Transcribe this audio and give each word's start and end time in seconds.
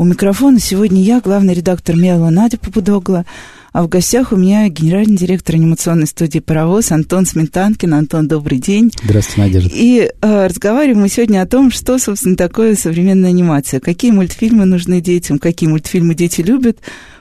У 0.00 0.04
микрофона 0.04 0.58
сегодня 0.58 1.02
я, 1.02 1.20
главный 1.20 1.52
редактор 1.52 1.94
«Мела» 1.94 2.30
Надя 2.30 2.56
Попудогла. 2.56 3.26
А 3.74 3.82
в 3.82 3.88
гостях 3.90 4.32
у 4.32 4.36
меня 4.36 4.66
генеральный 4.70 5.14
директор 5.14 5.56
анимационной 5.56 6.06
студии 6.06 6.38
«Паровоз» 6.38 6.90
Антон 6.90 7.26
Сметанкин. 7.26 7.92
Антон, 7.92 8.26
добрый 8.26 8.56
день. 8.56 8.90
Здравствуйте, 9.04 9.40
Надежда. 9.42 9.70
И 9.74 10.10
э, 10.22 10.46
разговариваем 10.46 11.02
мы 11.02 11.10
сегодня 11.10 11.42
о 11.42 11.46
том, 11.46 11.70
что, 11.70 11.98
собственно, 11.98 12.34
такое 12.34 12.76
современная 12.76 13.28
анимация. 13.28 13.78
Какие 13.78 14.10
мультфильмы 14.12 14.64
нужны 14.64 15.02
детям, 15.02 15.38
какие 15.38 15.68
мультфильмы 15.68 16.14
дети 16.14 16.40
любят, 16.40 16.78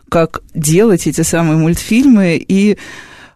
как 0.07 0.41
делать 0.53 1.05
эти 1.05 1.19
самые 1.19 1.57
мультфильмы 1.57 2.37
и 2.37 2.77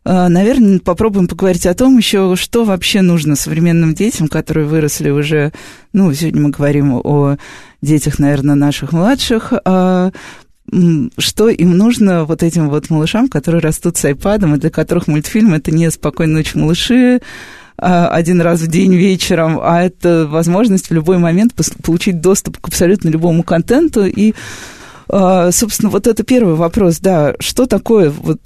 э, 0.05 0.27
Наверное, 0.29 0.79
попробуем 0.79 1.27
поговорить 1.27 1.65
о 1.65 1.73
том 1.73 1.97
еще, 1.97 2.37
что 2.37 2.63
вообще 2.63 3.01
нужно 3.01 3.35
современным 3.35 3.93
детям, 3.93 4.29
которые 4.29 4.67
выросли 4.67 5.09
уже, 5.09 5.51
ну, 5.91 6.13
сегодня 6.13 6.43
мы 6.43 6.49
говорим 6.49 6.93
о 6.93 7.35
детях, 7.83 8.19
наверное, 8.19 8.55
наших 8.55 8.93
младших, 8.93 9.53
а 9.65 10.11
что 11.17 11.49
им 11.49 11.77
нужно 11.77 12.25
вот 12.25 12.41
этим 12.41 12.69
вот 12.69 12.89
малышам, 12.89 13.27
которые 13.27 13.61
растут 13.61 13.97
с 13.97 14.05
айпадом, 14.05 14.55
и 14.55 14.59
для 14.59 14.69
которых 14.69 15.07
мультфильм 15.07 15.53
это 15.53 15.71
не 15.71 15.91
«Спокойной 15.91 16.35
ночи, 16.35 16.57
малыши», 16.57 17.21
а, 17.77 18.07
один 18.07 18.39
раз 18.41 18.61
в 18.61 18.67
день 18.67 18.95
вечером, 18.95 19.59
а 19.61 19.81
это 19.81 20.25
возможность 20.27 20.89
в 20.89 20.93
любой 20.93 21.17
момент 21.17 21.53
получить 21.83 22.21
доступ 22.21 22.59
к 22.59 22.67
абсолютно 22.67 23.09
любому 23.09 23.43
контенту. 23.43 24.05
И 24.05 24.33
а, 25.09 25.51
Собственно, 25.51 25.89
вот 25.89 26.07
это 26.07 26.23
первый 26.23 26.55
вопрос, 26.55 26.99
да, 26.99 27.35
что 27.39 27.65
такое, 27.65 28.09
вот, 28.09 28.39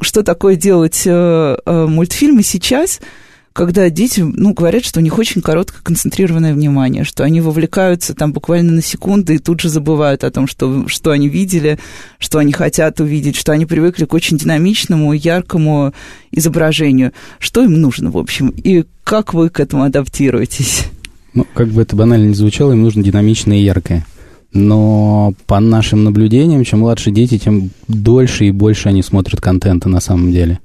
что 0.00 0.22
такое 0.22 0.56
делать 0.56 1.02
э, 1.06 1.56
э, 1.66 1.86
мультфильмы 1.86 2.42
сейчас– 2.42 3.00
когда 3.54 3.88
дети, 3.88 4.20
ну, 4.20 4.52
говорят, 4.52 4.84
что 4.84 4.98
у 4.98 5.02
них 5.02 5.16
очень 5.16 5.40
короткое 5.40 5.80
концентрированное 5.80 6.52
внимание, 6.52 7.04
что 7.04 7.22
они 7.22 7.40
вовлекаются 7.40 8.12
там 8.12 8.32
буквально 8.32 8.72
на 8.72 8.82
секунды 8.82 9.36
и 9.36 9.38
тут 9.38 9.60
же 9.60 9.68
забывают 9.68 10.24
о 10.24 10.30
том, 10.32 10.48
что, 10.48 10.88
что 10.88 11.12
они 11.12 11.28
видели, 11.28 11.78
что 12.18 12.38
они 12.38 12.52
хотят 12.52 12.98
увидеть, 12.98 13.36
что 13.36 13.52
они 13.52 13.64
привыкли 13.64 14.06
к 14.06 14.12
очень 14.12 14.38
динамичному, 14.38 15.12
яркому 15.12 15.94
изображению. 16.32 17.12
Что 17.38 17.62
им 17.62 17.80
нужно, 17.80 18.10
в 18.10 18.18
общем, 18.18 18.48
и 18.48 18.86
как 19.04 19.32
вы 19.32 19.50
к 19.50 19.60
этому 19.60 19.84
адаптируетесь? 19.84 20.86
Ну, 21.32 21.46
как 21.54 21.68
бы 21.68 21.82
это 21.82 21.94
банально 21.94 22.26
не 22.26 22.34
звучало, 22.34 22.72
им 22.72 22.82
нужно 22.82 23.04
динамичное 23.04 23.58
и 23.58 23.64
яркое. 23.64 24.04
Но 24.52 25.32
по 25.46 25.60
нашим 25.60 26.02
наблюдениям, 26.02 26.64
чем 26.64 26.80
младше 26.80 27.12
дети, 27.12 27.38
тем 27.38 27.70
дольше 27.86 28.46
и 28.46 28.50
больше 28.50 28.88
они 28.88 29.04
смотрят 29.04 29.40
контента 29.40 29.88
на 29.88 30.00
самом 30.00 30.32
деле. 30.32 30.58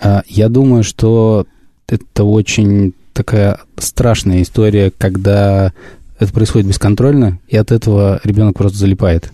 А, 0.00 0.22
я 0.28 0.48
думаю, 0.48 0.84
что 0.84 1.46
это 1.88 2.24
очень 2.24 2.94
такая 3.12 3.60
страшная 3.78 4.42
история, 4.42 4.90
когда 4.96 5.72
это 6.18 6.32
происходит 6.32 6.68
бесконтрольно, 6.68 7.38
и 7.48 7.56
от 7.56 7.72
этого 7.72 8.20
ребенок 8.24 8.56
просто 8.56 8.78
залипает. 8.78 9.32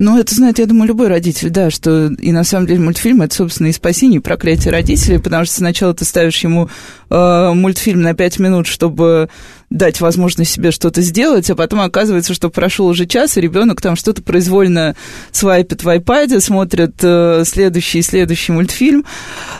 Ну, 0.00 0.18
это 0.18 0.34
знает, 0.34 0.58
я 0.58 0.64
думаю, 0.64 0.88
любой 0.88 1.08
родитель, 1.08 1.50
да, 1.50 1.68
что 1.68 2.06
и 2.06 2.32
на 2.32 2.42
самом 2.42 2.66
деле 2.66 2.80
мультфильм 2.80 3.20
это, 3.20 3.34
собственно, 3.34 3.66
и 3.66 3.72
спасение, 3.72 4.18
и 4.18 4.22
проклятие 4.22 4.72
родителей, 4.72 5.18
потому 5.18 5.44
что 5.44 5.56
сначала 5.56 5.92
ты 5.92 6.06
ставишь 6.06 6.42
ему 6.42 6.70
э, 7.10 7.52
мультфильм 7.52 8.00
на 8.00 8.14
пять 8.14 8.38
минут, 8.38 8.66
чтобы 8.66 9.28
дать 9.68 10.00
возможность 10.00 10.52
себе 10.52 10.70
что-то 10.70 11.02
сделать, 11.02 11.50
а 11.50 11.54
потом 11.54 11.82
оказывается, 11.82 12.32
что 12.32 12.48
прошел 12.48 12.86
уже 12.86 13.04
час, 13.04 13.36
и 13.36 13.42
ребенок 13.42 13.82
там 13.82 13.94
что-то 13.94 14.22
произвольно 14.22 14.96
свайпит 15.32 15.84
в 15.84 15.88
iPad, 15.88 16.40
смотрит 16.40 16.94
э, 17.02 17.42
следующий 17.44 17.98
и 17.98 18.02
следующий 18.02 18.52
мультфильм. 18.52 19.04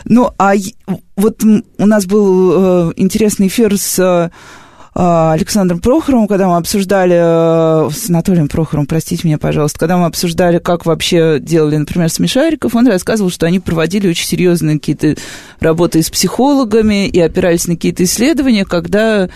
Ну, 0.05 0.31
а 0.39 0.53
вот 1.17 1.43
у 1.43 1.85
нас 1.85 2.07
был 2.07 2.89
э, 2.89 2.93
интересный 2.95 3.45
эфир 3.45 3.77
с... 3.77 4.31
Э, 4.93 5.31
Александром 5.33 5.79
Прохоровым, 5.79 6.27
когда 6.27 6.47
мы 6.47 6.57
обсуждали, 6.57 7.15
э, 7.15 7.89
с 7.91 8.09
Анатолием 8.09 8.47
Прохоровым, 8.47 8.87
простите 8.87 9.27
меня, 9.27 9.37
пожалуйста, 9.37 9.79
когда 9.79 9.97
мы 9.97 10.05
обсуждали, 10.05 10.57
как 10.59 10.85
вообще 10.85 11.39
делали, 11.39 11.77
например, 11.77 12.09
смешариков, 12.09 12.75
он 12.75 12.87
рассказывал, 12.87 13.31
что 13.31 13.45
они 13.45 13.59
проводили 13.59 14.09
очень 14.09 14.27
серьезные 14.27 14.79
какие-то 14.79 15.15
работы 15.59 16.03
с 16.03 16.09
психологами 16.09 17.07
и 17.07 17.19
опирались 17.19 17.67
на 17.67 17.75
какие-то 17.75 18.03
исследования, 18.03 18.65
когда 18.65 19.29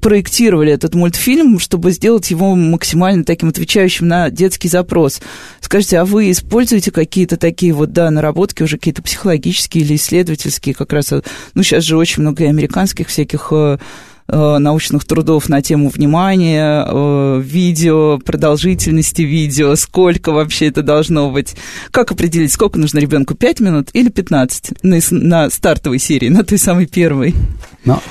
проектировали 0.00 0.72
этот 0.72 0.94
мультфильм, 0.94 1.58
чтобы 1.58 1.90
сделать 1.90 2.30
его 2.30 2.54
максимально 2.54 3.24
таким 3.24 3.50
отвечающим 3.50 4.08
на 4.08 4.30
детский 4.30 4.68
запрос. 4.68 5.20
Скажите, 5.60 5.98
а 5.98 6.06
вы 6.06 6.30
используете 6.30 6.90
какие-то 6.90 7.36
такие 7.36 7.74
вот, 7.74 7.92
да, 7.92 8.10
наработки 8.10 8.62
уже 8.62 8.78
какие-то 8.78 9.02
психологические 9.02 9.84
или 9.84 9.96
исследовательские, 9.96 10.74
как 10.74 10.92
раз, 10.94 11.12
ну, 11.52 11.62
сейчас 11.62 11.84
же 11.84 11.98
очень 11.98 12.22
много 12.22 12.44
и 12.44 12.46
американских 12.46 13.08
всяких 13.08 13.52
Э, 13.52 13.78
научных 14.36 15.04
трудов 15.04 15.48
на 15.48 15.62
тему 15.62 15.88
внимания, 15.88 16.84
э, 16.86 17.42
видео, 17.42 18.18
продолжительности 18.18 19.22
видео, 19.22 19.74
сколько 19.76 20.32
вообще 20.32 20.66
это 20.66 20.82
должно 20.82 21.30
быть. 21.30 21.56
Как 21.90 22.12
определить, 22.12 22.52
сколько 22.52 22.78
нужно 22.78 22.98
ребенку, 22.98 23.34
5 23.34 23.60
минут 23.60 23.88
или 23.94 24.10
15 24.10 24.74
на, 24.82 25.50
стартовой 25.50 25.98
серии, 25.98 26.28
на 26.28 26.44
той 26.44 26.58
самой 26.58 26.86
первой? 26.86 27.34
Но 27.84 28.02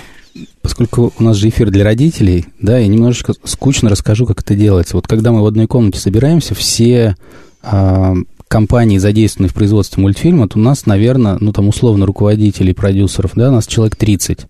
поскольку 0.61 1.13
у 1.17 1.23
нас 1.23 1.37
же 1.37 1.49
эфир 1.49 1.69
для 1.69 1.83
родителей, 1.83 2.45
да, 2.59 2.77
я 2.77 2.87
немножечко 2.87 3.33
скучно 3.43 3.89
расскажу, 3.89 4.25
как 4.25 4.41
это 4.41 4.55
делается. 4.55 4.95
Вот 4.95 5.07
когда 5.07 5.31
мы 5.31 5.41
в 5.41 5.45
одной 5.45 5.67
комнате 5.67 5.99
собираемся, 5.99 6.55
все 6.55 7.15
э, 7.63 8.15
компании, 8.47 8.97
задействованные 8.97 9.49
в 9.49 9.53
производстве 9.53 10.01
мультфильма, 10.01 10.47
то 10.47 10.57
у 10.57 10.61
нас, 10.61 10.85
наверное, 10.85 11.37
ну 11.39 11.53
там 11.53 11.67
условно 11.67 12.05
руководителей, 12.05 12.73
продюсеров, 12.73 13.31
да, 13.35 13.49
у 13.49 13.53
нас 13.53 13.67
человек 13.67 13.95
30. 13.95 14.47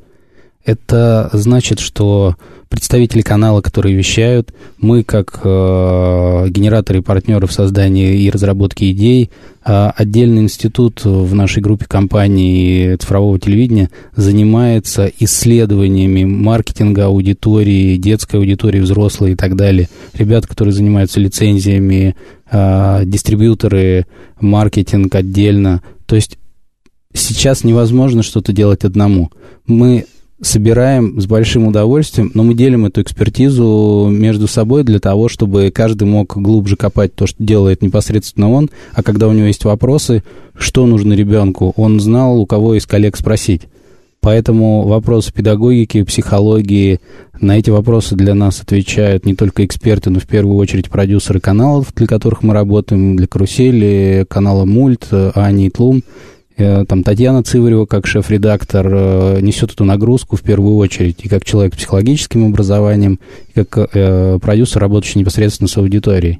Это 0.68 1.30
значит, 1.32 1.80
что 1.80 2.36
представители 2.68 3.22
канала, 3.22 3.62
которые 3.62 3.96
вещают, 3.96 4.54
мы 4.78 5.02
как 5.02 5.40
э, 5.42 6.46
генераторы 6.50 7.00
и 7.00 7.02
партнеры 7.02 7.48
в 7.48 7.54
создании 7.54 8.20
и 8.20 8.30
разработке 8.30 8.92
идей, 8.92 9.32
э, 9.66 9.92
отдельный 9.96 10.42
институт 10.42 11.06
в 11.06 11.34
нашей 11.34 11.64
группе 11.64 11.86
компаний 11.86 12.98
цифрового 13.00 13.40
телевидения 13.40 13.92
занимается 14.14 15.10
исследованиями 15.20 16.26
маркетинга 16.26 17.06
аудитории, 17.06 17.96
детской 17.96 18.36
аудитории, 18.36 18.82
взрослой 18.82 19.32
и 19.32 19.36
так 19.36 19.56
далее. 19.56 19.88
Ребята, 20.16 20.50
которые 20.50 20.74
занимаются 20.74 21.22
лицензиями, 21.22 22.18
э, 22.52 23.04
дистрибьюторы, 23.06 24.06
маркетинг 24.42 25.16
отдельно. 25.16 25.82
То 26.06 26.18
есть 26.18 26.38
сейчас 27.14 27.64
невозможно 27.64 28.22
что-то 28.22 28.52
делать 28.52 28.84
одному. 28.84 29.32
Мы 29.66 30.08
собираем 30.42 31.20
с 31.20 31.26
большим 31.26 31.68
удовольствием, 31.68 32.32
но 32.34 32.44
мы 32.44 32.54
делим 32.54 32.86
эту 32.86 33.02
экспертизу 33.02 34.08
между 34.12 34.48
собой 34.48 34.84
для 34.84 35.00
того, 35.00 35.30
чтобы 35.30 35.72
каждый 35.72 36.08
мог 36.08 36.38
глубже 36.38 36.76
копать 36.76 37.16
то, 37.16 37.26
что 37.26 37.44
делает 37.44 37.82
непосредственно 37.82 38.52
он, 38.52 38.70
а 38.94 39.04
когда 39.04 39.28
у 39.28 39.34
него 39.34 39.48
есть 39.48 39.66
вопросы, 39.66 40.24
что 40.56 40.86
нужно 40.86 41.14
ребенку, 41.14 41.74
он 41.76 42.00
знал, 42.00 42.40
у 42.40 42.46
кого 42.46 42.76
из 42.76 42.86
коллег 42.86 43.18
спросить. 43.18 43.64
Поэтому 44.20 44.88
вопросы 44.88 45.32
педагогики, 45.32 46.04
психологии, 46.04 47.00
на 47.40 47.58
эти 47.58 47.70
вопросы 47.70 48.16
для 48.16 48.34
нас 48.34 48.62
отвечают 48.62 49.26
не 49.26 49.36
только 49.36 49.64
эксперты, 49.64 50.10
но 50.10 50.20
в 50.20 50.26
первую 50.26 50.58
очередь 50.58 50.90
продюсеры 50.90 51.40
каналов, 51.40 51.94
для 51.96 52.08
которых 52.08 52.44
мы 52.44 52.54
работаем, 52.54 53.16
для 53.16 53.28
«Карусели», 53.28 54.26
канала 54.28 54.66
«Мульт», 54.66 55.08
Ани 55.12 55.70
Тлум– 55.70 56.04
Э, 56.14 56.37
там 56.58 57.04
Татьяна 57.04 57.44
Циварева, 57.44 57.86
как 57.86 58.08
шеф-редактор, 58.08 58.88
э, 58.90 59.40
несет 59.42 59.74
эту 59.74 59.84
нагрузку 59.84 60.36
в 60.36 60.42
первую 60.42 60.76
очередь, 60.78 61.24
и 61.24 61.30
как 61.30 61.46
человек 61.46 61.76
с 61.76 61.78
психологическим 61.78 62.48
образованием, 62.48 63.20
и 63.54 63.64
как 63.64 63.90
э, 63.94 64.40
продюсер, 64.42 64.82
работающий 64.82 65.20
непосредственно 65.20 65.68
с 65.68 65.78
аудиторией. 65.78 66.40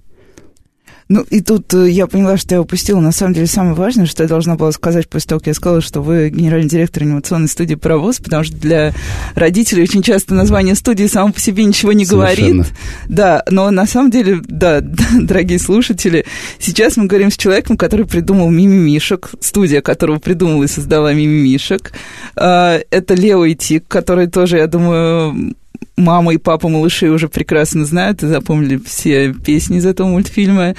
Ну, 1.10 1.22
и 1.30 1.42
тут 1.42 1.74
э, 1.74 1.90
я 1.90 2.06
поняла, 2.08 2.36
что 2.38 2.56
я 2.56 2.62
упустила, 2.62 3.00
на 3.00 3.14
самом 3.14 3.34
деле, 3.34 3.48
самое 3.48 3.76
важное, 3.76 4.06
что 4.06 4.24
я 4.24 4.30
должна 4.30 4.56
была 4.56 4.72
сказать 4.74 5.08
после 5.08 5.30
того, 5.30 5.40
как 5.40 5.48
я 5.48 5.54
сказала, 5.54 5.82
что 5.82 6.02
вы 6.02 6.30
генеральный 6.30 6.68
директор 6.68 7.04
анимационной 7.04 7.48
студии 7.48 7.76
«Паровоз», 7.76 8.18
потому 8.18 8.44
что 8.44 8.56
для 8.58 8.94
родителей 9.34 9.84
очень 9.84 10.02
часто 10.02 10.34
название 10.34 10.76
студии 10.76 11.06
само 11.06 11.32
по 11.32 11.40
себе 11.40 11.64
ничего 11.64 11.94
не 11.94 12.06
Совершенно. 12.06 12.64
говорит. 12.64 12.74
Да, 13.08 13.44
но 13.50 13.72
на 13.72 13.86
самом 13.86 14.12
деле, 14.12 14.42
да, 14.44 14.82
дорогие 15.22 15.60
слушатели, 15.60 16.26
сейчас 16.60 16.98
мы 16.98 17.06
говорим 17.06 17.32
с 17.32 17.38
человеком, 17.38 17.78
который 17.78 18.06
придумал 18.06 18.50
«Мимимишек», 18.50 19.32
студия 19.40 19.82
которого 19.82 20.20
придумала 20.20 20.64
и 20.64 20.68
создала 20.68 21.14
«Мимимишек». 21.14 21.94
А, 22.36 22.80
это 22.92 23.14
Лео 23.14 23.46
и 23.46 23.56
Тик, 23.56 23.88
который 23.88 24.28
тоже, 24.28 24.58
я 24.58 24.68
думаю, 24.68 25.56
мама 25.96 26.34
и 26.34 26.38
папа 26.38 26.70
малышей 26.70 27.10
уже 27.10 27.28
прекрасно 27.28 27.86
знают 27.86 28.24
и 28.24 28.28
запомнили 28.28 28.78
все 28.78 29.34
песни 29.34 29.78
из 29.78 29.86
этого 29.86 30.08
мультфильма. 30.08 30.76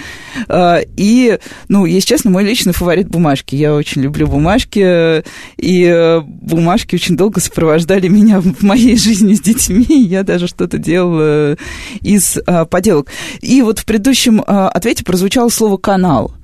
А, 0.48 0.80
и, 0.96 1.38
ну, 1.68 1.86
если 1.86 2.08
честно, 2.08 2.30
мой 2.30 2.44
личный 2.44 2.72
фаворит 2.72 3.08
бумажки. 3.08 3.56
Я 3.56 3.74
очень 3.74 4.02
люблю 4.02 4.26
бумажки, 4.26 5.24
и 5.56 5.84
э, 5.84 6.20
бумажки 6.20 6.94
очень 6.94 7.16
долго 7.16 7.40
сопровождали 7.40 8.08
меня 8.08 8.40
в 8.40 8.62
моей 8.62 8.96
жизни 8.96 9.34
с 9.34 9.40
детьми. 9.40 9.86
Я 9.88 10.22
даже 10.22 10.46
что-то 10.46 10.78
делала 10.78 11.56
из 12.00 12.38
а, 12.46 12.64
поделок. 12.64 13.08
И 13.40 13.62
вот 13.62 13.80
в 13.80 13.84
предыдущем 13.84 14.42
а, 14.46 14.68
ответе 14.68 15.04
прозвучало 15.04 15.48
слово 15.48 15.76
«канал». 15.76 16.37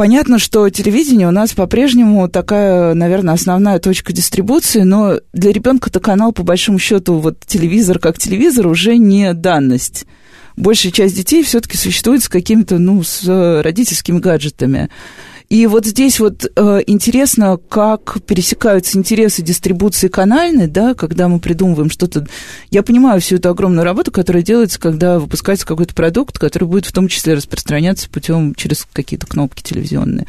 Понятно, 0.00 0.38
что 0.38 0.70
телевидение 0.70 1.28
у 1.28 1.30
нас 1.30 1.52
по-прежнему 1.52 2.26
такая, 2.26 2.94
наверное, 2.94 3.34
основная 3.34 3.78
точка 3.78 4.14
дистрибуции, 4.14 4.80
но 4.80 5.20
для 5.34 5.52
ребенка-то 5.52 6.00
канал, 6.00 6.32
по 6.32 6.42
большому 6.42 6.78
счету, 6.78 7.18
вот 7.18 7.40
телевизор 7.44 7.98
как 7.98 8.16
телевизор 8.16 8.66
уже 8.66 8.96
не 8.96 9.34
данность. 9.34 10.06
Большая 10.56 10.90
часть 10.90 11.16
детей 11.16 11.42
все-таки 11.42 11.76
существует 11.76 12.22
с 12.22 12.30
какими-то, 12.30 12.78
ну, 12.78 13.02
с 13.02 13.60
родительскими 13.62 14.20
гаджетами. 14.20 14.88
И 15.50 15.66
вот 15.66 15.84
здесь 15.84 16.20
вот 16.20 16.44
э, 16.44 16.80
интересно, 16.86 17.58
как 17.68 18.22
пересекаются 18.24 18.96
интересы 18.96 19.42
дистрибуции 19.42 20.06
канальной, 20.06 20.68
да, 20.68 20.94
когда 20.94 21.26
мы 21.26 21.40
придумываем 21.40 21.90
что-то. 21.90 22.24
Я 22.70 22.84
понимаю 22.84 23.20
всю 23.20 23.34
эту 23.34 23.48
огромную 23.48 23.84
работу, 23.84 24.12
которая 24.12 24.44
делается, 24.44 24.78
когда 24.78 25.18
выпускается 25.18 25.66
какой-то 25.66 25.92
продукт, 25.92 26.38
который 26.38 26.68
будет 26.68 26.86
в 26.86 26.92
том 26.92 27.08
числе 27.08 27.34
распространяться 27.34 28.08
путем 28.08 28.54
через 28.54 28.86
какие-то 28.92 29.26
кнопки 29.26 29.64
телевизионные. 29.64 30.28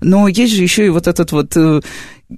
Но 0.00 0.28
есть 0.28 0.54
же 0.54 0.62
еще 0.62 0.86
и 0.86 0.90
вот 0.90 1.08
этот 1.08 1.32
вот 1.32 1.56
э, 1.56 1.80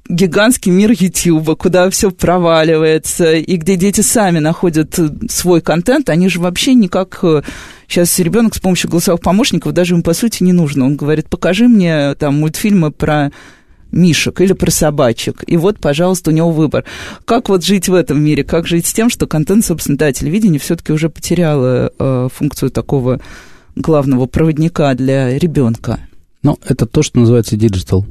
гигантский 0.09 0.73
мир 0.73 0.91
Ютьюба, 0.93 1.55
куда 1.55 1.91
все 1.91 2.11
проваливается, 2.11 3.35
и 3.35 3.57
где 3.57 3.77
дети 3.77 4.01
сами 4.01 4.39
находят 4.39 4.99
э, 4.99 5.11
свой 5.29 5.61
контент, 5.61 6.09
они 6.09 6.29
же 6.29 6.41
вообще 6.41 6.75
никак... 6.75 7.19
Э, 7.23 7.43
сейчас 7.89 8.19
ребенок 8.19 8.55
с 8.55 8.61
помощью 8.61 8.91
голосовых 8.91 9.21
помощников 9.21 9.73
даже 9.73 9.95
им, 9.95 10.03
по 10.03 10.15
сути, 10.15 10.43
не 10.43 10.53
нужно. 10.53 10.87
Он 10.87 10.97
говорит, 10.97 11.29
покажи 11.29 11.69
мне 11.69 12.15
там 12.15 12.41
мультфильмы 12.41 12.91
про 12.91 13.33
мишек 13.91 14.41
или 14.41 14.55
про 14.55 14.71
собачек. 14.71 15.45
И 15.47 15.59
вот, 15.59 15.79
пожалуйста, 15.79 16.31
у 16.31 16.35
него 16.35 16.51
выбор. 16.51 16.85
Как 17.27 17.51
вот 17.51 17.63
жить 17.63 17.89
в 17.89 17.95
этом 17.95 18.23
мире? 18.25 18.45
Как 18.45 18.67
жить 18.67 18.87
с 18.87 18.95
тем, 18.95 19.11
что 19.11 19.27
контент, 19.27 19.65
собственно, 19.65 19.99
да, 19.99 20.13
телевидение 20.13 20.59
все-таки 20.59 20.93
уже 20.93 21.11
потеряло 21.11 21.93
э, 21.99 22.29
функцию 22.33 22.71
такого 22.71 23.21
главного 23.77 24.25
проводника 24.27 24.95
для 24.95 25.39
ребенка? 25.39 26.01
Ну, 26.43 26.59
это 26.67 26.87
то, 26.87 27.03
что 27.03 27.21
называется 27.21 27.57
digital. 27.57 28.07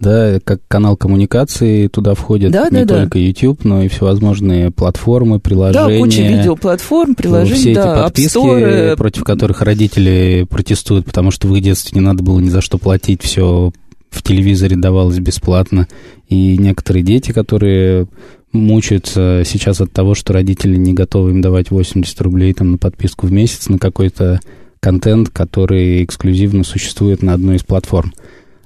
Да, 0.00 0.40
как 0.42 0.60
канал 0.66 0.96
коммуникации, 0.96 1.86
туда 1.88 2.14
входят 2.14 2.50
да, 2.50 2.70
не 2.70 2.86
да, 2.86 3.00
только 3.00 3.18
да. 3.18 3.24
YouTube, 3.24 3.64
но 3.64 3.82
и 3.82 3.88
всевозможные 3.88 4.70
платформы, 4.70 5.40
приложения. 5.40 5.98
Да, 5.98 6.04
куча 6.04 6.22
видеоплатформ, 6.22 7.14
приложений, 7.14 7.60
Все 7.60 7.74
да, 7.74 7.92
эти 7.92 8.02
подписки, 8.02 8.38
Store. 8.38 8.96
против 8.96 9.24
которых 9.24 9.60
родители 9.60 10.46
протестуют, 10.48 11.04
потому 11.04 11.30
что 11.30 11.48
в 11.48 11.54
их 11.54 11.62
детстве 11.62 12.00
не 12.00 12.04
надо 12.04 12.22
было 12.22 12.40
ни 12.40 12.48
за 12.48 12.62
что 12.62 12.78
платить, 12.78 13.22
все 13.22 13.72
в 14.08 14.22
телевизоре 14.22 14.74
давалось 14.76 15.18
бесплатно. 15.18 15.86
И 16.28 16.56
некоторые 16.56 17.02
дети, 17.02 17.32
которые 17.32 18.06
мучаются 18.52 19.42
сейчас 19.44 19.82
от 19.82 19.92
того, 19.92 20.14
что 20.14 20.32
родители 20.32 20.76
не 20.76 20.94
готовы 20.94 21.30
им 21.32 21.42
давать 21.42 21.70
80 21.70 22.20
рублей 22.22 22.54
там, 22.54 22.72
на 22.72 22.78
подписку 22.78 23.26
в 23.26 23.32
месяц 23.32 23.68
на 23.68 23.78
какой-то 23.78 24.40
контент, 24.80 25.28
который 25.28 26.02
эксклюзивно 26.04 26.64
существует 26.64 27.22
на 27.22 27.34
одной 27.34 27.56
из 27.56 27.62
платформ. 27.62 28.12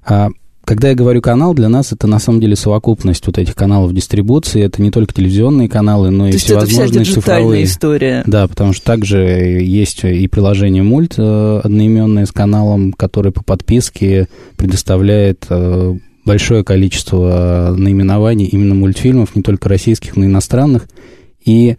А 0.06 0.28
когда 0.64 0.88
я 0.90 0.94
говорю 0.94 1.20
канал, 1.20 1.54
для 1.54 1.68
нас 1.68 1.92
это 1.92 2.06
на 2.06 2.18
самом 2.18 2.40
деле 2.40 2.56
совокупность 2.56 3.26
вот 3.26 3.38
этих 3.38 3.54
каналов 3.54 3.92
дистрибуции. 3.92 4.62
Это 4.62 4.80
не 4.82 4.90
только 4.90 5.12
телевизионные 5.14 5.68
каналы, 5.68 6.10
но 6.10 6.24
То 6.24 6.30
и 6.30 6.32
есть 6.32 6.50
это 6.50 6.60
вся 6.60 6.86
всевозможные 6.86 7.04
цифровые. 7.04 7.64
история. 7.64 8.22
Да, 8.26 8.48
потому 8.48 8.72
что 8.72 8.84
также 8.84 9.18
есть 9.18 10.04
и 10.04 10.26
приложение 10.28 10.82
Мульт 10.82 11.14
э, 11.18 11.60
одноименное 11.62 12.26
с 12.26 12.32
каналом, 12.32 12.92
который 12.92 13.32
по 13.32 13.42
подписке 13.42 14.28
предоставляет 14.56 15.46
э, 15.48 15.94
большое 16.24 16.64
количество 16.64 17.74
наименований 17.76 18.46
именно 18.46 18.74
мультфильмов, 18.74 19.36
не 19.36 19.42
только 19.42 19.68
российских, 19.68 20.16
но 20.16 20.24
и 20.24 20.26
иностранных. 20.26 20.88
И 21.44 21.76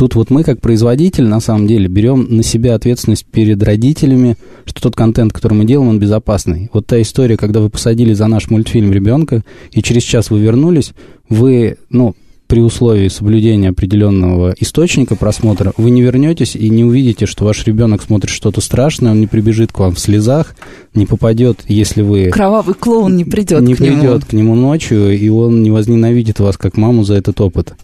тут 0.00 0.14
вот 0.14 0.30
мы, 0.30 0.44
как 0.44 0.62
производитель, 0.62 1.26
на 1.26 1.40
самом 1.40 1.66
деле, 1.66 1.86
берем 1.86 2.26
на 2.30 2.42
себя 2.42 2.74
ответственность 2.74 3.26
перед 3.26 3.62
родителями, 3.62 4.38
что 4.64 4.80
тот 4.80 4.96
контент, 4.96 5.34
который 5.34 5.52
мы 5.52 5.66
делаем, 5.66 5.90
он 5.90 5.98
безопасный. 5.98 6.70
Вот 6.72 6.86
та 6.86 7.02
история, 7.02 7.36
когда 7.36 7.60
вы 7.60 7.68
посадили 7.68 8.14
за 8.14 8.26
наш 8.26 8.48
мультфильм 8.48 8.92
ребенка, 8.92 9.44
и 9.72 9.82
через 9.82 10.02
час 10.04 10.30
вы 10.30 10.40
вернулись, 10.40 10.94
вы, 11.28 11.76
ну, 11.90 12.14
при 12.46 12.60
условии 12.60 13.08
соблюдения 13.08 13.68
определенного 13.68 14.54
источника 14.58 15.16
просмотра, 15.16 15.74
вы 15.76 15.90
не 15.90 16.00
вернетесь 16.00 16.56
и 16.56 16.70
не 16.70 16.82
увидите, 16.82 17.26
что 17.26 17.44
ваш 17.44 17.66
ребенок 17.66 18.00
смотрит 18.00 18.30
что-то 18.30 18.62
страшное, 18.62 19.12
он 19.12 19.20
не 19.20 19.26
прибежит 19.26 19.70
к 19.70 19.80
вам 19.80 19.94
в 19.94 20.00
слезах, 20.00 20.56
не 20.94 21.04
попадет, 21.04 21.58
если 21.68 22.00
вы... 22.00 22.30
Кровавый 22.30 22.74
клоун 22.74 23.16
не 23.16 23.26
придет 23.26 23.60
не 23.60 23.74
к 23.74 23.80
нему. 23.80 24.00
придет 24.00 24.24
к 24.24 24.32
нему 24.32 24.54
ночью, 24.54 25.14
и 25.14 25.28
он 25.28 25.62
не 25.62 25.70
возненавидит 25.70 26.40
вас 26.40 26.56
как 26.56 26.78
маму 26.78 27.04
за 27.04 27.16
этот 27.16 27.38
опыт. 27.42 27.74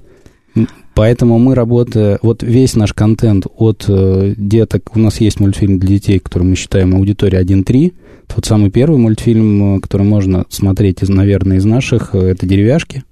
Поэтому 0.96 1.38
мы 1.38 1.54
работаем, 1.54 2.18
вот 2.22 2.42
весь 2.42 2.74
наш 2.74 2.94
контент 2.94 3.46
от 3.58 3.84
э, 3.86 4.32
деток, 4.34 4.96
у 4.96 4.98
нас 4.98 5.20
есть 5.20 5.40
мультфильм 5.40 5.78
для 5.78 5.90
детей, 5.90 6.18
который 6.18 6.44
мы 6.44 6.56
считаем 6.56 6.96
аудитория 6.96 7.42
1.3, 7.42 7.92
тот 8.34 8.46
самый 8.46 8.70
первый 8.70 8.96
мультфильм, 8.96 9.76
э, 9.76 9.80
который 9.80 10.06
можно 10.06 10.46
смотреть, 10.48 11.06
наверное, 11.06 11.58
из 11.58 11.66
наших, 11.66 12.14
э, 12.14 12.18
это 12.30 12.46
«Деревяшки». 12.46 13.04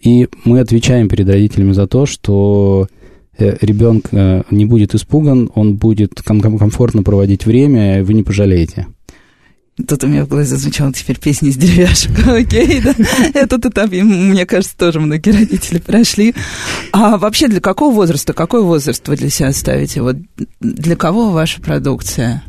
И 0.00 0.26
мы 0.46 0.60
отвечаем 0.60 1.10
перед 1.10 1.28
родителями 1.28 1.72
за 1.72 1.86
то, 1.86 2.06
что 2.06 2.88
э, 3.36 3.58
ребенок 3.60 4.10
не 4.50 4.64
будет 4.64 4.94
испуган, 4.94 5.50
он 5.54 5.76
будет 5.76 6.22
ком- 6.24 6.40
ком- 6.40 6.56
комфортно 6.56 7.02
проводить 7.02 7.44
время, 7.44 8.02
вы 8.04 8.14
не 8.14 8.22
пожалеете. 8.22 8.86
Тут 9.84 10.04
у 10.04 10.06
меня 10.06 10.24
в 10.24 10.28
голове 10.28 10.46
зазвучала 10.46 10.92
теперь 10.92 11.18
песня 11.18 11.50
из 11.50 11.56
деревяшек. 11.56 12.12
Окей, 12.26 12.80
да. 12.80 12.94
Этот 13.34 13.66
этап, 13.66 13.90
мне 13.90 14.46
кажется, 14.46 14.76
тоже 14.76 15.00
многие 15.00 15.30
родители 15.30 15.78
прошли. 15.78 16.34
А 16.92 17.18
вообще 17.18 17.48
для 17.48 17.60
какого 17.60 17.94
возраста, 17.94 18.32
какой 18.32 18.62
возраст 18.62 19.06
вы 19.06 19.16
для 19.16 19.28
себя 19.28 19.52
ставите? 19.52 20.00
Вот 20.00 20.16
для 20.60 20.96
кого 20.96 21.30
ваша 21.30 21.60
продукция? 21.60 22.42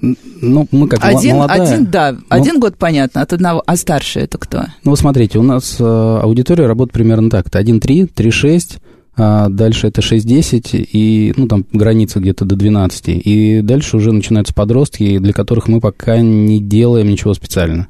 Ну, 0.00 0.66
мы 0.70 0.88
как 0.88 1.04
Один, 1.04 1.36
молодая... 1.36 1.62
один, 1.62 1.86
да, 1.86 2.16
один 2.28 2.58
год 2.58 2.76
понятно, 2.76 3.22
от 3.22 3.32
одного, 3.32 3.62
а 3.64 3.76
старше 3.76 4.20
это 4.20 4.38
кто? 4.38 4.64
Ну, 4.82 4.96
смотрите, 4.96 5.38
у 5.38 5.42
нас 5.42 5.76
э, 5.78 5.84
аудитория 5.84 6.66
работает 6.66 6.92
примерно 6.92 7.30
так. 7.30 7.46
Это 7.46 7.60
1.3, 7.60 8.12
3.6, 8.12 8.80
а 9.16 9.48
дальше 9.48 9.86
это 9.86 10.00
6.10, 10.00 10.88
и, 10.92 11.32
ну, 11.36 11.46
там 11.46 11.64
граница 11.72 12.20
где-то 12.20 12.44
до 12.44 12.56
12. 12.56 13.04
И 13.08 13.60
дальше 13.62 13.96
уже 13.96 14.12
начинаются 14.12 14.54
подростки, 14.54 15.18
для 15.18 15.32
которых 15.32 15.68
мы 15.68 15.80
пока 15.80 16.20
не 16.20 16.60
делаем 16.60 17.08
ничего 17.08 17.34
специально. 17.34 17.88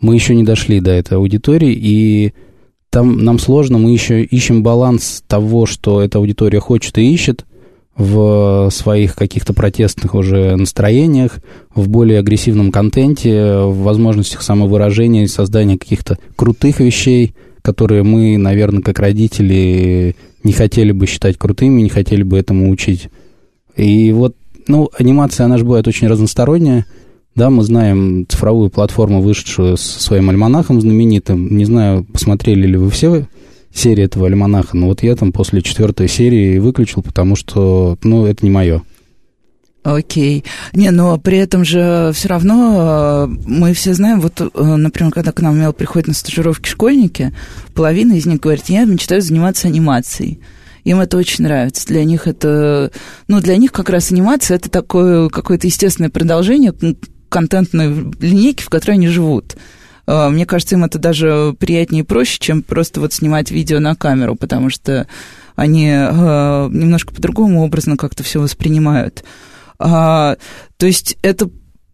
Мы 0.00 0.14
еще 0.14 0.34
не 0.34 0.42
дошли 0.42 0.80
до 0.80 0.90
этой 0.90 1.18
аудитории, 1.18 1.72
и 1.72 2.32
там 2.90 3.24
нам 3.24 3.38
сложно, 3.38 3.78
мы 3.78 3.92
еще 3.92 4.22
ищем 4.22 4.62
баланс 4.62 5.22
того, 5.26 5.66
что 5.66 6.00
эта 6.00 6.18
аудитория 6.18 6.60
хочет 6.60 6.98
и 6.98 7.12
ищет, 7.12 7.44
в 7.96 8.70
своих 8.70 9.14
каких-то 9.14 9.52
протестных 9.52 10.14
уже 10.14 10.56
настроениях, 10.56 11.38
в 11.74 11.88
более 11.88 12.18
агрессивном 12.18 12.72
контенте, 12.72 13.56
в 13.58 13.82
возможностях 13.82 14.42
самовыражения 14.42 15.24
и 15.24 15.28
создания 15.28 15.78
каких-то 15.78 16.18
крутых 16.34 16.80
вещей, 16.80 17.34
которые 17.64 18.02
мы, 18.02 18.36
наверное, 18.36 18.82
как 18.82 18.98
родители 18.98 20.14
не 20.42 20.52
хотели 20.52 20.92
бы 20.92 21.06
считать 21.06 21.38
крутыми, 21.38 21.80
не 21.80 21.88
хотели 21.88 22.22
бы 22.22 22.38
этому 22.38 22.70
учить. 22.70 23.08
И 23.74 24.12
вот, 24.12 24.36
ну, 24.68 24.90
анимация, 24.98 25.46
она 25.46 25.56
же 25.56 25.64
бывает 25.64 25.88
очень 25.88 26.06
разносторонняя. 26.06 26.84
Да, 27.34 27.48
мы 27.48 27.64
знаем 27.64 28.26
цифровую 28.28 28.68
платформу, 28.68 29.22
вышедшую 29.22 29.78
со 29.78 30.00
своим 30.00 30.28
альманахом 30.28 30.80
знаменитым. 30.80 31.56
Не 31.56 31.64
знаю, 31.64 32.04
посмотрели 32.04 32.66
ли 32.66 32.76
вы 32.76 32.90
все 32.90 33.26
серии 33.72 34.04
этого 34.04 34.26
альманаха, 34.26 34.76
но 34.76 34.88
вот 34.88 35.02
я 35.02 35.16
там 35.16 35.32
после 35.32 35.62
четвертой 35.62 36.06
серии 36.06 36.58
выключил, 36.58 37.02
потому 37.02 37.34
что, 37.34 37.96
ну, 38.04 38.26
это 38.26 38.44
не 38.44 38.50
мое. 38.50 38.82
Окей. 39.84 40.44
Не, 40.72 40.90
но 40.90 41.18
при 41.18 41.36
этом 41.36 41.62
же 41.62 42.10
все 42.14 42.28
равно 42.28 43.28
э, 43.28 43.36
мы 43.46 43.74
все 43.74 43.92
знаем, 43.92 44.18
вот, 44.18 44.40
э, 44.40 44.48
например, 44.62 45.12
когда 45.12 45.30
к 45.30 45.42
нам 45.42 45.60
Мел 45.60 45.74
приходят 45.74 46.08
на 46.08 46.14
стажировки 46.14 46.66
школьники, 46.66 47.34
половина 47.74 48.14
из 48.14 48.24
них 48.24 48.40
говорит, 48.40 48.64
я 48.68 48.84
мечтаю 48.86 49.20
заниматься 49.20 49.68
анимацией. 49.68 50.40
Им 50.84 51.00
это 51.00 51.18
очень 51.18 51.44
нравится. 51.44 51.86
Для 51.86 52.02
них 52.04 52.26
это, 52.26 52.92
ну, 53.28 53.40
для 53.42 53.58
них 53.58 53.72
как 53.72 53.90
раз 53.90 54.10
анимация 54.10 54.54
это 54.56 54.70
такое 54.70 55.28
какое-то 55.28 55.66
естественное 55.66 56.08
продолжение 56.08 56.72
контентной 57.28 58.10
линейки, 58.20 58.62
в 58.62 58.70
которой 58.70 58.92
они 58.92 59.08
живут. 59.08 59.54
Э, 60.06 60.30
Мне 60.30 60.46
кажется, 60.46 60.76
им 60.76 60.84
это 60.84 60.98
даже 60.98 61.54
приятнее 61.58 62.04
и 62.04 62.06
проще, 62.06 62.38
чем 62.40 62.62
просто 62.62 63.00
вот 63.00 63.12
снимать 63.12 63.50
видео 63.50 63.80
на 63.80 63.94
камеру, 63.94 64.34
потому 64.34 64.70
что 64.70 65.06
они 65.56 65.88
немножко 65.88 67.14
по-другому 67.14 67.62
образно 67.62 67.98
как-то 67.98 68.22
все 68.22 68.40
воспринимают. 68.40 69.24
А, 69.78 70.36
то 70.76 70.86
есть 70.86 71.16
это 71.22 71.50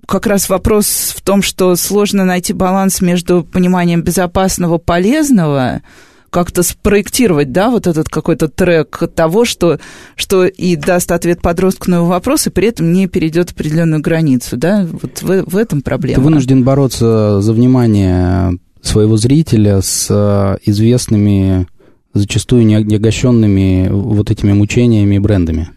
как 0.07 0.27
раз 0.27 0.49
вопрос 0.49 1.15
в 1.17 1.23
том, 1.23 1.41
что 1.43 1.77
сложно 1.77 2.25
найти 2.25 2.53
баланс 2.53 3.01
между 3.01 3.45
пониманием 3.45 4.03
безопасного, 4.03 4.79
полезного 4.79 5.83
как-то 6.31 6.63
спроектировать, 6.63 7.53
да, 7.53 7.71
вот 7.71 7.87
этот 7.87 8.09
какой-то 8.09 8.49
трек 8.49 9.03
того, 9.15 9.45
что, 9.45 9.79
что 10.15 10.47
и 10.47 10.77
даст 10.77 11.11
ответ 11.13 11.43
подростку 11.43 11.91
на 11.91 11.97
его 11.97 12.07
вопрос, 12.07 12.47
и 12.47 12.51
при 12.51 12.69
этом 12.69 12.93
не 12.93 13.09
перейдет 13.09 13.51
определенную 13.51 14.01
границу, 14.01 14.57
да, 14.57 14.87
вот 14.91 15.23
в, 15.23 15.51
в 15.51 15.57
этом 15.57 15.83
проблема. 15.83 16.17
Ты 16.17 16.21
вынужден 16.21 16.63
бороться 16.63 17.41
за 17.41 17.53
внимание 17.53 18.59
своего 18.81 19.17
зрителя 19.17 19.83
с 19.83 20.07
э, 20.09 20.59
известными, 20.65 21.67
зачастую 22.15 22.65
неогощенными 22.65 23.89
вот 23.91 24.31
этими 24.31 24.53
мучениями 24.53 25.17
и 25.17 25.19
брендами, 25.19 25.71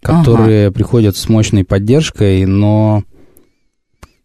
которые 0.00 0.66
ага. 0.66 0.74
приходят 0.74 1.16
с 1.16 1.28
мощной 1.28 1.64
поддержкой, 1.64 2.44
но 2.46 3.04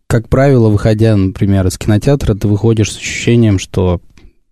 как 0.08 0.30
правило, 0.30 0.70
выходя, 0.70 1.16
например, 1.16 1.68
из 1.68 1.78
кинотеатра, 1.78 2.36
ты 2.36 2.48
выходишь 2.48 2.94
с 2.94 2.98
ощущением, 2.98 3.60
что 3.60 4.02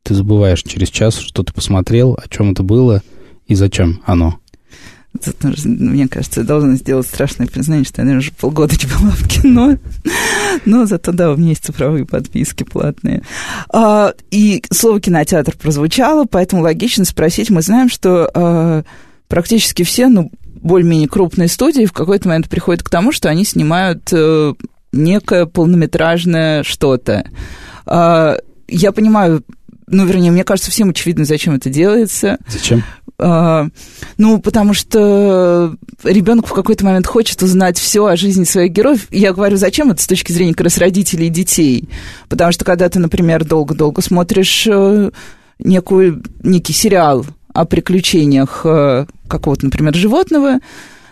ты 0.04 0.16
забываешь 0.16 0.64
через 0.64 0.90
час, 0.90 1.18
что 1.18 1.44
ты 1.44 1.54
посмотрел, 1.54 2.18
о 2.22 2.28
чем 2.28 2.52
это 2.52 2.64
было 2.64 3.02
и 3.48 3.56
зачем 3.56 4.02
оно. 4.06 4.40
Тут, 5.24 5.64
мне 5.64 6.08
кажется, 6.08 6.42
я 6.42 6.46
должна 6.46 6.76
сделать 6.76 7.06
страшное 7.06 7.46
признание, 7.46 7.86
что 7.86 8.02
я, 8.02 8.06
наверное, 8.06 8.26
уже 8.26 8.32
полгода 8.32 8.74
не 8.74 8.90
была 8.90 9.12
в 9.12 9.28
кино. 9.28 9.78
Но 10.66 10.86
зато, 10.86 11.12
да, 11.12 11.32
у 11.32 11.38
меня 11.38 11.50
есть 11.50 11.64
цифровые 11.64 12.06
подписки 12.06 12.64
платные. 12.64 13.22
А, 13.70 14.14
и 14.32 14.64
слово 14.72 15.00
«кинотеатр» 15.00 15.56
прозвучало, 15.56 16.26
поэтому 16.26 16.64
логично 16.64 17.06
спросить. 17.06 17.52
Мы 17.52 17.62
знаем, 17.62 17.90
что 17.90 18.30
а, 18.34 18.84
практически 19.28 19.84
все, 19.84 20.08
ну, 20.08 20.32
более-менее 20.64 21.08
крупные 21.08 21.48
студии 21.48 21.86
в 21.86 21.94
какой-то 21.94 22.28
момент 22.30 22.50
приходят 22.50 22.84
к 22.84 22.90
тому, 22.90 23.12
что 23.12 23.30
они 23.30 23.46
снимают 23.46 24.10
а, 24.14 24.54
некое 24.92 25.46
полнометражное 25.46 26.64
что-то. 26.64 27.30
А, 27.86 28.38
я 28.68 28.92
понимаю, 28.92 29.44
ну, 29.88 30.06
вернее, 30.06 30.32
мне 30.32 30.44
кажется, 30.44 30.72
всем 30.72 30.90
очевидно, 30.90 31.26
зачем 31.26 31.56
это 31.56 31.70
делается. 31.70 32.38
Зачем? 32.48 32.84
А, 33.20 33.68
ну, 34.18 34.40
потому 34.40 34.74
что 34.74 35.76
ребенок 36.04 36.48
в 36.48 36.54
какой-то 36.54 36.86
момент 36.86 37.08
хочет 37.08 37.42
узнать 37.44 37.78
все 37.78 38.06
о 38.06 38.16
жизни 38.16 38.44
своих 38.44 38.72
героев. 38.72 39.08
Я 39.12 39.34
говорю, 39.34 39.58
зачем 39.58 39.92
это 39.92 40.02
с 40.02 40.08
точки 40.08 40.32
зрения 40.32 40.54
как 40.54 40.66
раз 40.66 40.78
родителей 40.78 41.28
и 41.28 41.30
детей. 41.30 41.90
Потому 42.30 42.52
что 42.52 42.66
когда 42.66 42.90
ты, 42.90 43.00
например, 43.00 43.46
долго-долго 43.46 44.02
смотришь 44.02 44.66
э, 44.68 45.12
некую, 45.60 46.24
некий 46.42 46.74
сериал 46.74 47.26
о 47.54 47.66
приключениях 47.66 48.62
э, 48.66 49.06
какого-то, 49.28 49.66
например, 49.66 49.96
животного, 49.96 50.60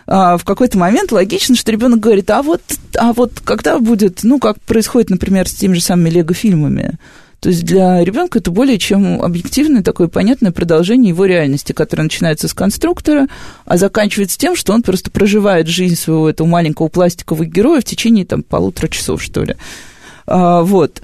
а, 0.06 0.36
в 0.36 0.44
какой-то 0.44 0.78
момент 0.78 1.12
логично, 1.12 1.54
что 1.54 1.70
ребенок 1.72 2.00
говорит, 2.00 2.28
а 2.30 2.42
вот, 2.42 2.62
а 2.98 3.12
вот 3.12 3.40
когда 3.44 3.78
будет, 3.78 4.20
ну, 4.24 4.38
как 4.38 4.60
происходит, 4.60 5.10
например, 5.10 5.48
с 5.48 5.52
теми 5.52 5.74
же 5.74 5.80
самыми 5.80 6.10
лего-фильмами, 6.10 6.98
то 7.42 7.48
есть 7.48 7.64
для 7.64 8.04
ребенка 8.04 8.38
это 8.38 8.52
более 8.52 8.78
чем 8.78 9.20
объективное 9.20 9.82
такое 9.82 10.06
понятное 10.06 10.52
продолжение 10.52 11.08
его 11.08 11.24
реальности, 11.24 11.72
которое 11.72 12.04
начинается 12.04 12.46
с 12.46 12.54
конструктора, 12.54 13.26
а 13.64 13.76
заканчивается 13.76 14.38
тем, 14.38 14.54
что 14.54 14.72
он 14.72 14.82
просто 14.82 15.10
проживает 15.10 15.66
жизнь 15.66 15.96
своего 15.96 16.30
этого 16.30 16.46
маленького 16.46 16.86
пластикового 16.86 17.44
героя 17.44 17.80
в 17.80 17.84
течение 17.84 18.24
там 18.24 18.44
полутора 18.44 18.86
часов, 18.88 19.20
что 19.20 19.42
ли. 19.42 19.56
А, 20.26 20.62
вот. 20.62 21.02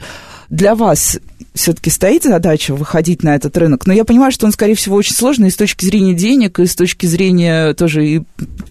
Для 0.51 0.75
вас 0.75 1.19
все-таки 1.55 1.91
стоит 1.91 2.23
задача 2.23 2.75
выходить 2.75 3.23
на 3.23 3.35
этот 3.35 3.57
рынок, 3.57 3.87
но 3.87 3.93
я 3.93 4.05
понимаю, 4.05 4.33
что 4.33 4.47
он, 4.47 4.53
скорее 4.53 4.75
всего, 4.75 4.97
очень 4.97 5.15
сложный 5.15 5.49
и 5.49 5.51
с 5.51 5.57
точки 5.57 5.85
зрения 5.85 6.15
денег, 6.15 6.59
и 6.59 6.67
с 6.67 6.75
точки 6.75 7.07
зрения 7.07 7.75
тоже 7.75 8.07
и 8.07 8.23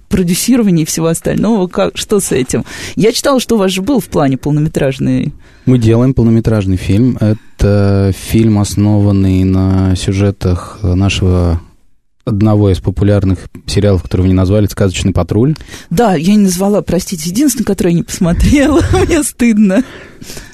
продюсирования 0.09 0.83
и 0.83 0.87
всего 0.87 1.07
остального. 1.07 1.67
Как, 1.67 1.97
что 1.97 2.19
с 2.19 2.31
этим? 2.31 2.65
Я 2.95 3.11
читала, 3.11 3.39
что 3.39 3.55
у 3.55 3.57
вас 3.59 3.71
же 3.71 3.81
был 3.81 3.99
в 3.99 4.07
плане 4.07 4.37
полнометражный... 4.37 5.33
Мы 5.65 5.77
делаем 5.77 6.13
полнометражный 6.13 6.77
фильм. 6.77 7.17
Это 7.19 8.13
фильм, 8.17 8.57
основанный 8.57 9.43
на 9.43 9.95
сюжетах 9.95 10.79
нашего 10.81 11.61
одного 12.27 12.69
из 12.69 12.79
популярных 12.79 13.39
сериалов, 13.65 14.03
который 14.03 14.21
вы 14.23 14.27
не 14.27 14.33
назвали, 14.33 14.67
«Сказочный 14.67 15.13
патруль». 15.13 15.55
Да, 15.89 16.15
я 16.15 16.35
не 16.35 16.43
назвала, 16.43 16.81
простите, 16.81 17.29
единственный, 17.29 17.65
который 17.65 17.93
я 17.93 17.97
не 17.97 18.03
посмотрела, 18.03 18.81
мне 19.05 19.23
стыдно. 19.23 19.83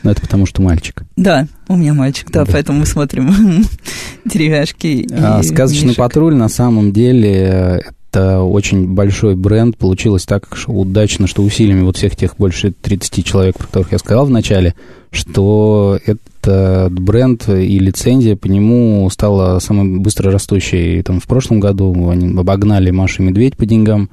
Ну, 0.03 0.12
это 0.12 0.22
потому 0.22 0.46
что 0.46 0.62
мальчик. 0.62 1.03
Да, 1.15 1.48
у 1.68 1.75
меня 1.75 1.94
мальчик, 1.94 2.30
да, 2.32 2.46
да. 2.46 2.51
поэтому 2.51 2.80
мы 2.80 2.86
смотрим 2.86 3.65
деревяшки. 4.25 5.08
А, 5.12 5.42
«Сказочный 5.42 5.89
мишек. 5.89 5.98
патруль» 5.98 6.36
на 6.36 6.50
самом 6.50 6.92
деле 6.92 7.84
это 8.13 8.42
очень 8.42 8.94
большой 8.94 9.36
бренд. 9.36 9.75
Получилось 9.77 10.25
так 10.25 10.56
удачно, 10.68 11.25
что 11.25 11.42
усилиями 11.42 11.82
вот 11.82 11.98
всех 11.98 12.15
тех 12.15 12.36
больше 12.38 12.72
30 12.72 13.25
человек, 13.25 13.58
про 13.58 13.65
которых 13.65 13.92
я 13.92 13.98
сказал 13.98 14.27
в 14.27 14.30
начале, 14.30 14.75
что 15.12 15.98
этот 16.43 17.00
бренд 17.00 17.47
и 17.50 17.79
лицензия 17.79 18.35
по 18.35 18.47
нему 18.47 19.09
стала 19.09 19.59
самой 19.59 20.00
быстро 20.00 20.31
растущей. 20.31 21.01
Там 21.01 21.19
в 21.19 21.25
прошлом 21.25 21.59
году 21.59 22.09
они 22.09 22.38
обогнали 22.38 22.91
Машу 22.91 23.23
Медведь 23.23 23.57
по 23.57 23.65
деньгам 23.65 24.09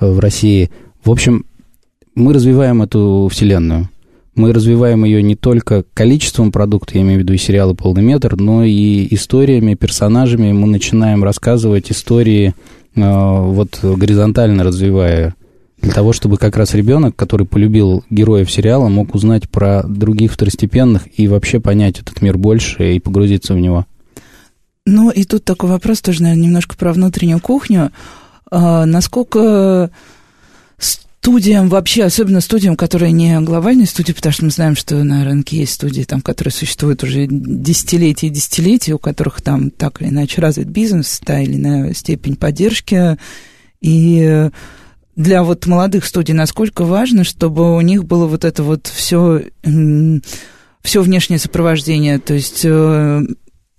э, 0.00 0.10
в 0.10 0.18
России. 0.18 0.70
В 1.04 1.10
общем, 1.10 1.46
мы 2.14 2.32
развиваем 2.32 2.82
эту 2.82 3.28
вселенную. 3.30 3.88
Мы 4.34 4.52
развиваем 4.52 5.04
ее 5.04 5.22
не 5.22 5.34
только 5.34 5.84
количеством 5.94 6.52
продукта, 6.52 6.94
я 6.94 7.00
имею 7.02 7.18
в 7.18 7.22
виду 7.22 7.32
и 7.32 7.38
сериалы 7.38 7.74
«Полный 7.74 8.02
метр», 8.02 8.36
но 8.36 8.62
и 8.62 9.12
историями, 9.12 9.74
персонажами. 9.74 10.52
Мы 10.52 10.68
начинаем 10.68 11.24
рассказывать 11.24 11.90
истории 11.90 12.54
Э, 12.98 13.40
вот 13.40 13.78
горизонтально 13.82 14.64
развивая, 14.64 15.34
для 15.80 15.92
того, 15.92 16.12
чтобы 16.12 16.38
как 16.38 16.56
раз 16.56 16.74
ребенок, 16.74 17.14
который 17.14 17.46
полюбил 17.46 18.04
героев 18.10 18.50
сериала, 18.50 18.88
мог 18.88 19.14
узнать 19.14 19.48
про 19.48 19.82
других 19.84 20.32
второстепенных 20.32 21.08
и 21.18 21.28
вообще 21.28 21.60
понять 21.60 22.00
этот 22.00 22.20
мир 22.20 22.36
больше 22.36 22.94
и 22.94 23.00
погрузиться 23.00 23.54
в 23.54 23.58
него. 23.58 23.86
Ну, 24.86 25.10
и 25.10 25.24
тут 25.24 25.44
такой 25.44 25.70
вопрос 25.70 26.00
тоже, 26.00 26.22
наверное, 26.22 26.44
немножко 26.44 26.76
про 26.76 26.92
внутреннюю 26.92 27.40
кухню. 27.40 27.92
А, 28.50 28.86
насколько 28.86 29.90
студиям 30.78 31.68
вообще, 31.68 32.04
особенно 32.04 32.40
студиям, 32.40 32.74
которые 32.74 33.12
не 33.12 33.38
глобальные 33.40 33.86
студии, 33.86 34.12
потому 34.12 34.32
что 34.32 34.44
мы 34.46 34.50
знаем, 34.50 34.76
что 34.76 35.04
на 35.04 35.24
рынке 35.24 35.58
есть 35.58 35.74
студии, 35.74 36.02
там, 36.02 36.22
которые 36.22 36.52
существуют 36.52 37.04
уже 37.04 37.26
десятилетия 37.28 38.28
и 38.28 38.30
десятилетия, 38.30 38.94
у 38.94 38.98
которых 38.98 39.42
там 39.42 39.70
так 39.70 40.00
или 40.00 40.08
иначе 40.08 40.40
развит 40.40 40.68
бизнес, 40.68 41.20
та 41.24 41.40
или 41.40 41.56
иная 41.56 41.92
степень 41.92 42.36
поддержки. 42.36 43.18
И 43.80 44.50
для 45.18 45.42
вот 45.42 45.66
молодых 45.66 46.04
студий 46.04 46.32
насколько 46.32 46.84
важно, 46.84 47.24
чтобы 47.24 47.76
у 47.76 47.80
них 47.80 48.04
было 48.04 48.26
вот 48.26 48.44
это 48.44 48.62
вот 48.62 48.86
все, 48.86 49.42
все 50.82 51.02
внешнее 51.02 51.40
сопровождение, 51.40 52.20
то 52.20 52.34
есть 52.34 52.64
э, 52.64 53.22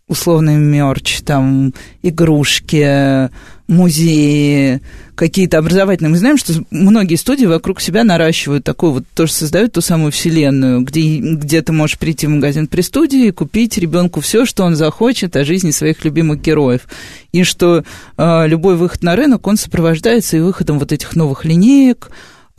условный 0.10 0.58
мерч, 0.58 1.22
там, 1.22 1.74
игрушки, 2.03 3.29
музеи, 3.69 4.81
какие-то 5.15 5.59
образовательные. 5.59 6.09
Мы 6.09 6.17
знаем, 6.17 6.38
что 6.38 6.53
многие 6.71 7.15
студии 7.15 7.45
вокруг 7.45 7.81
себя 7.81 8.03
наращивают 8.03 8.63
такую 8.63 8.93
вот, 8.93 9.03
тоже 9.13 9.31
создают 9.31 9.73
ту 9.73 9.81
самую 9.81 10.11
вселенную, 10.11 10.81
где, 10.81 11.19
где 11.19 11.61
ты 11.61 11.71
можешь 11.71 11.99
прийти 11.99 12.25
в 12.25 12.31
магазин 12.31 12.67
при 12.67 12.81
студии 12.81 13.27
и 13.27 13.31
купить 13.31 13.77
ребенку 13.77 14.21
все, 14.21 14.45
что 14.45 14.63
он 14.63 14.75
захочет 14.75 15.35
о 15.35 15.45
жизни 15.45 15.71
своих 15.71 16.03
любимых 16.03 16.41
героев. 16.41 16.88
И 17.31 17.43
что 17.43 17.83
э, 18.17 18.47
любой 18.47 18.75
выход 18.75 19.03
на 19.03 19.15
рынок, 19.15 19.45
он 19.45 19.55
сопровождается 19.55 20.35
и 20.35 20.41
выходом 20.41 20.79
вот 20.79 20.91
этих 20.91 21.15
новых 21.15 21.45
линеек, 21.45 22.09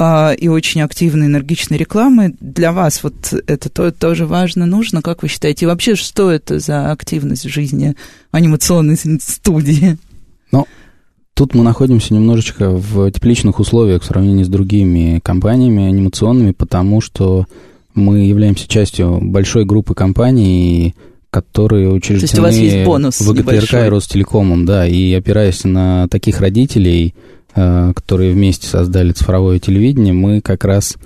а, 0.02 0.32
и 0.32 0.48
очень 0.48 0.80
активной, 0.80 1.26
энергичной 1.26 1.76
рекламы. 1.76 2.34
Для 2.40 2.72
вас 2.72 3.02
вот 3.02 3.34
это 3.46 3.68
то, 3.68 3.90
тоже 3.90 4.26
важно, 4.26 4.64
нужно, 4.64 5.02
как 5.02 5.22
вы 5.22 5.28
считаете? 5.28 5.66
И 5.66 5.68
вообще, 5.68 5.94
что 5.94 6.30
это 6.30 6.58
за 6.58 6.90
активность 6.90 7.44
в 7.44 7.50
жизни 7.50 7.96
анимационной 8.30 8.96
студии? 8.96 9.98
Ну, 10.52 10.66
тут 11.40 11.54
мы 11.54 11.64
находимся 11.64 12.14
немножечко 12.14 12.70
в 12.70 13.10
тепличных 13.10 13.60
условиях 13.60 14.02
в 14.02 14.06
сравнении 14.06 14.44
с 14.44 14.48
другими 14.48 15.20
компаниями 15.22 15.86
анимационными, 15.86 16.52
потому 16.52 17.00
что 17.00 17.46
мы 17.94 18.20
являемся 18.20 18.68
частью 18.68 19.18
большой 19.20 19.64
группы 19.64 19.94
компаний, 19.94 20.94
которые 21.30 21.90
учреждены 21.90 22.20
То 22.20 22.24
есть 22.24 22.38
у 22.38 22.42
вас 22.42 22.56
есть 22.56 22.84
бонус 22.84 23.20
ВГТРК 23.20 23.38
небольшой. 23.38 23.86
и 23.86 23.88
Ростелекомом, 23.88 24.66
да, 24.66 24.86
и 24.86 25.12
опираясь 25.14 25.64
на 25.64 26.08
таких 26.08 26.40
родителей, 26.40 27.14
Э, 27.52 27.92
которые 27.96 28.32
вместе 28.32 28.68
создали 28.68 29.10
цифровое 29.10 29.58
телевидение, 29.58 30.12
мы 30.12 30.40
как 30.40 30.64
раз 30.64 30.96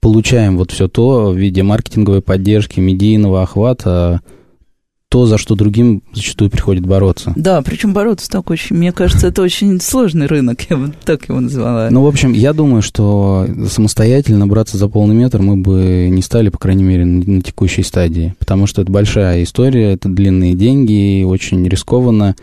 получаем 0.00 0.58
вот 0.58 0.70
все 0.70 0.86
то 0.86 1.30
в 1.30 1.36
виде 1.36 1.62
маркетинговой 1.62 2.20
поддержки, 2.20 2.78
медийного 2.78 3.42
охвата, 3.42 4.20
то, 5.14 5.26
за 5.26 5.38
что 5.38 5.54
другим 5.54 6.02
зачастую 6.12 6.50
приходит 6.50 6.84
бороться. 6.84 7.32
Да, 7.36 7.62
причем 7.62 7.92
бороться 7.92 8.28
так 8.28 8.50
очень, 8.50 8.74
мне 8.74 8.90
кажется, 8.90 9.28
это 9.28 9.42
очень 9.42 9.80
сложный 9.80 10.26
рынок, 10.26 10.62
я 10.68 10.76
бы 10.76 10.92
так 11.04 11.28
его 11.28 11.38
назвала. 11.38 11.88
Ну, 11.88 12.02
в 12.02 12.08
общем, 12.08 12.32
я 12.32 12.52
думаю, 12.52 12.82
что 12.82 13.46
самостоятельно 13.70 14.48
браться 14.48 14.76
за 14.76 14.88
полный 14.88 15.14
метр 15.14 15.40
мы 15.40 15.56
бы 15.56 16.08
не 16.10 16.20
стали, 16.20 16.48
по 16.48 16.58
крайней 16.58 16.82
мере, 16.82 17.04
на, 17.04 17.42
текущей 17.42 17.84
стадии, 17.84 18.34
потому 18.40 18.66
что 18.66 18.82
это 18.82 18.90
большая 18.90 19.44
история, 19.44 19.92
это 19.92 20.08
длинные 20.08 20.54
деньги, 20.54 21.22
очень 21.22 21.64
рискованно, 21.68 22.34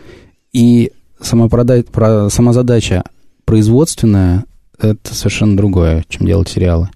и 0.54 0.92
сама, 1.20 1.48
продать, 1.50 1.88
про, 1.88 2.30
сама 2.30 2.54
задача 2.54 3.04
производственное— 3.44 4.46
это 4.78 5.14
совершенно 5.14 5.58
другое, 5.58 6.06
чем 6.08 6.26
делать 6.26 6.48
сериалы. 6.48 6.88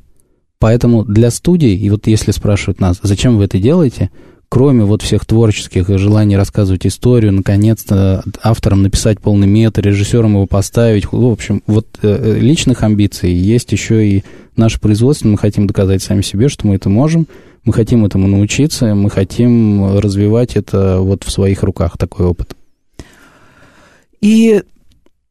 Поэтому 0.59 1.05
для 1.05 1.31
студий, 1.31 1.77
и 1.77 1.91
вот 1.91 2.07
если 2.07 2.31
спрашивают 2.31 2.81
нас, 2.81 2.99
зачем 3.03 3.37
вы 3.37 3.45
это 3.45 3.59
делаете, 3.59 4.11
кроме 4.49 4.85
вот 4.85 5.03
всех 5.03 5.25
творческих 5.25 5.89
желаний 5.99 6.37
рассказывать 6.37 6.87
историю, 6.87 7.33
наконец-то 7.33 8.23
автором 8.43 8.83
написать 8.83 9.21
полный 9.21 9.47
метр, 9.47 9.83
режиссером 9.83 10.33
его 10.33 10.47
поставить, 10.47 11.11
в 11.11 11.25
общем, 11.25 11.63
вот 11.67 11.87
э, 12.03 12.39
личных 12.39 12.83
амбиций 12.83 13.33
есть 13.33 13.73
еще 13.73 14.07
и 14.07 14.25
наше 14.57 14.81
производство, 14.81 15.29
мы 15.29 15.39
хотим 15.39 15.67
доказать 15.67 16.03
сами 16.03 16.23
себе, 16.23 16.49
что 16.49 16.67
мы 16.67 16.77
это 16.77 16.89
можем, 16.89 17.27
мы 17.65 17.73
хотим 17.73 18.05
этому 18.05 18.29
научиться, 18.29 18.95
мы 18.95 19.11
хотим 19.11 19.99
развивать 19.99 20.57
это 20.57 21.01
вот 21.01 21.25
в 21.25 21.31
своих 21.31 21.63
руках, 21.63 21.99
такой 21.99 22.27
опыт. 22.27 22.57
И 24.21 24.63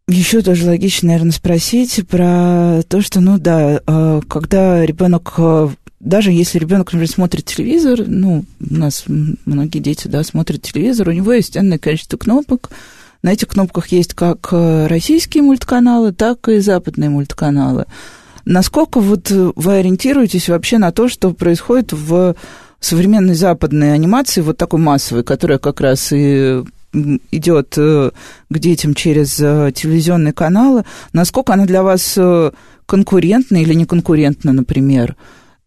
еще 0.08 0.42
тоже 0.42 0.68
логично, 0.68 1.10
наверное, 1.10 1.32
спросить 1.32 2.08
про 2.08 2.82
то, 2.88 3.02
что, 3.02 3.22
ну 3.22 3.40
да, 3.40 3.82
э, 3.86 4.22
когда 4.28 4.86
ребенок, 4.86 5.34
э, 5.38 5.70
даже 6.06 6.32
если 6.32 6.60
ребенок, 6.60 6.94
например, 6.94 7.10
смотрит 7.10 7.46
телевизор, 7.46 8.04
ну, 8.06 8.46
у 8.60 8.74
нас 8.74 9.04
многие 9.08 9.80
дети, 9.80 10.08
да, 10.08 10.24
смотрят 10.24 10.62
телевизор, 10.62 11.10
у 11.10 11.12
него 11.12 11.34
есть 11.34 11.58
энное 11.58 11.80
количество 11.80 12.16
кнопок, 12.16 12.70
на 13.24 13.34
этих 13.34 13.48
кнопках 13.48 13.88
есть 13.88 14.14
как 14.14 14.50
э, 14.52 14.86
российские 14.86 15.42
мультканалы, 15.42 16.12
так 16.14 16.48
и 16.48 16.60
западные 16.60 17.10
мультканалы. 17.10 17.86
Насколько 18.46 19.00
вот 19.00 19.32
вы 19.32 19.74
ориентируетесь 19.74 20.48
вообще 20.48 20.78
на 20.78 20.92
то, 20.92 21.10
что 21.10 21.34
происходит 21.34 21.92
в 21.92 22.36
современной 22.80 23.34
западной 23.34 23.96
анимации, 23.96 24.42
вот 24.42 24.58
такой 24.58 24.80
массовой, 24.80 25.24
которая 25.24 25.58
как 25.58 25.82
раз 25.82 26.12
и 26.12 26.62
идет 27.32 27.74
э, 27.78 28.12
к 28.50 28.60
детям 28.60 28.94
через 28.94 29.40
э, 29.40 29.72
телевизионные 29.74 30.34
каналы, 30.34 30.86
насколько 31.14 31.54
она 31.54 31.66
для 31.66 31.82
вас 31.82 32.14
э, 32.16 32.52
конкурентна 32.86 33.62
или 33.62 33.74
не 33.74 33.86
конкурентна, 33.86 34.54
например? 34.54 35.16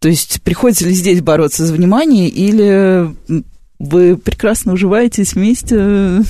То 0.00 0.09
есть 0.09 0.43
приходится 0.43 0.87
ли 0.87 0.95
здесь 0.95 1.21
бороться 1.21 1.67
за 1.67 1.73
внимание 1.73 2.28
или 2.28 3.14
вы 3.78 4.17
прекрасно 4.17 4.73
уживаетесь 4.73 5.35
вместе, 5.35 6.23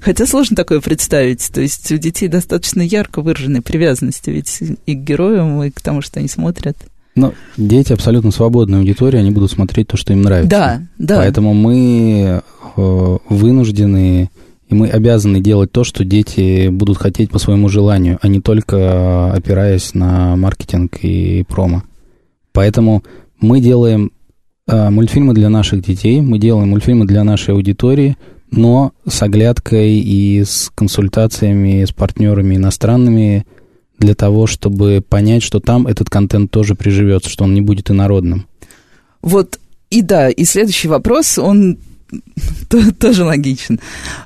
хотя 0.00 0.26
сложно 0.26 0.56
такое 0.56 0.80
представить. 0.80 1.50
То 1.52 1.60
есть 1.60 1.90
у 1.92 1.96
детей 1.96 2.28
достаточно 2.28 2.82
ярко 2.82 3.20
выраженные 3.20 3.62
привязанности 3.62 4.30
ведь 4.30 4.62
и 4.86 4.94
к 4.94 4.98
героям, 4.98 5.62
и 5.62 5.70
к 5.70 5.80
тому, 5.80 6.02
что 6.02 6.20
они 6.20 6.28
смотрят. 6.28 6.76
Но 7.16 7.32
дети 7.56 7.92
абсолютно 7.92 8.32
свободная 8.32 8.80
аудитория, 8.80 9.20
они 9.20 9.30
будут 9.30 9.52
смотреть 9.52 9.88
то, 9.88 9.96
что 9.96 10.12
им 10.12 10.22
нравится. 10.22 10.50
Да, 10.50 10.82
да. 10.98 11.16
Поэтому 11.18 11.54
мы 11.54 12.42
вынуждены 12.76 14.30
и 14.68 14.74
мы 14.74 14.88
обязаны 14.88 15.40
делать 15.40 15.70
то, 15.72 15.84
что 15.84 16.04
дети 16.04 16.68
будут 16.68 16.96
хотеть 16.96 17.30
по 17.30 17.38
своему 17.38 17.68
желанию, 17.68 18.18
а 18.22 18.28
не 18.28 18.40
только 18.40 19.32
опираясь 19.32 19.94
на 19.94 20.36
маркетинг 20.36 20.98
и 21.02 21.44
промо. 21.46 21.82
Поэтому 22.54 23.02
мы 23.40 23.60
делаем 23.60 24.12
э, 24.68 24.88
мультфильмы 24.88 25.34
для 25.34 25.50
наших 25.50 25.82
детей, 25.82 26.20
мы 26.20 26.38
делаем 26.38 26.70
мультфильмы 26.70 27.04
для 27.04 27.24
нашей 27.24 27.52
аудитории, 27.52 28.16
но 28.50 28.92
с 29.06 29.20
оглядкой 29.22 29.98
и 29.98 30.44
с 30.44 30.70
консультациями 30.74 31.84
с 31.84 31.92
партнерами 31.92 32.54
иностранными 32.54 33.44
для 33.98 34.14
того, 34.14 34.46
чтобы 34.46 35.04
понять, 35.06 35.42
что 35.42 35.58
там 35.58 35.88
этот 35.88 36.08
контент 36.08 36.52
тоже 36.52 36.76
приживется, 36.76 37.28
что 37.28 37.44
он 37.44 37.54
не 37.54 37.60
будет 37.60 37.90
инородным. 37.90 38.46
Вот 39.20 39.58
и 39.90 40.00
да, 40.02 40.30
и 40.30 40.44
следующий 40.44 40.88
вопрос, 40.88 41.38
он 41.38 41.78
тоже 42.98 43.24
логичен. 43.24 43.80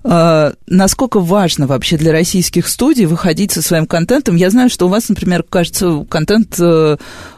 А, 0.04 0.52
насколько 0.66 1.20
важно 1.20 1.66
вообще 1.66 1.96
для 1.96 2.12
российских 2.12 2.68
студий 2.68 3.06
выходить 3.06 3.52
со 3.52 3.62
своим 3.62 3.86
контентом? 3.86 4.36
Я 4.36 4.50
знаю, 4.50 4.70
что 4.70 4.86
у 4.86 4.88
вас, 4.88 5.08
например, 5.08 5.42
кажется, 5.42 6.04
контент 6.08 6.56
э, 6.58 6.96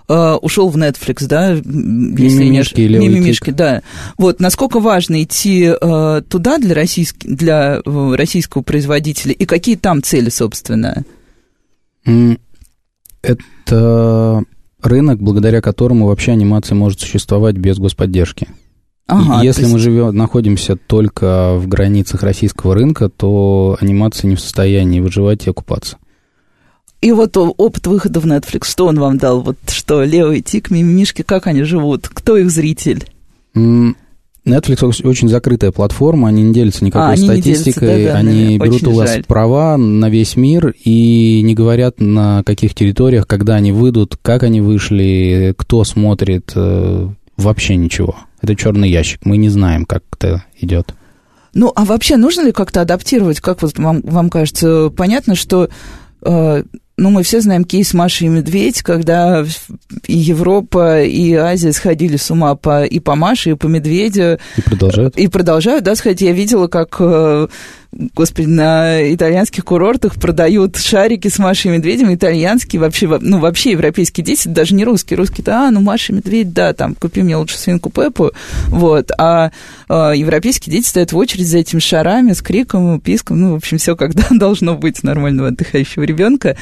э, 0.09 0.33
ушел 0.43 0.69
в 0.69 0.77
Netflix, 0.77 1.27
да? 1.27 1.53
Мимимишки 1.55 2.81
или 2.81 2.99
Мимимишки, 2.99 3.51
да. 3.51 3.83
Вот, 4.17 4.41
насколько 4.41 4.81
важно 4.81 5.23
идти 5.23 5.73
э, 5.81 6.23
туда 6.29 6.59
для, 6.59 6.75
российских, 6.75 7.29
для 7.29 7.81
российского 7.85 8.63
производителя, 8.63 9.33
и 9.33 9.45
какие 9.45 9.77
там 9.77 10.03
цели, 10.03 10.31
собственно? 10.31 11.05
Это 13.23 14.45
рынок, 14.83 15.21
благодаря 15.21 15.61
которому 15.61 16.07
вообще 16.07 16.33
анимация 16.33 16.75
может 16.75 17.01
существовать 17.01 17.57
без 17.57 17.79
господдержки. 17.79 18.49
Ага, 19.11 19.43
Если 19.43 19.63
есть... 19.63 19.73
мы 19.73 19.81
живем, 19.81 20.15
находимся 20.15 20.77
только 20.77 21.57
в 21.57 21.67
границах 21.67 22.23
российского 22.23 22.75
рынка, 22.75 23.09
то 23.09 23.77
анимация 23.81 24.29
не 24.29 24.37
в 24.37 24.41
состоянии 24.41 25.01
выживать 25.01 25.47
и 25.47 25.51
окупаться. 25.51 25.99
И 27.01 27.13
вот 27.13 27.37
опыт 27.37 27.87
выхода 27.87 28.21
в 28.21 28.27
Netflix, 28.27 28.67
что 28.67 28.87
он 28.87 29.01
вам 29.01 29.19
дал? 29.19 29.41
Вот 29.41 29.57
что, 29.69 30.05
Лео 30.05 30.33
и 30.33 30.43
Тик, 30.43 30.71
Мимишки, 30.71 31.23
как 31.23 31.47
они 31.47 31.63
живут? 31.65 32.09
Кто 32.09 32.37
их 32.37 32.51
зритель? 32.51 33.05
Netflix 33.55 35.07
очень 35.07 35.29
закрытая 35.29 35.73
платформа, 35.73 36.29
они 36.29 36.43
не 36.43 36.55
делятся 36.55 36.85
никакой 36.85 37.09
а, 37.09 37.11
они 37.13 37.25
статистикой, 37.25 37.89
делятся, 37.89 38.07
да, 38.07 38.13
да, 38.13 38.19
они 38.19 38.59
берут 38.59 38.83
у 38.85 38.93
вас 38.93 39.11
жаль. 39.11 39.25
права 39.25 39.77
на 39.77 40.09
весь 40.09 40.37
мир 40.37 40.75
и 40.83 41.43
не 41.45 41.55
говорят 41.55 42.01
на 42.01 42.43
каких 42.45 42.75
территориях, 42.75 43.27
когда 43.27 43.57
они 43.57 43.73
выйдут, 43.73 44.17
как 44.21 44.43
они 44.43 44.61
вышли, 44.61 45.55
кто 45.59 45.85
смотрит, 45.85 46.53
э, 46.55 47.09
вообще 47.41 47.77
ничего. 47.77 48.17
Это 48.43 48.57
черный 48.57 48.91
ящик. 48.91 49.21
Мы 49.25 49.37
не 49.37 49.49
знаем, 49.49 49.85
как 49.85 50.03
это 50.13 50.45
идет. 50.59 50.95
Ну, 51.53 51.73
а 51.75 51.85
вообще 51.85 52.17
нужно 52.17 52.43
ли 52.43 52.53
как-то 52.53 52.81
адаптировать? 52.81 53.41
Как 53.41 53.63
вот 53.63 53.77
вам, 53.79 54.03
вам 54.03 54.31
кажется, 54.31 54.91
понятно, 54.97 55.35
что 55.35 55.69
э, 56.23 56.63
ну, 57.01 57.09
мы 57.09 57.23
все 57.23 57.41
знаем 57.41 57.65
кейс 57.65 57.95
Маши 57.95 58.27
и 58.27 58.29
Медведь, 58.29 58.83
когда 58.83 59.45
и 60.07 60.17
Европа, 60.17 61.03
и 61.03 61.33
Азия 61.33 61.73
сходили 61.73 62.17
с 62.17 62.31
ума 62.31 62.55
по, 62.57 62.85
и 62.85 63.01
по 63.01 63.15
Маше, 63.15 63.51
и 63.51 63.55
по 63.55 63.67
Медведю. 63.67 64.39
И 64.57 64.61
продолжают. 64.61 65.17
И 65.17 65.27
продолжают, 65.29 65.83
да, 65.83 65.97
сходить. 65.97 66.21
Я 66.21 66.33
видела, 66.33 66.69
как 66.69 66.97
э, 67.01 67.49
господи, 67.93 68.47
на 68.47 69.13
итальянских 69.13 69.65
курортах 69.65 70.15
продают 70.15 70.77
шарики 70.77 71.29
с 71.29 71.39
Машей 71.39 71.73
и 71.73 71.77
Медведем, 71.77 72.15
итальянские, 72.15 72.81
вообще, 72.81 73.19
ну, 73.21 73.41
вообще 73.41 73.73
европейские 73.73 74.25
дети, 74.25 74.47
даже 74.47 74.75
не 74.75 74.85
русские. 74.85 75.17
Русские-то, 75.17 75.67
а, 75.67 75.71
ну, 75.71 75.81
Маша 75.81 76.13
и 76.13 76.17
Медведь, 76.17 76.53
да, 76.53 76.73
там, 76.73 76.95
купи 76.95 77.23
мне 77.23 77.37
лучше 77.37 77.59
свинку 77.59 77.91
Пеппу, 77.91 78.33
вот. 78.69 79.11
А, 79.19 79.51
а 79.89 80.13
европейские 80.13 80.73
дети 80.73 80.87
стоят 80.87 81.13
в 81.13 81.17
очередь 81.17 81.49
за 81.49 81.59
этими 81.59 81.81
шарами 81.81 82.33
с 82.33 82.43
криком, 82.43 83.01
писком, 83.01 83.41
ну, 83.41 83.53
в 83.53 83.57
общем, 83.57 83.79
все 83.79 83.97
когда 83.97 84.25
должно 84.31 84.77
быть 84.77 85.03
нормального 85.03 85.49
отдыхающего 85.49 86.05
ребенка. 86.05 86.57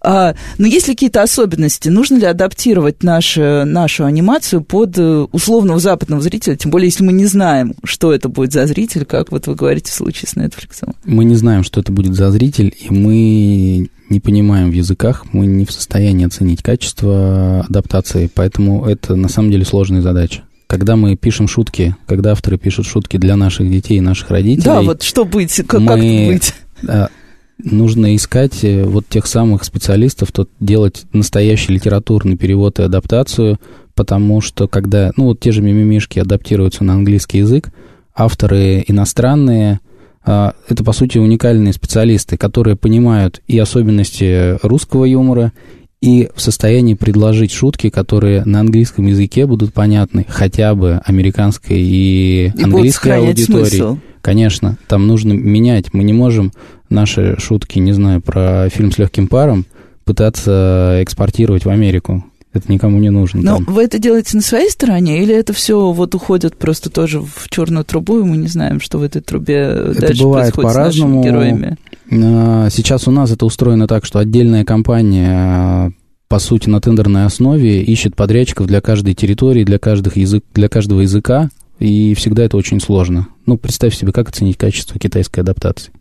А, 0.00 0.34
но 0.58 0.66
есть 0.66 0.88
ли 0.88 0.94
какие-то 0.94 1.22
особенности? 1.22 1.88
Нужно 1.88 2.16
ли 2.16 2.26
адаптировать 2.26 3.04
нашу, 3.04 3.64
нашу 3.64 4.04
анимацию 4.04 4.62
под 4.62 4.98
э, 4.98 5.26
условного 5.30 5.78
западного 5.78 6.20
зрителя? 6.20 6.56
Тем 6.56 6.70
более, 6.70 6.88
если 6.88 7.04
мы 7.04 7.12
не 7.12 7.26
знаем, 7.26 7.74
что 7.84 8.12
это 8.12 8.28
будет 8.28 8.52
за 8.52 8.66
зритель, 8.66 9.04
как 9.04 9.30
вот 9.30 9.46
вы 9.46 9.54
говорите 9.54 9.92
в 9.92 9.94
случае 9.94 10.28
с 10.28 10.34
Netflix. 10.34 10.71
Netflix. 10.72 10.94
Мы 11.04 11.24
не 11.24 11.34
знаем, 11.34 11.62
что 11.62 11.80
это 11.80 11.92
будет 11.92 12.14
за 12.14 12.30
зритель, 12.30 12.74
и 12.78 12.92
мы 12.92 13.88
не 14.08 14.20
понимаем 14.20 14.70
в 14.70 14.74
языках, 14.74 15.26
мы 15.32 15.46
не 15.46 15.64
в 15.64 15.72
состоянии 15.72 16.26
оценить 16.26 16.62
качество 16.62 17.64
адаптации, 17.68 18.30
поэтому 18.32 18.84
это 18.84 19.16
на 19.16 19.28
самом 19.28 19.50
деле 19.50 19.64
сложная 19.64 20.02
задача. 20.02 20.42
Когда 20.66 20.96
мы 20.96 21.16
пишем 21.16 21.48
шутки, 21.48 21.96
когда 22.06 22.32
авторы 22.32 22.58
пишут 22.58 22.86
шутки 22.86 23.16
для 23.18 23.36
наших 23.36 23.70
детей 23.70 23.98
и 23.98 24.00
наших 24.00 24.30
родителей... 24.30 24.64
Да, 24.64 24.82
вот 24.82 25.02
что 25.02 25.24
быть, 25.24 25.54
как, 25.66 25.80
мы, 25.80 25.86
как 25.86 25.98
быть? 25.98 26.54
Да, 26.82 27.10
нужно 27.58 28.16
искать 28.16 28.64
э, 28.64 28.84
вот 28.84 29.06
тех 29.06 29.26
самых 29.26 29.64
специалистов, 29.64 30.32
то 30.32 30.48
делать 30.60 31.04
настоящий 31.12 31.72
литературный 31.72 32.36
перевод 32.36 32.78
и 32.78 32.82
адаптацию, 32.82 33.60
потому 33.94 34.40
что 34.40 34.66
когда, 34.66 35.12
ну, 35.16 35.26
вот 35.26 35.40
те 35.40 35.52
же 35.52 35.60
мимимишки 35.60 36.18
адаптируются 36.18 36.84
на 36.84 36.94
английский 36.94 37.38
язык, 37.38 37.70
авторы 38.14 38.84
иностранные– 38.86 39.80
это, 40.24 40.84
по 40.84 40.92
сути, 40.92 41.18
уникальные 41.18 41.72
специалисты, 41.72 42.36
которые 42.36 42.76
понимают 42.76 43.40
и 43.46 43.58
особенности 43.58 44.58
русского 44.64 45.04
юмора, 45.04 45.52
и 46.00 46.28
в 46.34 46.40
состоянии 46.40 46.94
предложить 46.94 47.52
шутки, 47.52 47.88
которые 47.88 48.44
на 48.44 48.60
английском 48.60 49.06
языке 49.06 49.46
будут 49.46 49.72
понятны 49.72 50.26
хотя 50.28 50.74
бы 50.74 51.00
американской 51.04 51.78
и, 51.78 52.52
и 52.54 52.62
английской 52.62 53.18
аудитории. 53.18 53.64
Смысл. 53.64 53.98
Конечно, 54.20 54.78
там 54.88 55.06
нужно 55.06 55.32
менять. 55.32 55.94
Мы 55.94 56.02
не 56.04 56.12
можем 56.12 56.52
наши 56.88 57.36
шутки, 57.38 57.78
не 57.78 57.92
знаю, 57.92 58.20
про 58.20 58.68
фильм 58.68 58.90
с 58.90 58.98
легким 58.98 59.28
паром 59.28 59.64
пытаться 60.04 60.98
экспортировать 61.00 61.64
в 61.64 61.68
Америку. 61.68 62.24
Это 62.52 62.70
никому 62.70 62.98
не 62.98 63.10
нужно. 63.10 63.40
Но 63.42 63.56
там. 63.56 63.64
вы 63.64 63.84
это 63.84 63.98
делаете 63.98 64.36
на 64.36 64.42
своей 64.42 64.68
стороне, 64.70 65.22
или 65.22 65.34
это 65.34 65.52
все 65.52 65.90
вот 65.92 66.14
уходит 66.14 66.56
просто 66.56 66.90
тоже 66.90 67.20
в 67.20 67.48
черную 67.48 67.84
трубу, 67.84 68.20
и 68.20 68.24
мы 68.24 68.36
не 68.36 68.48
знаем, 68.48 68.80
что 68.80 68.98
в 68.98 69.02
этой 69.02 69.22
трубе 69.22 69.56
это 69.56 70.00
дальше 70.00 70.22
бывает 70.22 70.52
происходит 70.52 70.72
по-разному. 70.72 71.22
с 71.22 71.26
героями? 71.26 71.78
А, 72.10 72.68
сейчас 72.70 73.08
у 73.08 73.10
нас 73.10 73.30
это 73.30 73.46
устроено 73.46 73.86
так, 73.86 74.04
что 74.04 74.18
отдельная 74.18 74.64
компания 74.64 75.92
по 76.28 76.38
сути, 76.38 76.66
на 76.70 76.80
тендерной 76.80 77.26
основе 77.26 77.82
ищет 77.82 78.16
подрядчиков 78.16 78.66
для 78.66 78.80
каждой 78.80 79.12
территории, 79.12 79.64
для, 79.64 79.78
каждых 79.78 80.16
язык, 80.16 80.42
для 80.54 80.70
каждого 80.70 81.02
языка, 81.02 81.50
и 81.78 82.14
всегда 82.14 82.42
это 82.44 82.56
очень 82.56 82.80
сложно. 82.80 83.28
Ну, 83.44 83.58
представь 83.58 83.94
себе, 83.94 84.12
как 84.12 84.30
оценить 84.30 84.56
качество 84.56 84.98
китайской 84.98 85.40
адаптации. 85.40 85.92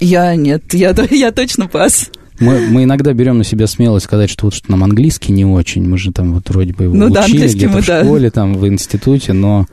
Я 0.00 0.36
нет, 0.36 0.72
я, 0.72 0.94
я 1.10 1.32
точно 1.32 1.66
пас. 1.66 2.10
Мы, 2.40 2.60
мы 2.68 2.84
иногда 2.84 3.12
берем 3.12 3.38
на 3.38 3.44
себя 3.44 3.66
смелость 3.66 4.06
сказать, 4.06 4.28
что 4.28 4.46
вот 4.46 4.54
что 4.54 4.70
нам 4.70 4.82
английский 4.82 5.32
не 5.32 5.44
очень, 5.44 5.88
мы 5.88 5.98
же 5.98 6.12
там 6.12 6.34
вот 6.34 6.48
вроде 6.50 6.72
бы 6.72 6.84
его 6.84 6.94
ну, 6.94 7.06
учили 7.06 7.46
да, 7.46 7.52
где-то 7.52 7.80
в 7.80 7.86
да. 7.86 8.04
школе, 8.04 8.30
там 8.30 8.54
в 8.54 8.66
институте, 8.66 9.32
но, 9.32 9.66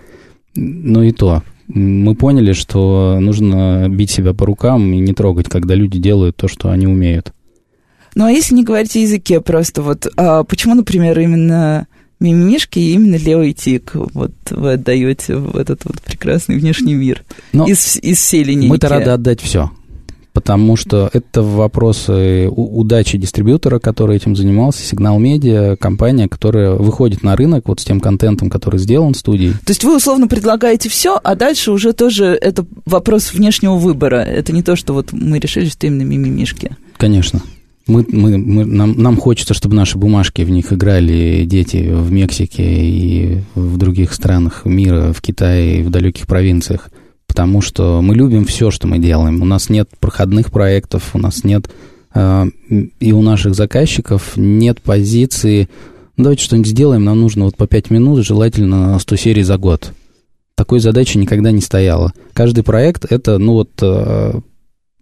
но 0.55 1.03
и 1.03 1.11
то. 1.11 1.43
мы 1.67 2.15
поняли, 2.15 2.53
что 2.53 3.17
нужно 3.19 3.87
бить 3.89 4.11
себя 4.11 4.33
по 4.33 4.45
рукам 4.45 4.93
и 4.93 4.99
не 4.99 5.13
трогать, 5.13 5.49
когда 5.49 5.73
люди 5.73 5.99
делают 5.99 6.35
то, 6.35 6.47
что 6.47 6.69
они 6.69 6.85
умеют. 6.85 7.33
Ну, 8.13 8.25
а 8.25 8.31
если 8.31 8.53
не 8.53 8.63
говорить 8.63 8.95
о 8.95 8.99
языке, 8.99 9.41
просто 9.41 9.81
вот 9.81 10.05
а 10.17 10.43
почему, 10.43 10.75
например, 10.75 11.17
именно 11.19 11.87
мимимишки 12.19 12.77
и 12.77 12.93
именно 12.93 13.15
и 13.15 13.53
Тик 13.53 13.91
вот 13.93 14.33
вы 14.51 14.73
отдаете 14.73 15.37
в 15.37 15.57
этот 15.57 15.85
вот 15.85 15.99
прекрасный 16.01 16.57
внешний 16.57 16.93
мир 16.93 17.23
Но 17.51 17.65
из, 17.65 17.97
из 17.97 18.19
всей 18.19 18.43
линейки? 18.43 18.69
Мы-то 18.69 18.89
рады 18.89 19.09
отдать 19.09 19.41
все 19.41 19.71
потому 20.33 20.75
что 20.75 21.09
это 21.11 21.41
вопросы 21.41 22.47
удачи 22.49 23.17
дистрибьютора, 23.17 23.79
который 23.79 24.15
этим 24.15 24.35
занимался, 24.35 24.83
Сигнал 24.83 25.19
Медиа, 25.19 25.75
компания, 25.75 26.27
которая 26.27 26.71
выходит 26.71 27.23
на 27.23 27.35
рынок 27.35 27.67
вот 27.67 27.79
с 27.79 27.83
тем 27.83 27.99
контентом, 27.99 28.49
который 28.49 28.79
сделан 28.79 29.13
в 29.13 29.17
студии. 29.17 29.51
То 29.65 29.71
есть 29.71 29.83
вы 29.83 29.95
условно 29.97 30.27
предлагаете 30.27 30.89
все, 30.89 31.19
а 31.21 31.35
дальше 31.35 31.71
уже 31.71 31.93
тоже 31.93 32.37
это 32.39 32.65
вопрос 32.85 33.33
внешнего 33.33 33.75
выбора. 33.75 34.17
Это 34.17 34.53
не 34.53 34.63
то, 34.63 34.75
что 34.75 34.93
вот 34.93 35.11
мы 35.11 35.39
решили, 35.39 35.65
что 35.65 35.87
именно 35.87 36.03
мимимишки. 36.03 36.75
Конечно. 36.97 37.41
Мы, 37.87 38.05
мы, 38.09 38.37
мы, 38.37 38.63
нам, 38.63 38.93
нам 39.01 39.17
хочется, 39.17 39.53
чтобы 39.53 39.75
наши 39.75 39.97
бумажки 39.97 40.43
в 40.43 40.49
них 40.49 40.71
играли 40.71 41.45
дети 41.45 41.89
в 41.91 42.11
Мексике 42.11 42.63
и 42.63 43.39
в 43.55 43.77
других 43.77 44.13
странах 44.13 44.65
мира, 44.65 45.11
в 45.11 45.21
Китае 45.21 45.79
и 45.79 45.83
в 45.83 45.89
далеких 45.89 46.27
провинциях 46.27 46.89
потому 47.31 47.61
что 47.61 48.01
мы 48.01 48.13
любим 48.13 48.43
все, 48.43 48.71
что 48.71 48.87
мы 48.87 48.99
делаем. 48.99 49.41
У 49.41 49.45
нас 49.45 49.69
нет 49.69 49.87
проходных 50.01 50.51
проектов, 50.51 51.11
у 51.13 51.17
нас 51.17 51.45
нет 51.45 51.69
э, 52.13 52.45
и 52.99 53.13
у 53.13 53.21
наших 53.21 53.55
заказчиков 53.55 54.33
нет 54.35 54.81
позиции, 54.81 55.69
ну, 56.17 56.25
давайте 56.25 56.43
что-нибудь 56.43 56.67
сделаем, 56.67 57.05
нам 57.05 57.21
нужно 57.21 57.45
вот 57.45 57.55
по 57.55 57.67
5 57.67 57.89
минут, 57.89 58.25
желательно 58.25 58.99
100 58.99 59.15
серий 59.15 59.43
за 59.43 59.57
год. 59.57 59.93
Такой 60.55 60.81
задачи 60.81 61.17
никогда 61.17 61.51
не 61.51 61.61
стояло. 61.61 62.11
Каждый 62.33 62.65
проект 62.65 63.05
это, 63.09 63.37
ну 63.37 63.53
вот, 63.53 63.69
э, 63.81 64.33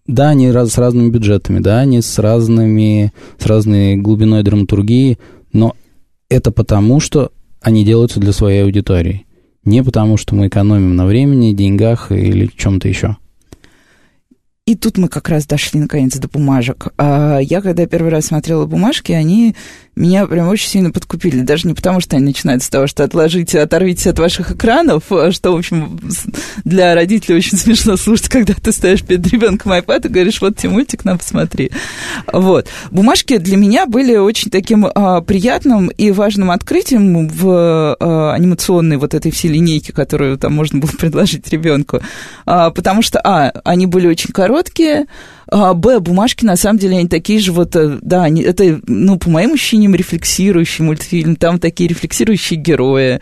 да, 0.05 0.29
они 0.29 0.51
раз, 0.51 0.73
с 0.73 0.77
разными 0.77 1.09
бюджетами, 1.09 1.61
да, 1.61 1.79
они 1.79 2.03
с 2.03 2.19
разными, 2.19 3.11
с 3.39 3.45
разной 3.47 3.95
глубиной 3.95 4.43
драматургии, 4.43 5.17
но 5.51 5.75
это 6.29 6.51
потому, 6.51 6.99
что 6.99 7.31
они 7.59 7.83
делаются 7.83 8.19
для 8.19 8.33
своей 8.33 8.61
аудитории 8.63 9.25
не 9.63 9.83
потому, 9.83 10.17
что 10.17 10.35
мы 10.35 10.47
экономим 10.47 10.95
на 10.95 11.05
времени, 11.05 11.53
деньгах 11.53 12.11
или 12.11 12.47
чем-то 12.47 12.87
еще. 12.87 13.17
И 14.65 14.75
тут 14.75 14.99
мы 14.99 15.07
как 15.07 15.29
раз 15.29 15.47
дошли 15.47 15.79
наконец 15.79 16.15
до 16.17 16.27
бумажек. 16.27 16.89
А 16.97 17.39
я, 17.39 17.59
когда 17.59 17.87
первый 17.87 18.11
раз 18.11 18.27
смотрела 18.27 18.67
бумажки, 18.67 19.11
они 19.11 19.55
меня 19.99 20.25
прям 20.25 20.47
очень 20.47 20.69
сильно 20.69 20.91
подкупили. 20.91 21.41
Даже 21.41 21.67
не 21.67 21.73
потому, 21.73 21.99
что 21.99 22.15
они 22.15 22.25
начинают 22.25 22.63
с 22.63 22.69
того, 22.69 22.87
что 22.87 23.03
отложите, 23.03 23.59
оторвитесь 23.59 24.07
от 24.07 24.17
ваших 24.17 24.51
экранов, 24.51 25.11
а 25.11 25.31
что, 25.31 25.51
в 25.51 25.57
общем, 25.57 25.99
для 26.63 26.95
родителей 26.95 27.37
очень 27.37 27.57
смешно 27.59 27.97
слушать, 27.97 28.29
когда 28.29 28.53
ты 28.53 28.71
стоишь 28.71 29.03
перед 29.03 29.27
ребенком 29.27 29.73
iPad 29.73 30.07
и 30.07 30.09
говоришь, 30.09 30.41
вот 30.41 30.57
тебе 30.57 30.69
мультик, 30.69 31.05
на, 31.05 31.17
посмотри. 31.17 31.71
Вот. 32.31 32.67
Бумажки 32.91 33.37
для 33.37 33.57
меня 33.57 33.85
были 33.85 34.15
очень 34.15 34.49
таким 34.49 34.87
а, 34.87 35.21
приятным 35.21 35.89
и 35.89 36.11
важным 36.11 36.51
открытием 36.51 37.27
в 37.27 37.97
а, 37.99 38.33
анимационной 38.33 38.97
вот 38.97 39.13
этой 39.13 39.31
всей 39.31 39.49
линейке, 39.49 39.91
которую 39.91 40.37
там 40.37 40.53
можно 40.53 40.79
было 40.79 40.91
предложить 40.97 41.49
ребенку. 41.49 42.01
А, 42.45 42.69
потому 42.71 43.01
что, 43.01 43.19
а, 43.19 43.51
они 43.63 43.85
были 43.85 44.07
очень 44.07 44.31
короткие, 44.31 45.07
а, 45.51 45.73
Б, 45.73 45.99
бумажки, 45.99 46.45
на 46.45 46.55
самом 46.55 46.77
деле, 46.77 46.97
они 46.97 47.07
такие 47.07 47.39
же 47.39 47.51
вот, 47.51 47.75
э, 47.75 47.97
да, 48.01 48.23
они, 48.23 48.41
это, 48.41 48.79
ну, 48.85 49.17
по 49.17 49.29
моим 49.29 49.53
ощущениям, 49.53 49.95
рефлексирующий 49.95 50.85
мультфильм, 50.85 51.35
там 51.35 51.59
такие 51.59 51.89
рефлексирующие 51.89 52.59
герои. 52.59 53.19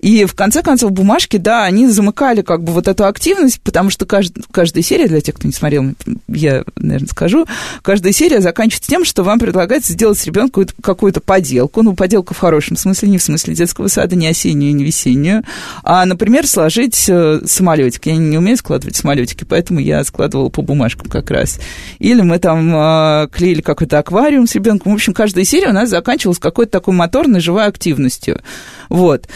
И, 0.00 0.24
в 0.24 0.34
конце 0.34 0.62
концов, 0.62 0.92
бумажки, 0.92 1.36
да, 1.36 1.64
они 1.64 1.86
замыкали 1.86 2.42
как 2.42 2.64
бы 2.64 2.72
вот 2.72 2.88
эту 2.88 3.04
активность, 3.04 3.60
потому 3.60 3.90
что 3.90 4.06
кажд, 4.06 4.34
каждая 4.50 4.82
серия, 4.82 5.06
для 5.06 5.20
тех, 5.20 5.36
кто 5.36 5.46
не 5.46 5.52
смотрел, 5.52 5.94
я, 6.26 6.64
наверное, 6.76 7.08
скажу, 7.08 7.46
каждая 7.82 8.12
серия 8.12 8.40
заканчивается 8.40 8.90
тем, 8.90 9.04
что 9.04 9.22
вам 9.22 9.38
предлагается 9.38 9.92
сделать 9.92 10.18
с 10.18 10.26
ребенком 10.26 10.66
какую-то 10.82 11.20
поделку, 11.20 11.82
ну, 11.82 11.94
поделку 11.94 12.34
в 12.34 12.38
хорошем 12.38 12.76
смысле, 12.76 13.10
не 13.10 13.18
в 13.18 13.22
смысле 13.22 13.54
детского 13.54 13.88
сада, 13.88 14.16
не 14.16 14.26
осеннюю, 14.26 14.74
не 14.74 14.84
весеннюю, 14.84 15.44
а, 15.84 16.04
например, 16.04 16.46
сложить 16.46 17.08
э, 17.08 17.40
самолетик. 17.44 18.06
Я 18.06 18.16
не 18.16 18.38
умею 18.38 18.56
складывать 18.56 18.96
самолетики, 18.96 19.44
поэтому 19.44 19.78
я 19.78 20.02
складывала 20.02 20.48
по 20.48 20.62
бумажкам 20.62 21.08
как 21.08 21.30
раз. 21.30 21.60
Или 21.98 22.22
мы 22.22 22.38
там 22.38 22.74
э, 22.74 23.28
клеили 23.32 23.60
какой-то 23.60 23.98
аквариум 23.98 24.46
с 24.46 24.54
ребенком. 24.54 24.92
В 24.92 24.94
общем, 24.94 25.14
каждая 25.14 25.44
серия 25.44 25.68
у 25.68 25.72
нас 25.72 25.88
заканчивалась 25.88 26.38
какой-то 26.38 26.72
такой 26.72 26.94
моторной 26.94 27.40
живой 27.40 27.66
активностью. 27.66 28.40
Вот 28.88 29.26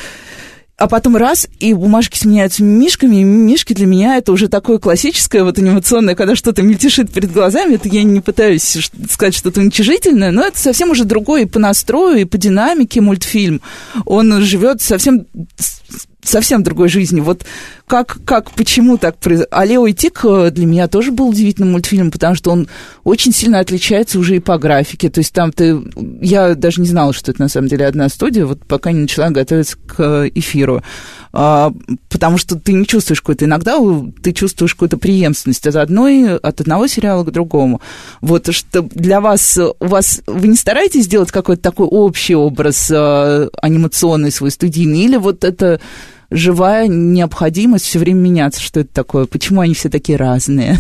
а 0.82 0.88
потом 0.88 1.16
раз, 1.16 1.46
и 1.60 1.74
бумажки 1.74 2.18
сменяются 2.18 2.64
мишками, 2.64 3.20
и 3.20 3.22
мишки 3.22 3.72
для 3.72 3.86
меня 3.86 4.16
это 4.16 4.32
уже 4.32 4.48
такое 4.48 4.78
классическое, 4.78 5.44
вот 5.44 5.56
анимационное, 5.56 6.16
когда 6.16 6.34
что-то 6.34 6.62
мельтешит 6.62 7.12
перед 7.12 7.30
глазами, 7.30 7.74
это 7.74 7.88
я 7.88 8.02
не 8.02 8.20
пытаюсь 8.20 8.78
сказать 9.08 9.36
что-то 9.36 9.60
уничижительное, 9.60 10.32
но 10.32 10.42
это 10.42 10.58
совсем 10.58 10.90
уже 10.90 11.04
другой 11.04 11.42
и 11.42 11.46
по 11.46 11.60
настрою, 11.60 12.22
и 12.22 12.24
по 12.24 12.36
динамике 12.36 13.00
мультфильм. 13.00 13.60
Он 14.06 14.42
живет 14.42 14.82
совсем 14.82 15.26
совсем 16.22 16.62
другой 16.62 16.88
жизни. 16.88 17.20
Вот 17.20 17.44
как, 17.86 18.18
как 18.24 18.52
почему 18.52 18.96
так 18.96 19.18
произошло? 19.18 19.48
А 19.50 19.64
Лео 19.64 19.86
и 19.86 19.92
Тик 19.92 20.20
э, 20.24 20.50
для 20.50 20.66
меня 20.66 20.88
тоже 20.88 21.10
был 21.10 21.28
удивительным 21.28 21.72
мультфильмом, 21.72 22.10
потому 22.10 22.34
что 22.34 22.50
он 22.50 22.68
очень 23.04 23.32
сильно 23.32 23.58
отличается 23.58 24.18
уже 24.18 24.36
и 24.36 24.40
по 24.40 24.58
графике. 24.58 25.10
То 25.10 25.18
есть 25.18 25.32
там 25.32 25.52
ты... 25.52 25.80
Я 26.20 26.54
даже 26.54 26.80
не 26.80 26.88
знала, 26.88 27.12
что 27.12 27.32
это 27.32 27.40
на 27.40 27.48
самом 27.48 27.68
деле 27.68 27.86
одна 27.86 28.08
студия, 28.08 28.46
вот 28.46 28.64
пока 28.66 28.92
не 28.92 29.00
начала 29.00 29.30
готовиться 29.30 29.76
к 29.78 30.30
эфиру. 30.34 30.82
А, 31.32 31.72
потому 32.08 32.36
что 32.36 32.56
ты 32.56 32.72
не 32.72 32.86
чувствуешь 32.86 33.20
какой-то... 33.20 33.46
Иногда 33.46 33.78
ты 34.22 34.32
чувствуешь 34.32 34.74
какую-то 34.74 34.98
преемственность 34.98 35.66
от 35.66 35.76
одной, 35.76 36.36
от 36.36 36.60
одного 36.60 36.86
сериала 36.86 37.24
к 37.24 37.30
другому. 37.30 37.80
Вот 38.20 38.52
что 38.52 38.82
для 38.82 39.20
вас... 39.20 39.58
У 39.58 39.86
вас 39.86 40.22
вы 40.26 40.48
не 40.48 40.56
стараетесь 40.56 41.04
сделать 41.04 41.30
какой-то 41.30 41.62
такой 41.62 41.86
общий 41.86 42.34
образ 42.34 42.90
а, 42.92 43.48
анимационный 43.60 44.30
свой 44.30 44.50
студийный? 44.50 45.04
Или 45.04 45.16
вот 45.16 45.44
это 45.44 45.80
живая 46.30 46.86
необходимость 46.88 47.86
все 47.86 47.98
время 47.98 48.20
меняться. 48.20 48.60
Что 48.60 48.80
это 48.80 48.92
такое? 48.92 49.26
Почему 49.26 49.60
они 49.60 49.74
все 49.74 49.88
такие 49.88 50.16
разные? 50.16 50.78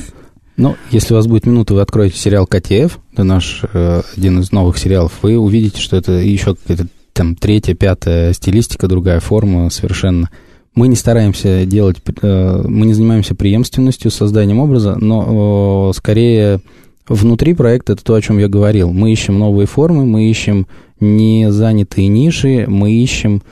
Ну, 0.56 0.76
если 0.90 1.14
у 1.14 1.16
вас 1.16 1.26
будет 1.26 1.46
минута, 1.46 1.74
вы 1.74 1.80
откроете 1.80 2.18
сериал 2.18 2.46
КТФ, 2.46 2.98
это 3.12 3.24
наш 3.24 3.62
э, 3.72 4.02
один 4.16 4.40
из 4.40 4.52
новых 4.52 4.76
сериалов, 4.76 5.12
вы 5.22 5.38
увидите, 5.38 5.80
что 5.80 5.96
это 5.96 6.12
еще 6.12 6.54
какая-то 6.54 6.88
там 7.14 7.36
третья, 7.36 7.74
пятая 7.74 8.32
стилистика, 8.32 8.86
другая 8.86 9.20
форма 9.20 9.70
совершенно. 9.70 10.30
Мы 10.74 10.88
не 10.88 10.96
стараемся 10.96 11.66
делать, 11.66 11.98
э, 12.22 12.62
мы 12.66 12.86
не 12.86 12.94
занимаемся 12.94 13.34
преемственностью, 13.34 14.10
созданием 14.10 14.58
образа, 14.58 14.96
но 14.98 15.90
э, 15.90 15.96
скорее 15.96 16.60
внутри 17.06 17.52
проекта 17.52 17.92
это 17.92 18.02
то, 18.02 18.14
о 18.14 18.22
чем 18.22 18.38
я 18.38 18.48
говорил. 18.48 18.90
Мы 18.90 19.12
ищем 19.12 19.38
новые 19.38 19.66
формы, 19.66 20.06
мы 20.06 20.30
ищем 20.30 20.66
не 20.98 21.52
занятые 21.52 22.08
ниши, 22.08 22.64
мы 22.68 22.92
ищем 22.92 23.42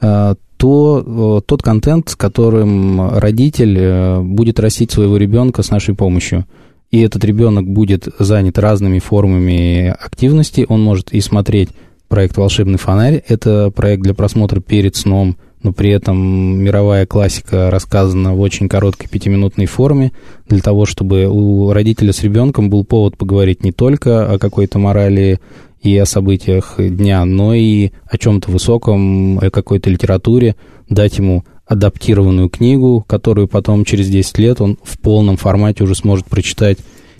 э, 0.00 0.34
то, 0.56 1.42
тот 1.46 1.62
контент, 1.62 2.10
с 2.10 2.16
которым 2.16 3.10
родитель 3.16 4.20
будет 4.22 4.58
растить 4.58 4.90
своего 4.90 5.16
ребенка 5.16 5.62
с 5.62 5.70
нашей 5.70 5.94
помощью. 5.94 6.46
И 6.90 7.00
этот 7.00 7.24
ребенок 7.24 7.68
будет 7.68 8.08
занят 8.18 8.58
разными 8.58 8.98
формами 8.98 9.88
активности. 9.88 10.66
Он 10.68 10.82
может 10.82 11.12
и 11.12 11.20
смотреть 11.20 11.68
проект 12.08 12.36
«Волшебный 12.36 12.78
фонарь». 12.78 13.22
Это 13.28 13.70
проект 13.70 14.02
для 14.02 14.14
просмотра 14.14 14.60
перед 14.60 14.96
сном, 14.96 15.36
но 15.62 15.72
при 15.72 15.90
этом 15.90 16.16
мировая 16.62 17.06
классика 17.06 17.70
рассказана 17.70 18.34
в 18.34 18.40
очень 18.40 18.68
короткой 18.68 19.08
пятиминутной 19.08 19.66
форме, 19.66 20.12
для 20.48 20.60
того, 20.60 20.86
чтобы 20.86 21.26
у 21.26 21.72
родителя 21.72 22.12
с 22.12 22.22
ребенком 22.22 22.70
был 22.70 22.84
повод 22.84 23.16
поговорить 23.16 23.64
не 23.64 23.72
только 23.72 24.32
о 24.32 24.38
какой-то 24.38 24.78
морали 24.78 25.40
и 25.82 25.96
о 25.96 26.06
событиях 26.06 26.76
дня, 26.78 27.24
но 27.24 27.54
и 27.54 27.90
о 28.06 28.18
чем-то 28.18 28.50
высоком, 28.50 29.38
о 29.38 29.50
какой-то 29.50 29.90
литературе, 29.90 30.56
дать 30.88 31.18
ему 31.18 31.44
адаптированную 31.66 32.48
книгу, 32.48 33.04
которую 33.06 33.46
потом 33.46 33.84
через 33.84 34.08
10 34.08 34.38
лет 34.38 34.60
он 34.60 34.78
в 34.82 34.98
полном 34.98 35.36
формате 35.36 35.84
уже 35.84 35.94
сможет 35.94 36.26
прочитать. 36.26 36.78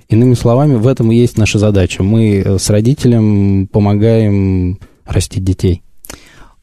Иными 0.09 0.33
словами, 0.35 0.75
в 0.75 0.87
этом 0.87 1.13
и 1.13 1.17
есть 1.17 1.37
наша 1.37 1.59
задача. 1.59 2.03
Мы 2.03 2.57
с 2.59 2.71
родителем 2.71 3.67
помогаем 3.67 4.79
растить 5.05 5.45
детей. 5.45 5.83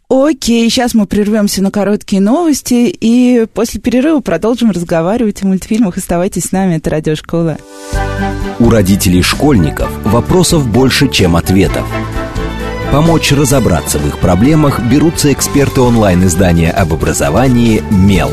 Окей, 0.08 0.70
сейчас 0.70 0.94
мы 0.94 1.08
прервемся 1.08 1.64
на 1.64 1.72
короткие 1.72 2.22
новости 2.22 2.96
и 3.00 3.48
после 3.52 3.82
перерыва 3.82 4.20
продолжим 4.20 4.70
разговаривать 4.70 5.42
о 5.42 5.48
мультфильмах. 5.48 5.98
Оставайтесь 5.98 6.46
с 6.46 6.52
нами, 6.52 6.76
это 6.76 6.92
Радиошкола. 6.92 7.58
У 8.60 8.70
родителей 8.70 9.24
школьников 9.24 9.90
вопросов 10.04 10.68
больше, 10.68 11.10
чем 11.10 11.36
ответов. 11.36 11.86
Помочь 12.92 13.32
разобраться 13.32 13.98
в 13.98 14.08
их 14.08 14.20
проблемах 14.20 14.80
берутся 14.80 15.34
эксперты 15.34 15.82
онлайн-издания 15.82 16.72
об 16.72 16.94
образовании 16.94 17.84
«Мел». 17.90 18.32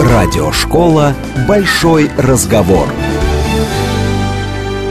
Радиошкола 0.00 1.14
«Большой 1.46 2.10
разговор». 2.18 2.88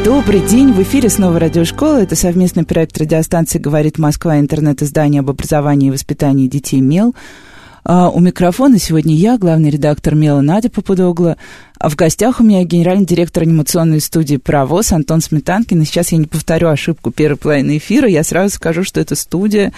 Добрый 0.03 0.39
день, 0.41 0.71
в 0.71 0.81
эфире 0.81 1.09
снова 1.09 1.39
радиошкола. 1.39 2.03
Это 2.03 2.15
совместный 2.15 2.63
проект 2.63 2.97
радиостанции 2.97 3.59
«Говорит 3.59 3.97
Москва» 3.97 4.39
интернет-издание 4.39 5.19
об 5.19 5.29
образовании 5.29 5.87
и 5.87 5.91
воспитании 5.91 6.47
детей 6.47 6.79
«Мел». 6.79 7.15
А 7.89 8.09
у 8.09 8.19
микрофона 8.19 8.79
сегодня 8.79 9.15
я, 9.15 9.37
главный 9.37 9.69
редактор 9.69 10.13
Мела 10.13 10.41
Надя 10.41 10.69
Попудогла. 10.69 11.37
А 11.79 11.87
в 11.87 11.95
гостях 11.95 12.41
у 12.41 12.43
меня 12.43 12.65
генеральный 12.65 13.05
директор 13.05 13.43
анимационной 13.43 14.01
студии 14.01 14.35
«Паровоз» 14.35 14.91
Антон 14.91 15.21
Сметанкин. 15.21 15.81
И 15.81 15.85
сейчас 15.85 16.11
я 16.11 16.17
не 16.17 16.25
повторю 16.25 16.67
ошибку 16.67 17.11
первой 17.11 17.37
половины 17.37 17.77
эфира. 17.77 18.09
Я 18.09 18.25
сразу 18.25 18.53
скажу, 18.53 18.83
что 18.83 18.99
это 18.99 19.15
студия, 19.15 19.71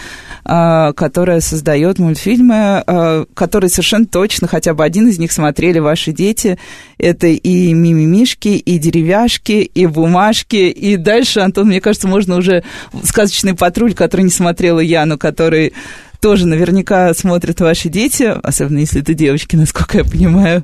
а, 0.43 0.91
которая 0.93 1.39
создает 1.39 2.00
мультфильмы, 2.00 2.56
а, 2.56 3.26
которые 3.36 3.69
совершенно 3.69 4.08
точно, 4.08 4.48
хотя 4.48 4.74
бы 4.74 4.84
один 4.84 5.08
из 5.08 5.19
них 5.19 5.32
смотрели 5.32 5.78
ваши 5.78 6.12
дети. 6.12 6.58
Это 6.98 7.28
и 7.28 7.74
«Мимимишки», 7.74 8.48
и 8.48 8.80
«Деревяшки», 8.80 9.52
и 9.52 9.86
«Бумажки». 9.86 10.56
И 10.56 10.98
дальше, 10.98 11.41
Антон, 11.41 11.67
мне 11.67 11.80
кажется, 11.80 12.08
можно 12.08 12.38
уже 12.38 12.63
«Сказочный 13.04 13.54
патруль», 13.54 13.93
который 13.93 14.22
не 14.22 14.32
смотрела 14.32 14.80
я, 14.80 15.06
но 15.06 15.19
который 15.19 15.74
тоже 16.21 16.47
наверняка 16.47 17.13
смотрят 17.13 17.62
ваши 17.62 17.89
дети, 17.89 18.23
особенно 18.43 18.79
если 18.79 19.01
это 19.01 19.13
девочки, 19.13 19.55
насколько 19.55 19.99
я 19.99 20.03
понимаю. 20.03 20.63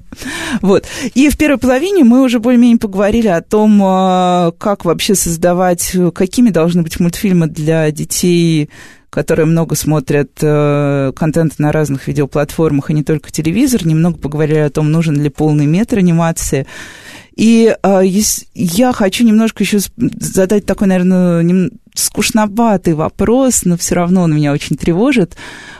Вот. 0.61 0.85
И 1.13 1.29
в 1.29 1.37
первой 1.37 1.57
половине 1.57 2.03
мы 2.03 2.23
уже 2.23 2.39
более-менее 2.39 2.77
поговорили 2.77 3.27
о 3.27 3.41
том, 3.41 3.79
а, 3.83 4.51
как 4.57 4.85
вообще 4.85 5.15
создавать, 5.15 5.95
какими 6.13 6.49
должны 6.49 6.81
быть 6.81 6.99
мультфильмы 6.99 7.47
для 7.47 7.91
детей, 7.91 8.69
которые 9.09 9.45
много 9.45 9.75
смотрят 9.75 10.31
э, 10.41 11.13
контент 11.15 11.57
на 11.57 11.71
разных 11.71 12.07
видеоплатформах, 12.09 12.89
и 12.89 12.93
не 12.93 13.01
только 13.01 13.31
телевизор. 13.31 13.87
Немного 13.87 14.17
поговорили 14.17 14.57
о 14.57 14.69
том, 14.69 14.91
нужен 14.91 15.21
ли 15.21 15.29
полный 15.29 15.65
метр 15.65 15.99
анимации. 15.99 16.67
И 17.35 17.75
э, 17.81 18.01
я 18.53 18.93
хочу 18.93 19.25
немножко 19.25 19.63
еще 19.63 19.79
задать 19.97 20.65
такой, 20.65 20.87
наверное, 20.87 21.69
скучноватый 21.93 22.93
вопрос, 22.93 23.65
но 23.65 23.77
все 23.77 23.95
равно 23.95 24.23
он 24.23 24.35
меня 24.35 24.53
очень 24.53 24.77
тревожит. 24.77 25.35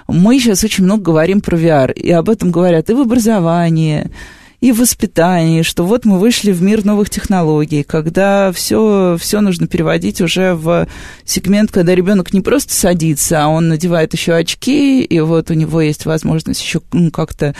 Мы 0.07 0.39
сейчас 0.39 0.63
очень 0.63 0.83
много 0.83 1.03
говорим 1.03 1.41
про 1.41 1.57
VR, 1.57 1.93
и 1.93 2.11
об 2.11 2.29
этом 2.29 2.51
говорят 2.51 2.89
и 2.89 2.93
в 2.93 3.01
образовании, 3.01 4.11
и 4.59 4.71
в 4.71 4.79
воспитании, 4.79 5.61
что 5.61 5.85
вот 5.85 6.05
мы 6.05 6.19
вышли 6.19 6.51
в 6.51 6.61
мир 6.61 6.85
новых 6.85 7.09
технологий, 7.09 7.83
когда 7.83 8.51
все, 8.51 9.17
все 9.19 9.39
нужно 9.41 9.67
переводить 9.67 10.21
уже 10.21 10.55
в 10.55 10.87
сегмент, 11.23 11.71
когда 11.71 11.95
ребенок 11.95 12.33
не 12.33 12.41
просто 12.41 12.73
садится, 12.73 13.43
а 13.43 13.47
он 13.47 13.69
надевает 13.69 14.13
еще 14.13 14.33
очки, 14.33 15.03
и 15.03 15.19
вот 15.19 15.51
у 15.51 15.53
него 15.53 15.81
есть 15.81 16.05
возможность 16.05 16.61
еще 16.61 16.81
как-то 17.13 17.55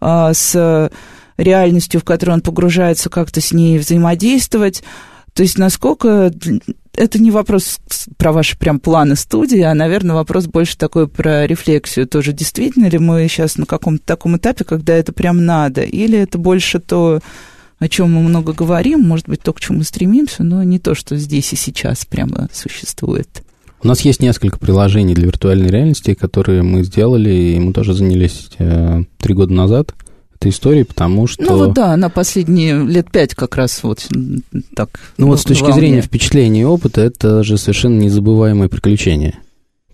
а, 0.00 0.34
с 0.34 0.90
реальностью, 1.40 2.00
в 2.00 2.04
которую 2.04 2.36
он 2.36 2.40
погружается, 2.42 3.08
как-то 3.08 3.40
с 3.40 3.52
ней 3.52 3.78
взаимодействовать. 3.78 4.82
То 5.34 5.42
есть 5.42 5.58
насколько 5.58 6.32
это 6.94 7.18
не 7.18 7.30
вопрос 7.30 7.78
про 8.16 8.32
ваши 8.32 8.58
прям 8.58 8.80
планы 8.80 9.16
студии, 9.16 9.60
а, 9.60 9.74
наверное, 9.74 10.14
вопрос 10.14 10.46
больше 10.46 10.76
такой 10.76 11.08
про 11.08 11.46
рефлексию 11.46 12.06
тоже. 12.06 12.32
Действительно 12.32 12.86
ли 12.86 12.98
мы 12.98 13.26
сейчас 13.28 13.56
на 13.56 13.66
каком-то 13.66 14.04
таком 14.04 14.36
этапе, 14.36 14.64
когда 14.64 14.94
это 14.94 15.12
прям 15.12 15.44
надо? 15.44 15.82
Или 15.82 16.18
это 16.18 16.36
больше 16.36 16.80
то, 16.80 17.20
о 17.78 17.88
чем 17.88 18.12
мы 18.12 18.20
много 18.20 18.52
говорим, 18.52 19.00
может 19.00 19.28
быть, 19.28 19.40
то, 19.40 19.52
к 19.52 19.60
чему 19.60 19.78
мы 19.78 19.84
стремимся, 19.84 20.42
но 20.42 20.62
не 20.62 20.78
то, 20.78 20.94
что 20.94 21.16
здесь 21.16 21.52
и 21.52 21.56
сейчас 21.56 22.04
прямо 22.04 22.48
существует? 22.52 23.42
У 23.82 23.88
нас 23.88 24.02
есть 24.02 24.20
несколько 24.20 24.58
приложений 24.58 25.14
для 25.14 25.26
виртуальной 25.26 25.70
реальности, 25.70 26.12
которые 26.12 26.62
мы 26.62 26.82
сделали, 26.84 27.30
и 27.30 27.58
мы 27.58 27.72
тоже 27.72 27.94
занялись 27.94 28.50
э, 28.58 29.04
три 29.18 29.32
года 29.32 29.54
назад– 29.54 29.94
этой 30.40 30.50
истории, 30.50 30.84
потому 30.84 31.26
что... 31.26 31.42
Ну 31.42 31.56
вот 31.58 31.74
да, 31.74 31.96
на 31.96 32.08
последние 32.08 32.82
лет 32.84 33.10
пять 33.10 33.34
как 33.34 33.56
раз 33.56 33.82
вот 33.82 34.08
так. 34.74 34.88
Ну 35.18 35.26
вот 35.26 35.40
с 35.40 35.44
точки 35.44 35.64
волне. 35.64 35.76
зрения 35.76 36.02
впечатления 36.02 36.62
и 36.62 36.64
опыта, 36.64 37.02
это 37.02 37.44
же 37.44 37.58
совершенно 37.58 38.00
незабываемое 38.00 38.68
приключение. 38.68 39.38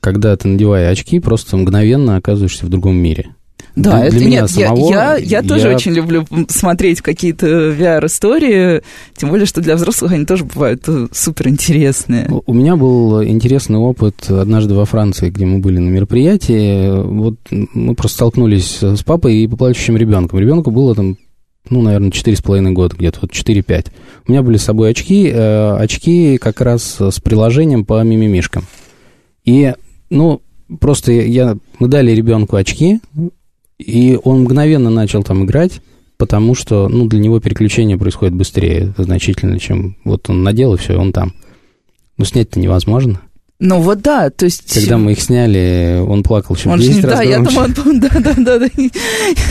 Когда 0.00 0.36
ты, 0.36 0.46
надевая 0.46 0.90
очки, 0.90 1.18
просто 1.18 1.56
мгновенно 1.56 2.16
оказываешься 2.16 2.64
в 2.64 2.68
другом 2.68 2.96
мире. 2.96 3.34
Да, 3.76 3.90
для, 3.92 4.06
это 4.06 4.16
для 4.16 4.26
меня 4.26 4.40
нет, 4.40 4.50
самого, 4.50 4.90
я, 4.90 5.16
я, 5.16 5.40
я 5.40 5.42
тоже 5.42 5.68
очень 5.68 5.92
люблю 5.92 6.24
смотреть 6.48 7.02
какие-то 7.02 7.46
VR-истории, 7.46 8.82
тем 9.14 9.28
более, 9.28 9.44
что 9.44 9.60
для 9.60 9.76
взрослых 9.76 10.12
они 10.12 10.24
тоже 10.24 10.44
бывают 10.44 10.84
э, 10.86 11.08
супер 11.12 11.48
интересные. 11.48 12.30
У 12.46 12.54
меня 12.54 12.76
был 12.76 13.22
интересный 13.22 13.78
опыт 13.78 14.30
однажды 14.30 14.74
во 14.74 14.86
Франции, 14.86 15.28
где 15.28 15.44
мы 15.44 15.58
были 15.58 15.78
на 15.78 15.90
мероприятии. 15.90 17.02
Вот 17.02 17.34
мы 17.50 17.94
просто 17.94 18.16
столкнулись 18.16 18.82
с 18.82 19.02
папой 19.02 19.36
и 19.36 19.46
плачущим 19.46 19.98
ребенком. 19.98 20.38
Ребенку 20.38 20.70
было 20.70 20.94
там 20.94 21.18
ну, 21.68 21.82
наверное, 21.82 22.10
4,5 22.10 22.72
года, 22.72 22.96
где-то 22.96 23.18
вот 23.22 23.32
4-5. 23.32 23.86
У 24.26 24.30
меня 24.30 24.42
были 24.42 24.56
с 24.56 24.62
собой 24.62 24.90
очки, 24.90 25.28
э, 25.28 25.76
очки 25.76 26.38
как 26.38 26.60
раз 26.60 27.00
с 27.00 27.20
приложением 27.20 27.84
по 27.84 28.02
мимимишкам. 28.02 28.64
И, 29.44 29.74
ну, 30.08 30.42
просто 30.80 31.12
я, 31.12 31.56
мы 31.78 31.88
дали 31.88 32.12
ребенку 32.12 32.56
очки, 32.56 33.00
и 33.78 34.18
он 34.22 34.42
мгновенно 34.42 34.90
начал 34.90 35.22
там 35.22 35.44
играть, 35.44 35.80
потому 36.16 36.54
что, 36.54 36.88
ну, 36.88 37.06
для 37.06 37.20
него 37.20 37.40
переключение 37.40 37.98
происходит 37.98 38.34
быстрее 38.34 38.94
значительно, 38.96 39.58
чем 39.58 39.96
вот 40.04 40.28
он 40.30 40.42
надел, 40.42 40.74
и 40.74 40.78
все, 40.78 40.96
он 40.96 41.12
там. 41.12 41.34
Но 42.16 42.24
снять-то 42.24 42.58
невозможно. 42.58 43.20
Ну 43.58 43.80
вот 43.80 44.02
да, 44.02 44.28
то 44.28 44.44
есть... 44.44 44.72
Когда 44.74 44.98
мы 44.98 45.12
их 45.12 45.20
сняли, 45.20 46.02
он 46.06 46.22
плакал 46.22 46.56
еще 46.56 46.68
он 46.68 46.78
10 46.78 47.04
раз 47.04 47.14
Да, 47.14 47.22
я 47.22 47.38
думаю, 47.38 47.72
да, 47.74 48.08
да, 48.20 48.34
да, 48.36 48.58
да. 48.58 48.68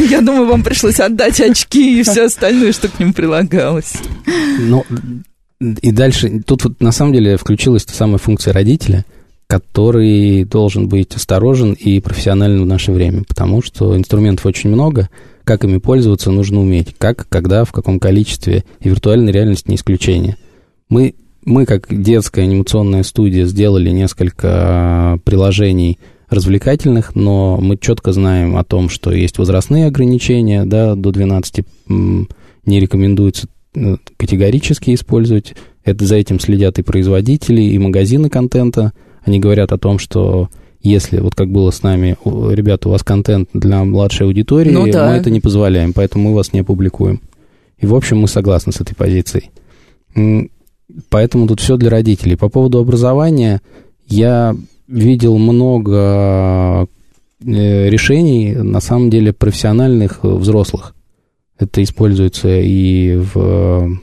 Я 0.10 0.22
думаю, 0.22 0.46
вам 0.48 0.64
пришлось 0.64 1.00
отдать 1.00 1.42
очки 1.42 2.00
и 2.00 2.04
все 2.04 2.26
остальное, 2.26 2.72
что 2.72 2.88
к 2.88 3.00
ним 3.00 3.14
прилагалось. 3.14 3.94
Ну, 4.60 4.86
и 5.60 5.92
дальше, 5.92 6.44
тут 6.46 6.66
вот 6.66 6.82
на 6.82 6.92
самом 6.92 7.14
деле 7.14 7.38
включилась 7.38 7.86
та 7.86 7.94
самая 7.94 8.20
функция 8.20 8.54
родителя, 8.54 9.06
который 9.48 10.44
должен 10.44 10.88
быть 10.88 11.16
осторожен 11.16 11.74
и 11.74 12.00
профессионален 12.00 12.64
в 12.64 12.66
наше 12.66 12.92
время, 12.92 13.24
потому 13.28 13.62
что 13.62 13.96
инструментов 13.96 14.46
очень 14.46 14.70
много, 14.70 15.10
как 15.44 15.64
ими 15.64 15.78
пользоваться 15.78 16.32
нужно 16.32 16.60
уметь, 16.60 16.96
как, 16.98 17.28
когда, 17.30 17.64
в 17.64 17.72
каком 17.72 18.00
количестве, 18.00 18.64
и 18.82 18.90
виртуальная 18.90 19.32
реальность 19.32 19.68
не 19.68 19.76
исключение. 19.76 20.38
Мы, 20.90 21.14
мы 21.44 21.66
как 21.66 21.88
детская 21.90 22.44
анимационная 22.44 23.04
студия, 23.04 23.46
сделали 23.46 23.92
несколько 23.92 25.20
приложений 25.24 26.00
развлекательных, 26.28 27.14
но 27.14 27.60
мы 27.62 27.78
четко 27.78 28.12
знаем 28.14 28.58
о 28.58 28.64
том, 28.64 28.90
что 28.90 29.12
есть 29.12 29.38
возрастные 29.38 29.86
ограничения, 29.86 30.66
да, 30.66 30.96
до 30.96 31.12
12 31.12 31.64
не 31.88 32.80
рекомендуется 32.80 33.48
э, 33.76 33.98
категорически 34.18 34.96
использовать. 34.96 35.54
Это 35.84 36.04
за 36.04 36.16
этим 36.16 36.40
следят 36.40 36.80
и 36.80 36.82
производители, 36.82 37.62
и 37.62 37.78
магазины 37.78 38.30
контента– 38.30 38.92
они 39.26 39.40
говорят 39.40 39.72
о 39.72 39.78
том, 39.78 40.00
что 40.00 40.50
если, 40.82 41.20
вот 41.20 41.34
как 41.34 41.50
было 41.52 41.72
с 41.72 41.82
нами, 41.82 42.16
ребята, 42.24 42.88
у 42.88 42.92
вас 42.92 43.04
контент 43.04 43.50
для 43.54 43.84
младшей 43.84 44.28
аудитории, 44.28 44.70
ну, 44.70 44.90
да. 44.90 45.10
мы 45.10 45.16
это 45.16 45.32
не 45.32 45.42
позволяем, 45.42 45.94
поэтому 45.94 46.30
мы 46.30 46.36
вас 46.36 46.54
не 46.54 46.60
опубликуем. 46.60 47.22
И, 47.80 47.88
в 47.88 47.96
общем, 47.96 48.20
мы 48.20 48.28
согласны 48.28 48.72
с 48.72 48.80
этой 48.80 48.96
позицией. 48.96 49.50
Поэтому 51.10 51.48
тут 51.48 51.60
все 51.60 51.76
для 51.78 51.90
родителей. 51.90 52.38
По 52.38 52.50
поводу 52.50 52.78
образования 52.78 53.62
я 54.06 54.56
видел 54.88 55.38
много 55.40 56.88
э, 57.44 57.90
решений, 57.90 58.54
на 58.54 58.80
самом 58.80 59.10
деле, 59.10 59.34
профессиональных 59.34 60.24
взрослых. 60.24 60.94
Это 61.58 61.82
используется 61.84 62.60
и 62.60 63.16
в 63.16 64.00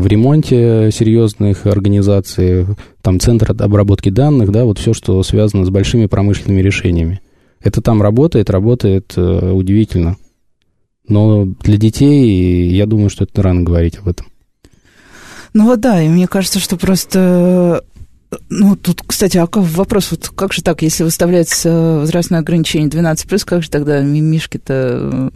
в 0.00 0.06
ремонте 0.06 0.90
серьезных 0.92 1.66
организаций, 1.66 2.66
там 3.02 3.20
центр 3.20 3.50
обработки 3.50 4.08
данных, 4.08 4.50
да, 4.50 4.64
вот 4.64 4.78
все, 4.78 4.94
что 4.94 5.22
связано 5.22 5.64
с 5.64 5.70
большими 5.70 6.06
промышленными 6.06 6.60
решениями. 6.60 7.20
Это 7.60 7.80
там 7.80 8.02
работает, 8.02 8.50
работает 8.50 9.12
э, 9.16 9.52
удивительно. 9.52 10.16
Но 11.06 11.44
для 11.44 11.76
детей, 11.76 12.68
я 12.68 12.86
думаю, 12.86 13.10
что 13.10 13.24
это 13.24 13.42
рано 13.42 13.62
говорить 13.62 13.98
об 13.98 14.08
этом. 14.08 14.26
Ну 15.54 15.66
вот 15.66 15.80
да, 15.80 16.02
и 16.02 16.08
мне 16.08 16.26
кажется, 16.26 16.58
что 16.58 16.76
просто 16.76 17.84
ну, 18.48 18.76
тут, 18.76 19.02
кстати, 19.06 19.36
а 19.36 19.46
как, 19.46 19.62
вопрос, 19.62 20.10
вот 20.10 20.30
как 20.34 20.52
же 20.52 20.62
так, 20.62 20.82
если 20.82 21.04
выставляется 21.04 21.98
возрастное 22.00 22.40
ограничение 22.40 22.88
12+, 22.88 23.44
как 23.44 23.62
же 23.62 23.70
тогда 23.70 24.00
мимишки-то 24.00 25.30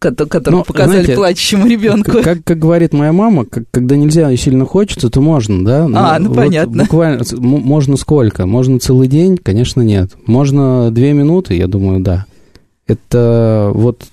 который 0.00 0.54
ну, 0.54 0.64
показали 0.64 1.02
знаете, 1.02 1.14
плачущему 1.14 1.66
ребенку. 1.66 2.22
Как, 2.22 2.42
как, 2.42 2.58
говорит 2.58 2.92
моя 2.92 3.12
мама, 3.12 3.44
как, 3.44 3.64
когда 3.70 3.96
нельзя 3.96 4.30
и 4.30 4.36
сильно 4.36 4.64
хочется, 4.64 5.10
то 5.10 5.20
можно, 5.20 5.64
да? 5.64 5.84
А, 5.94 6.18
ну, 6.18 6.24
ну 6.24 6.28
вот 6.30 6.36
понятно. 6.36 6.84
Буквально, 6.84 7.22
можно 7.38 7.96
сколько? 7.96 8.46
Можно 8.46 8.80
целый 8.80 9.08
день? 9.08 9.36
Конечно, 9.36 9.82
нет. 9.82 10.12
Можно 10.26 10.90
две 10.90 11.12
минуты? 11.12 11.54
Я 11.54 11.66
думаю, 11.66 12.00
да. 12.00 12.26
Это 12.86 13.70
вот 13.74 14.04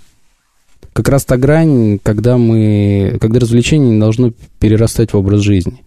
как 0.93 1.09
раз 1.09 1.25
та 1.25 1.37
грань, 1.37 1.99
когда 2.03 2.37
мы, 2.37 3.17
когда 3.21 3.39
развлечение 3.39 3.91
не 3.91 3.99
должно 3.99 4.33
перерастать 4.59 5.13
в 5.13 5.17
образ 5.17 5.41
жизни. 5.41 5.83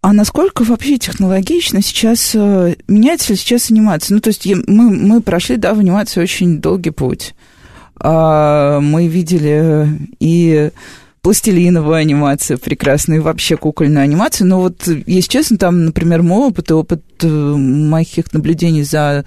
А 0.00 0.12
насколько 0.12 0.62
вообще 0.62 0.96
технологично 0.96 1.82
сейчас 1.82 2.32
э, 2.34 2.76
меняется 2.86 3.32
ли 3.32 3.36
сейчас 3.36 3.70
анимация? 3.70 4.14
Ну, 4.14 4.20
то 4.20 4.28
есть 4.28 4.46
мы, 4.66 4.90
мы 4.90 5.20
прошли, 5.20 5.56
да, 5.56 5.74
в 5.74 5.80
анимации 5.80 6.22
очень 6.22 6.60
долгий 6.60 6.90
путь. 6.90 7.34
А, 8.00 8.80
мы 8.80 9.06
видели 9.06 9.88
и 10.20 10.70
пластилиновую 11.22 11.96
анимацию 11.96 12.58
прекрасную, 12.58 13.20
и 13.20 13.22
вообще 13.22 13.56
кукольную 13.56 14.02
анимацию. 14.02 14.46
Но 14.46 14.60
вот, 14.60 14.86
если 14.86 15.28
честно, 15.28 15.58
там, 15.58 15.84
например, 15.84 16.22
мой 16.22 16.48
опыт 16.48 16.70
и 16.70 16.74
опыт 16.74 17.02
э, 17.22 17.28
моих 17.28 18.32
наблюдений 18.32 18.82
за 18.82 19.24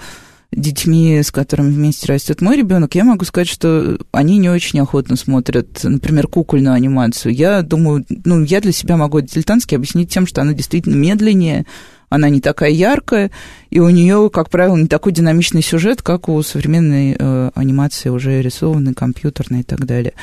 детьми, 0.51 1.21
с 1.21 1.31
которыми 1.31 1.71
вместе 1.71 2.07
растет 2.07 2.41
мой 2.41 2.57
ребенок, 2.57 2.95
я 2.95 3.03
могу 3.03 3.23
сказать, 3.23 3.47
что 3.47 3.97
они 4.11 4.37
не 4.37 4.49
очень 4.49 4.79
охотно 4.79 5.15
смотрят, 5.15 5.83
например, 5.83 6.27
кукольную 6.27 6.73
анимацию. 6.73 7.33
Я 7.33 7.61
думаю, 7.61 8.05
ну, 8.25 8.43
я 8.43 8.59
для 8.59 8.71
себя 8.71 8.97
могу 8.97 9.21
дилетантски 9.21 9.75
объяснить 9.75 10.09
тем, 10.09 10.27
что 10.27 10.41
она 10.41 10.53
действительно 10.53 10.95
медленнее, 10.95 11.65
она 12.11 12.27
не 12.27 12.41
такая 12.41 12.71
яркая, 12.71 13.31
и 13.69 13.79
у 13.79 13.89
нее, 13.89 14.29
как 14.31 14.49
правило, 14.49 14.75
не 14.75 14.87
такой 14.87 15.13
динамичный 15.13 15.61
сюжет, 15.63 16.01
как 16.01 16.27
у 16.27 16.43
современной 16.43 17.15
э, 17.17 17.51
анимации, 17.55 18.09
уже 18.09 18.41
рисованной, 18.41 18.93
компьютерной 18.93 19.61
и 19.61 19.63
так 19.63 19.85
далее. 19.85 20.13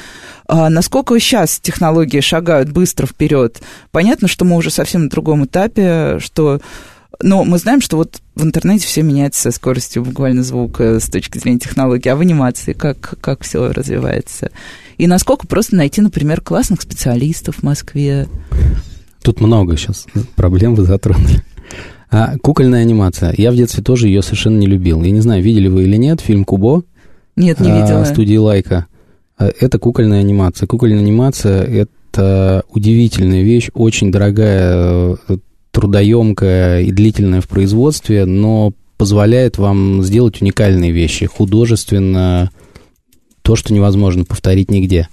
А 0.46 0.68
насколько 0.68 1.18
сейчас 1.18 1.58
технологии 1.58 2.20
шагают 2.20 2.70
быстро 2.70 3.06
вперед? 3.06 3.62
Понятно, 3.90 4.28
что 4.28 4.44
мы 4.44 4.56
уже 4.56 4.70
совсем 4.70 5.04
на 5.04 5.08
другом 5.08 5.46
этапе, 5.46 6.18
что 6.20 6.60
но 7.20 7.42
мы 7.42 7.58
знаем, 7.58 7.80
что 7.80 7.96
вот 7.96 8.20
в 8.36 8.44
интернете 8.44 8.86
все 8.86 9.02
меняется 9.02 9.40
со 9.40 9.50
скоростью 9.50 10.04
буквально 10.04 10.42
звука 10.42 11.00
с 11.00 11.08
точки 11.08 11.38
зрения 11.38 11.58
технологий, 11.58 12.10
а 12.10 12.16
в 12.16 12.20
анимации 12.20 12.74
как, 12.74 13.18
как 13.20 13.42
все 13.42 13.72
развивается? 13.72 14.50
И 14.98 15.06
насколько 15.06 15.46
просто 15.46 15.74
найти, 15.74 16.02
например, 16.02 16.42
классных 16.42 16.82
специалистов 16.82 17.56
в 17.56 17.62
Москве? 17.62 18.28
Тут 19.22 19.40
много 19.40 19.76
сейчас 19.78 20.06
проблем 20.36 20.74
вы 20.74 20.84
затронули. 20.84 21.42
А 22.10 22.38
кукольная 22.38 22.82
анимация. 22.82 23.34
Я 23.36 23.50
в 23.50 23.56
детстве 23.56 23.82
тоже 23.82 24.08
ее 24.08 24.22
совершенно 24.22 24.58
не 24.58 24.66
любил. 24.66 25.02
Я 25.02 25.10
не 25.10 25.20
знаю, 25.20 25.42
видели 25.42 25.68
вы 25.68 25.84
или 25.84 25.96
нет 25.96 26.20
фильм 26.20 26.44
«Кубо»? 26.44 26.84
Нет, 27.36 27.60
не 27.60 27.70
видела. 27.70 28.04
Студии 28.04 28.36
«Лайка». 28.36 28.86
А, 29.36 29.50
это 29.60 29.78
кукольная 29.78 30.20
анимация. 30.20 30.66
Кукольная 30.66 31.00
анимация— 31.00 31.62
это 32.16 32.64
удивительная 32.70 33.42
вещь, 33.42 33.68
очень 33.74 34.10
дорогая, 34.10 35.16
э, 35.28 35.36
трудоемкая 35.70 36.82
и 36.82 36.90
длительная 36.90 37.40
в 37.40 37.48
производстве, 37.48 38.24
но 38.24 38.72
позволяет 38.96 39.58
вам 39.58 40.02
сделать 40.02 40.42
уникальные 40.42 40.90
вещи, 40.90 41.26
художественно, 41.26 42.50
то, 43.42 43.54
что 43.54 43.72
невозможно 43.72 44.24
повторить 44.24 44.70
нигде. 44.70 45.08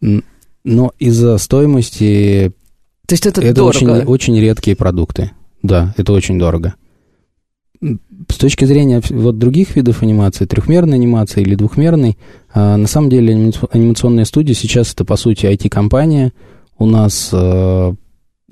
Но 0.00 0.92
из-за 0.98 1.36
стоимости... 1.38 2.52
То 3.06 3.14
есть 3.14 3.26
это, 3.26 3.42
это 3.42 3.54
дорого? 3.54 3.68
Очень, 3.68 3.88
очень 4.06 4.40
редкие 4.40 4.76
продукты. 4.76 5.32
Да, 5.62 5.94
это 5.96 6.12
очень 6.12 6.38
дорого. 6.38 6.74
С 8.28 8.36
точки 8.36 8.66
зрения 8.66 9.00
вот 9.10 9.38
других 9.38 9.74
видов 9.76 10.02
анимации, 10.02 10.44
трехмерной 10.44 10.96
анимации 10.96 11.40
или 11.40 11.54
двухмерной, 11.54 12.18
а, 12.52 12.76
на 12.76 12.86
самом 12.86 13.08
деле 13.08 13.52
анимационная 13.70 14.26
студия 14.26 14.54
сейчас 14.54 14.92
это, 14.92 15.04
по 15.04 15.16
сути, 15.16 15.46
IT-компания. 15.46 16.32
У 16.78 16.86
нас 16.86 17.30
а, 17.32 17.94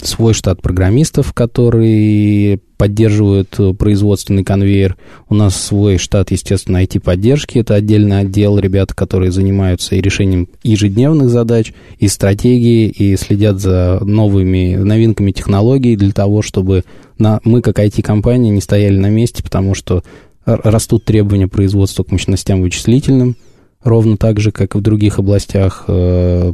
свой 0.02 0.32
штат 0.32 0.62
программистов, 0.62 1.32
которые 1.32 2.60
поддерживают 2.76 3.54
э, 3.58 3.74
производственный 3.74 4.44
конвейер. 4.44 4.96
У 5.28 5.34
нас 5.34 5.60
свой 5.60 5.98
штат, 5.98 6.30
естественно, 6.30 6.82
IT-поддержки. 6.82 7.58
Это 7.58 7.74
отдельный 7.74 8.20
отдел, 8.20 8.58
ребята, 8.58 8.94
которые 8.94 9.32
занимаются 9.32 9.96
и 9.96 10.00
решением 10.00 10.48
ежедневных 10.62 11.28
задач, 11.28 11.72
и 11.98 12.06
стратегии, 12.06 12.88
и 12.88 13.16
следят 13.16 13.60
за 13.60 13.98
новыми 14.02 14.76
новинками 14.76 15.32
технологий 15.32 15.96
для 15.96 16.12
того, 16.12 16.42
чтобы 16.42 16.84
на, 17.18 17.40
мы, 17.42 17.60
как 17.60 17.80
IT-компания, 17.80 18.50
не 18.50 18.60
стояли 18.60 18.96
на 18.96 19.10
месте, 19.10 19.42
потому 19.42 19.74
что 19.74 20.04
растут 20.44 21.04
требования 21.04 21.48
производства 21.48 22.04
к 22.04 22.12
мощностям 22.12 22.62
вычислительным, 22.62 23.36
ровно 23.82 24.16
так 24.16 24.38
же, 24.40 24.52
как 24.52 24.74
и 24.74 24.78
в 24.78 24.82
других 24.82 25.18
областях. 25.18 25.84
Э, 25.88 26.52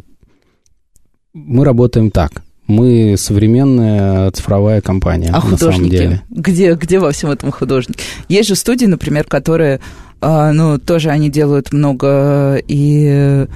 мы 1.35 1.65
работаем 1.65 2.11
так– 2.11 2.43
мы 2.67 3.17
современная 3.19 4.31
цифровая 4.31 4.81
компания. 4.81 5.31
А 5.33 5.41
художники? 5.41 5.65
На 5.65 5.73
самом 5.73 5.91
деле. 5.91 6.23
Где, 6.31 6.75
где 6.75 6.99
во 6.99 7.13
всем 7.13 7.31
этом 7.31 7.53
художники? 7.53 8.01
Есть 8.29 8.49
же 8.49 8.57
студии, 8.57 8.87
например, 8.87 9.25
которые, 9.25 9.81
а, 10.21 10.53
ну, 10.53 10.79
тоже 10.79 11.11
они 11.11 11.31
делают 11.31 11.73
много 11.73 12.57
и 12.67 13.47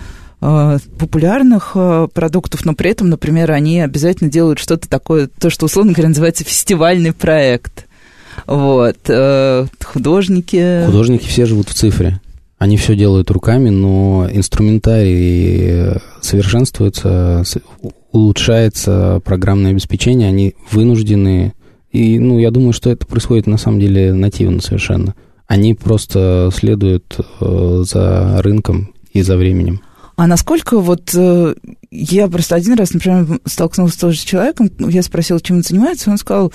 а, 0.40 0.76
популярных 0.98 1.72
а, 1.74 2.06
продуктов, 2.08 2.64
но 2.64 2.74
при 2.74 2.90
этом, 2.90 3.08
например, 3.08 3.50
они 3.52 3.80
обязательно 3.80 4.30
делают 4.30 4.58
что-то 4.58 4.88
такое, 4.88 5.28
то, 5.28 5.50
что, 5.50 5.66
условно 5.66 5.92
говоря, 5.92 6.10
называется 6.10 6.44
фестивальный 6.44 7.12
проект. 7.12 7.86
Вот. 8.46 8.98
Э, 9.08 9.66
художники... 9.84 10.84
Художники 10.86 11.26
все 11.26 11.44
живут 11.44 11.70
в 11.70 11.74
цифре. 11.74 12.20
Они 12.58 12.76
все 12.76 12.94
делают 12.94 13.30
руками, 13.32 13.70
но 13.70 14.28
инструментарий 14.30 16.00
совершенствуется, 16.20 17.42
улучшается 18.12 19.20
программное 19.24 19.72
обеспечение, 19.72 20.28
они 20.28 20.54
вынуждены, 20.70 21.54
и, 21.90 22.18
ну, 22.18 22.38
я 22.38 22.50
думаю, 22.50 22.72
что 22.72 22.90
это 22.90 23.06
происходит 23.06 23.46
на 23.46 23.58
самом 23.58 23.80
деле 23.80 24.12
нативно 24.12 24.60
совершенно. 24.60 25.14
Они 25.46 25.74
просто 25.74 26.50
следуют 26.54 27.18
э, 27.40 27.82
за 27.84 28.42
рынком 28.42 28.94
и 29.12 29.22
за 29.22 29.36
временем. 29.36 29.80
А 30.16 30.26
насколько 30.26 30.78
вот 30.80 31.14
э, 31.14 31.54
я 31.90 32.28
просто 32.28 32.56
один 32.56 32.74
раз, 32.74 32.92
например, 32.92 33.40
столкнулся 33.44 34.00
тоже 34.00 34.18
с 34.18 34.22
человеком, 34.22 34.70
я 34.78 35.02
спросила, 35.02 35.40
чем 35.40 35.58
он 35.58 35.62
занимается, 35.62 36.10
он 36.10 36.18
сказал, 36.18 36.52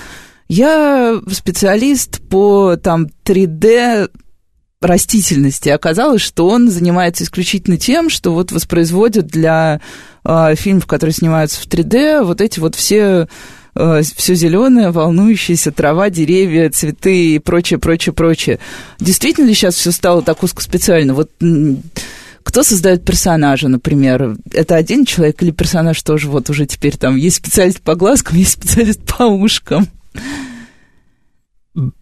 я 0.47 1.19
специалист 1.31 2.21
по 2.27 2.75
там 2.75 3.07
3D 3.25 4.09
растительности. 4.81 5.69
Оказалось, 5.69 6.21
что 6.21 6.47
он 6.47 6.69
занимается 6.69 7.23
исключительно 7.23 7.77
тем, 7.77 8.09
что 8.09 8.33
вот 8.33 8.51
воспроизводит 8.51 9.27
для 9.27 9.81
э, 10.23 10.55
фильмов, 10.55 10.85
которые 10.87 11.13
снимаются 11.13 11.61
в 11.61 11.67
3D, 11.67 12.23
вот 12.23 12.41
эти 12.41 12.59
вот 12.59 12.75
все 12.75 13.27
э, 13.75 14.01
все 14.15 14.35
зеленое, 14.35 14.91
волнующееся, 14.91 15.71
трава, 15.71 16.09
деревья, 16.09 16.69
цветы 16.69 17.35
и 17.35 17.39
прочее, 17.39 17.79
прочее, 17.79 18.13
прочее. 18.13 18.59
Действительно 18.99 19.47
ли 19.47 19.53
сейчас 19.53 19.75
все 19.75 19.91
стало 19.91 20.21
так 20.21 20.43
узкоспециально? 20.43 21.13
Вот 21.13 21.31
кто 22.43 22.63
создает 22.63 23.05
персонажа, 23.05 23.67
например? 23.69 24.35
Это 24.51 24.75
один 24.75 25.05
человек 25.05 25.41
или 25.41 25.51
персонаж 25.51 26.01
тоже 26.03 26.29
вот 26.29 26.49
уже 26.49 26.65
теперь 26.65 26.97
там 26.97 27.15
есть 27.15 27.37
специалист 27.37 27.81
по 27.81 27.95
глазкам, 27.95 28.37
есть 28.37 28.51
специалист 28.51 29.01
по 29.01 29.23
ушкам? 29.23 29.87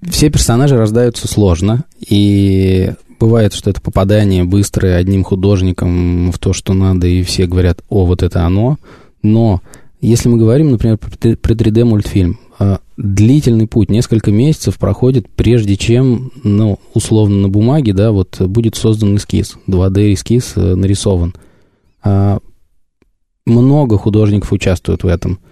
все 0.10 0.30
персонажи 0.30 0.78
рождаются 0.78 1.28
сложно, 1.28 1.86
и 2.00 2.94
бывает, 3.22 3.54
что 3.54 3.70
это 3.70 3.80
попадание 3.80 4.44
быстрое 4.44 4.98
одним 4.98 5.24
художником 5.24 6.32
в 6.32 6.40
то, 6.40 6.54
что 6.54 6.74
надо, 6.74 7.06
и 7.06 7.22
все 7.22 7.46
говорят, 7.46 7.82
о, 7.88 8.06
вот 8.06 8.24
это 8.24 8.46
оно. 8.46 8.78
Но 9.22 9.62
если 10.02 10.28
мы 10.28 10.38
говорим, 10.38 10.72
например, 10.72 10.98
про 10.98 11.54
3D-мультфильм, 11.54 12.40
а, 12.58 12.80
длительный 12.98 13.68
путь, 13.68 13.92
несколько 13.92 14.32
месяцев 14.32 14.80
проходит, 14.80 15.30
прежде 15.30 15.78
чем, 15.78 16.32
ну, 16.44 16.80
условно 16.96 17.38
на 17.38 17.50
бумаге, 17.50 17.94
да, 17.94 18.12
вот 18.12 18.42
будет 18.42 18.76
создан 18.76 19.16
эскиз, 19.16 19.58
2D-эскиз 19.68 20.54
э, 20.56 20.76
нарисован. 20.76 21.36
А, 22.04 22.40
много 23.46 24.00
художников 24.00 24.52
участвуют 24.52 25.04
в 25.04 25.08
этом– 25.08 25.40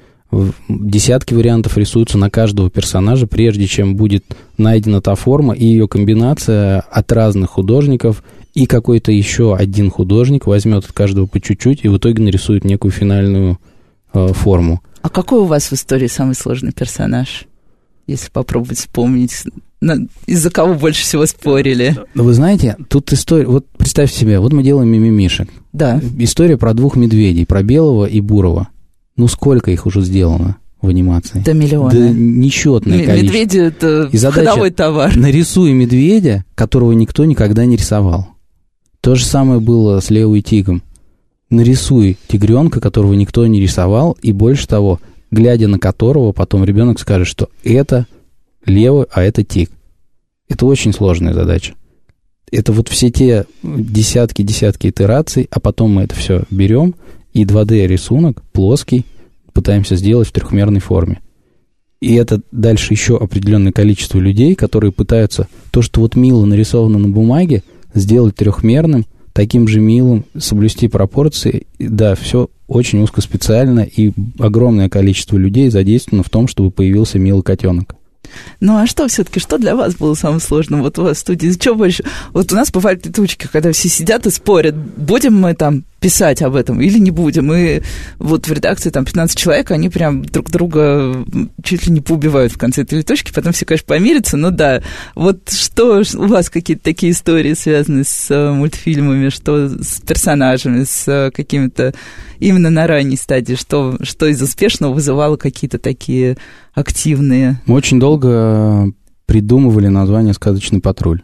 десятки 0.68 1.34
вариантов 1.34 1.78
рисуются 1.78 2.18
на 2.18 2.30
каждого 2.30 2.70
персонажа, 2.70 3.28
прежде 3.28 3.68
чем 3.68 3.96
будет 3.96 4.26
найдена 4.58 5.02
та 5.02 5.16
форма 5.16 5.54
и 5.54 5.66
ее 5.66 5.88
комбинация 5.88 6.82
от 6.82 7.12
разных 7.12 7.52
художников, 7.52 8.24
и 8.54 8.66
какой-то 8.66 9.12
еще 9.12 9.56
один 9.56 9.90
художник 9.90 10.48
возьмет 10.48 10.86
от 10.86 10.92
каждого 10.92 11.26
по 11.26 11.40
чуть-чуть 11.40 11.84
и 11.84 11.88
в 11.88 11.98
итоге 11.98 12.22
нарисует 12.22 12.64
некую 12.64 12.92
финальную 12.92 13.60
э, 14.14 14.34
форму. 14.34 14.82
А 15.02 15.10
какой 15.10 15.40
у 15.40 15.46
вас 15.46 15.72
в 15.72 15.74
истории 15.74 16.08
самый 16.08 16.36
сложный 16.36 16.72
персонаж? 16.72 17.46
Если 18.08 18.30
попробовать 18.30 18.80
вспомнить, 18.80 19.44
из-за 20.26 20.50
кого 20.50 20.74
больше 20.74 21.04
всего 21.04 21.26
спорили? 21.26 21.96
Ну, 22.16 22.24
вы 22.24 22.34
знаете, 22.34 22.76
тут 22.90 23.14
история... 23.14 23.46
Вот 23.46 23.66
представьте 23.78 24.20
себе, 24.20 24.40
вот 24.40 24.52
мы 24.52 24.64
делаем 24.64 24.90
мимимишек. 24.90 25.48
Да. 25.72 26.02
История 26.18 26.58
про 26.58 26.74
двух 26.74 26.96
медведей, 26.96 27.46
про 27.46 27.64
белого 27.64 28.06
и 28.06 28.20
бурого. 28.20 28.70
Ну, 29.20 29.28
сколько 29.28 29.70
их 29.70 29.86
уже 29.86 30.00
сделано 30.00 30.56
в 30.82 30.88
анимации? 30.88 31.44
Да 31.46 31.52
миллионы. 31.52 31.92
Да 31.92 32.10
несчетное 32.10 33.00
М- 33.00 33.06
количество. 33.06 33.38
Медведи– 33.38 33.58
это 33.60 34.10
И 34.14 34.18
задача, 34.18 34.48
ходовой 34.48 34.72
товар. 34.72 35.14
Нарисуй 35.18 35.74
медведя, 35.74 36.46
которого 36.56 36.94
никто 36.94 37.26
никогда 37.26 37.66
не 37.66 37.76
рисовал. 37.76 38.30
То 39.02 39.16
же 39.16 39.26
самое 39.26 39.60
было 39.60 40.00
с 40.00 40.10
Лео 40.10 40.34
и 40.36 40.42
Тигом. 40.42 40.84
Нарисуй 41.50 42.18
тигренка, 42.30 42.80
которого 42.80 43.12
никто 43.14 43.46
не 43.46 43.60
рисовал, 43.60 44.18
и 44.22 44.32
больше 44.32 44.70
того, 44.70 45.02
глядя 45.32 45.68
на 45.68 45.80
которого, 45.80 46.32
потом 46.32 46.64
ребенок 46.64 46.98
скажет, 46.98 47.28
что 47.28 47.50
это 47.66 48.08
Лео, 48.66 49.06
а 49.12 49.22
это 49.22 49.44
Тиг. 49.44 49.70
Это 50.48 50.66
очень 50.66 50.94
сложная 50.94 51.34
задача. 51.34 51.74
Это 52.54 52.72
вот 52.72 52.88
все 52.88 53.12
те 53.12 53.48
десятки-десятки 53.64 54.88
итераций, 54.88 55.50
а 55.52 55.60
потом 55.60 55.96
мы 55.96 56.04
это 56.04 56.16
все 56.16 56.44
берем– 56.50 56.96
и 57.34 57.46
2D-рисунок 57.46 58.42
плоский 58.52 59.06
пытаемся 59.54 59.96
сделать 59.96 60.28
в 60.28 60.32
трехмерной 60.32 60.80
форме. 60.80 61.22
И 62.02 62.16
это 62.16 62.42
дальше 62.52 62.94
еще 62.94 63.18
определенное 63.18 63.72
количество 63.72 64.20
людей, 64.20 64.56
которые 64.56 64.92
пытаются 64.92 65.48
то, 65.72 65.82
что 65.82 66.02
вот 66.02 66.16
мило 66.16 66.46
нарисовано 66.46 66.98
на 66.98 67.10
бумаге, 67.10 67.64
сделать 67.94 68.36
трехмерным, 68.36 69.06
таким 69.34 69.68
же 69.68 69.80
милым, 69.80 70.26
соблюсти 70.38 70.88
пропорции. 70.88 71.68
Да, 71.78 72.16
все 72.16 72.50
очень 72.68 73.02
узкоспециально, 73.02 73.82
и 73.82 74.14
огромное 74.38 74.90
количество 74.90 75.36
людей 75.38 75.70
задействовано 75.70 76.24
в 76.24 76.30
том, 76.30 76.48
чтобы 76.48 76.72
появился 76.72 77.20
милый 77.20 77.42
котенок. 77.42 77.96
Ну 78.60 78.78
а 78.78 78.86
что 78.86 79.08
все-таки, 79.08 79.40
что 79.40 79.58
для 79.58 79.76
вас 79.76 79.96
было 79.96 80.14
самым 80.14 80.40
сложным? 80.40 80.84
Вот 80.84 81.00
у 81.00 81.04
вас 81.04 81.18
в 81.18 81.22
студии, 81.22 81.52
что 81.52 81.74
больше? 81.76 82.04
Вот 82.32 82.52
у 82.52 82.56
нас 82.56 82.72
бывают 82.72 83.06
летучки, 83.06 83.50
когда 83.52 83.72
все 83.72 83.90
сидят 83.90 84.26
и 84.28 84.30
спорят, 84.30 84.76
будем 84.76 85.36
мы 85.36 85.54
там 85.56 85.84
писать 86.00 86.42
об 86.42 86.56
этом 86.56 86.82
или 86.82 86.98
не 86.98 87.12
будем. 87.12 87.52
И 87.54 87.82
вот 88.18 88.48
в 88.48 88.52
редакции 88.52 88.90
там 88.90 89.06
15 89.06 89.38
человек, 89.38 89.72
они 89.72 89.90
прям 89.90 90.24
друг 90.24 90.50
друга 90.50 91.26
чуть 91.64 91.88
ли 91.88 91.94
не 91.94 92.02
поубивают 92.02 92.52
в 92.52 92.58
конце 92.58 92.84
этой 92.84 93.00
летучки, 93.00 93.32
потом 93.34 93.54
все, 93.54 93.66
конечно, 93.66 93.86
помирятся, 93.88 94.38
но 94.38 94.50
да. 94.52 94.82
Вот 95.16 95.50
что 95.50 96.02
у 96.16 96.28
вас 96.28 96.50
какие-то 96.50 96.84
такие 96.84 97.12
истории 97.12 97.54
связаны 97.54 98.04
с 98.04 98.32
э, 98.32 98.52
мультфильмами, 98.52 99.30
что 99.30 99.70
с 99.70 100.02
персонажами, 100.02 100.84
с 100.84 101.08
э, 101.08 101.32
какими-то 101.32 101.94
именно 102.40 102.70
на 102.70 102.88
ранней 102.88 103.18
стадии, 103.18 103.56
что, 103.56 103.98
что 104.02 104.26
из 104.28 104.42
успешного 104.42 104.94
вызывало 104.94 105.38
какие-то 105.38 105.78
такие 105.78 106.38
активные? 106.74 107.62
Мы 107.66 107.76
очень 107.76 108.00
долго 108.00 108.92
придумывали 109.26 109.88
название 109.88 110.34
«Сказочный 110.34 110.80
патруль». 110.80 111.22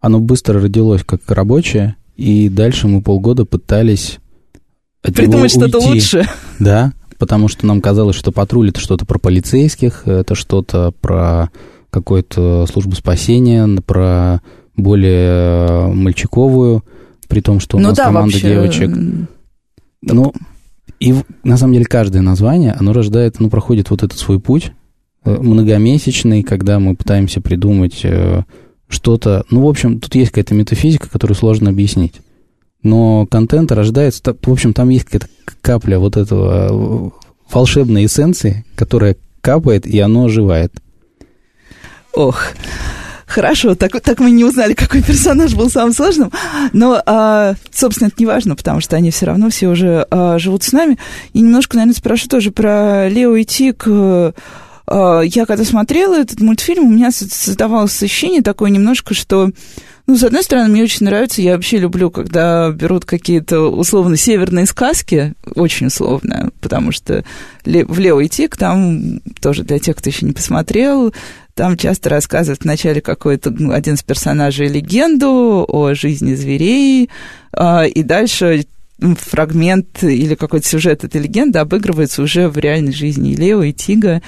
Оно 0.00 0.20
быстро 0.20 0.60
родилось 0.60 1.02
как 1.04 1.22
рабочее, 1.28 1.96
и 2.16 2.48
дальше 2.48 2.88
мы 2.88 3.02
полгода 3.02 3.44
пытались 3.44 4.18
от 5.02 5.14
Придумать 5.14 5.50
что-то 5.50 5.78
лучше. 5.78 6.24
Да, 6.58 6.92
потому 7.18 7.48
что 7.48 7.66
нам 7.66 7.80
казалось, 7.80 8.16
что 8.16 8.32
патруль 8.32 8.70
это 8.70 8.80
что-то 8.80 9.04
про 9.06 9.18
полицейских, 9.18 10.06
это 10.06 10.34
что-то 10.34 10.92
про 11.00 11.50
какую-то 11.90 12.66
службу 12.70 12.94
спасения, 12.96 13.66
про 13.82 14.40
более 14.76 15.88
мальчиковую, 15.92 16.84
при 17.28 17.40
том, 17.40 17.60
что 17.60 17.76
у 17.76 17.80
ну 17.80 17.88
нас 17.88 17.96
да, 17.96 18.04
команда 18.04 18.32
вообще... 18.32 18.48
девочек. 18.48 18.90
Ну, 20.02 20.32
и 21.00 21.14
на 21.42 21.56
самом 21.56 21.74
деле 21.74 21.84
каждое 21.84 22.22
название, 22.22 22.72
оно 22.72 22.92
рождает, 22.92 23.40
ну, 23.40 23.48
проходит 23.50 23.90
вот 23.90 24.02
этот 24.02 24.18
свой 24.18 24.40
путь 24.40 24.72
э, 25.24 25.36
многомесячный, 25.36 26.42
когда 26.42 26.78
мы 26.78 26.94
пытаемся 26.94 27.40
придумать 27.40 28.00
э, 28.04 28.42
что-то... 28.88 29.44
Ну, 29.50 29.64
в 29.64 29.68
общем, 29.68 30.00
тут 30.00 30.14
есть 30.14 30.30
какая-то 30.30 30.54
метафизика, 30.54 31.08
которую 31.08 31.36
сложно 31.36 31.70
объяснить. 31.70 32.14
Но 32.82 33.26
контент 33.26 33.72
рождается... 33.72 34.22
В 34.22 34.52
общем, 34.52 34.72
там 34.72 34.88
есть 34.90 35.06
какая-то 35.06 35.28
капля 35.60 35.98
вот 35.98 36.16
этого 36.16 36.68
э, 36.68 37.10
волшебной 37.52 38.06
эссенции, 38.06 38.64
которая 38.76 39.16
капает, 39.40 39.86
и 39.86 39.98
оно 40.00 40.26
оживает. 40.26 40.72
Ох, 42.12 42.48
хорошо, 43.26 43.74
так, 43.74 44.00
так 44.00 44.18
мы 44.20 44.30
не 44.30 44.44
узнали, 44.44 44.74
какой 44.74 45.02
персонаж 45.02 45.54
был 45.54 45.68
самым 45.68 45.92
сложным. 45.92 46.32
Но, 46.72 47.02
а, 47.04 47.54
собственно, 47.72 48.08
это 48.08 48.16
не 48.18 48.26
важно, 48.26 48.56
потому 48.56 48.80
что 48.80 48.96
они 48.96 49.10
все 49.10 49.26
равно 49.26 49.50
все 49.50 49.68
уже 49.68 50.06
а, 50.10 50.38
живут 50.38 50.62
с 50.62 50.72
нами. 50.72 50.98
И 51.32 51.40
немножко, 51.40 51.76
наверное, 51.76 51.96
спрошу 51.96 52.28
тоже 52.28 52.50
про 52.50 53.08
Лео 53.08 53.36
и 53.36 53.44
Тик. 53.44 53.86
А, 54.86 55.20
я 55.20 55.46
когда 55.46 55.64
смотрела 55.64 56.14
этот 56.14 56.40
мультфильм, 56.40 56.84
у 56.84 56.90
меня 56.90 57.10
создавалось 57.10 58.02
ощущение 58.02 58.42
такое 58.42 58.70
немножко, 58.70 59.14
что 59.14 59.50
ну, 60.06 60.16
с 60.16 60.22
одной 60.22 60.44
стороны, 60.44 60.68
мне 60.68 60.84
очень 60.84 61.04
нравится, 61.04 61.42
я 61.42 61.56
вообще 61.56 61.78
люблю, 61.78 62.12
когда 62.12 62.70
берут 62.70 63.04
какие-то 63.04 63.62
условно 63.62 64.16
северные 64.16 64.64
сказки, 64.66 65.34
очень 65.56 65.88
условно, 65.88 66.50
потому 66.60 66.92
что 66.92 67.24
в 67.64 68.20
и 68.20 68.28
Тик 68.28 68.56
там 68.56 69.18
тоже 69.40 69.64
для 69.64 69.80
тех, 69.80 69.96
кто 69.96 70.08
еще 70.08 70.24
не 70.24 70.32
посмотрел, 70.32 71.12
там 71.54 71.76
часто 71.76 72.08
рассказывают 72.10 72.62
вначале 72.62 73.00
какой-то 73.00 73.50
ну, 73.50 73.72
один 73.72 73.94
из 73.94 74.04
персонажей 74.04 74.68
легенду 74.68 75.64
о 75.66 75.94
жизни 75.94 76.34
зверей, 76.34 77.10
а, 77.52 77.84
и 77.84 78.04
дальше 78.04 78.66
фрагмент 78.98 80.02
или 80.02 80.34
какой-то 80.34 80.66
сюжет 80.66 81.04
этой 81.04 81.20
легенды 81.20 81.58
обыгрывается 81.58 82.22
уже 82.22 82.48
в 82.48 82.56
реальной 82.56 82.92
жизни 82.92 83.32
и 83.32 83.36
Лео, 83.36 83.62
и 83.62 83.72
Тига. 83.72 84.22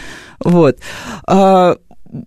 Вот. 0.45 0.79
А, 1.27 1.77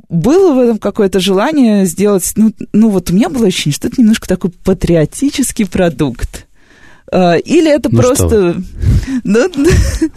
было 0.09 0.53
в 0.53 0.59
этом 0.59 0.77
какое-то 0.77 1.19
желание 1.19 1.85
сделать, 1.85 2.31
ну, 2.35 2.53
ну 2.73 2.89
вот 2.89 3.11
у 3.11 3.13
меня 3.13 3.29
было 3.29 3.47
ощущение, 3.47 3.75
что 3.75 3.87
это 3.87 4.01
немножко 4.01 4.27
такой 4.27 4.51
патриотический 4.51 5.67
продукт. 5.67 6.47
А, 7.11 7.35
или 7.35 7.69
это 7.69 7.89
ну 7.91 7.99
просто... 7.99 8.55
Ну, 9.23 9.49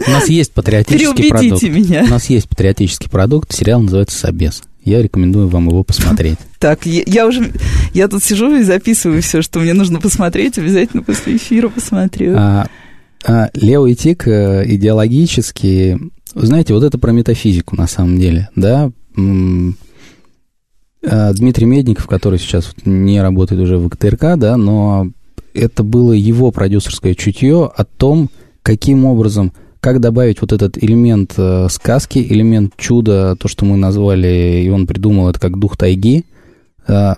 у 0.07 0.11
нас 0.11 0.29
есть 0.29 0.53
патриотический 0.53 1.29
продукт. 1.29 1.63
меня. 1.63 2.03
У 2.03 2.09
нас 2.09 2.29
есть 2.29 2.47
патриотический 2.47 3.09
продукт, 3.09 3.53
сериал 3.53 3.81
называется 3.81 4.17
«Собес». 4.17 4.63
Я 4.85 5.01
рекомендую 5.01 5.47
вам 5.47 5.67
его 5.67 5.83
посмотреть. 5.83 6.37
Так, 6.59 6.87
я, 6.87 7.03
я 7.05 7.27
уже, 7.27 7.51
я 7.93 8.07
тут 8.07 8.23
сижу 8.23 8.55
и 8.55 8.63
записываю 8.63 9.21
все, 9.21 9.43
что 9.43 9.59
мне 9.59 9.73
нужно 9.73 9.99
посмотреть, 9.99 10.57
обязательно 10.57 11.03
после 11.03 11.35
эфира 11.35 11.69
посмотрю. 11.69 12.33
А, 12.35 12.67
а, 13.23 13.49
Лео 13.53 13.85
и 13.85 13.93
Тик 13.93 14.27
э, 14.27 14.63
идеологически, 14.65 15.99
знаете, 16.33 16.73
вот 16.73 16.83
это 16.83 16.97
про 16.97 17.11
метафизику 17.11 17.75
на 17.75 17.85
самом 17.85 18.17
деле, 18.17 18.49
да, 18.55 18.91
а, 21.07 21.33
Дмитрий 21.33 21.67
Медников, 21.67 22.07
который 22.07 22.39
сейчас 22.39 22.73
не 22.83 23.21
работает 23.21 23.61
уже 23.61 23.77
в 23.77 23.87
КТРК, 23.89 24.37
да, 24.37 24.57
но 24.57 25.11
это 25.53 25.83
было 25.83 26.13
его 26.13 26.49
продюсерское 26.49 27.13
чутье 27.13 27.71
о 27.75 27.83
том, 27.83 28.31
каким 28.63 29.05
образом 29.05 29.53
как 29.85 29.99
добавить 29.99 30.41
вот 30.41 30.51
этот 30.51 30.83
элемент 30.83 31.35
э, 31.37 31.67
сказки, 31.69 32.17
элемент 32.17 32.73
чуда, 32.75 33.35
то, 33.35 33.47
что 33.47 33.65
мы 33.65 33.77
назвали, 33.77 34.63
и 34.65 34.69
он 34.69 34.87
придумал 34.87 35.29
это 35.29 35.39
как 35.39 35.59
дух 35.59 35.77
тайги. 35.77 36.25
Э, 36.87 37.13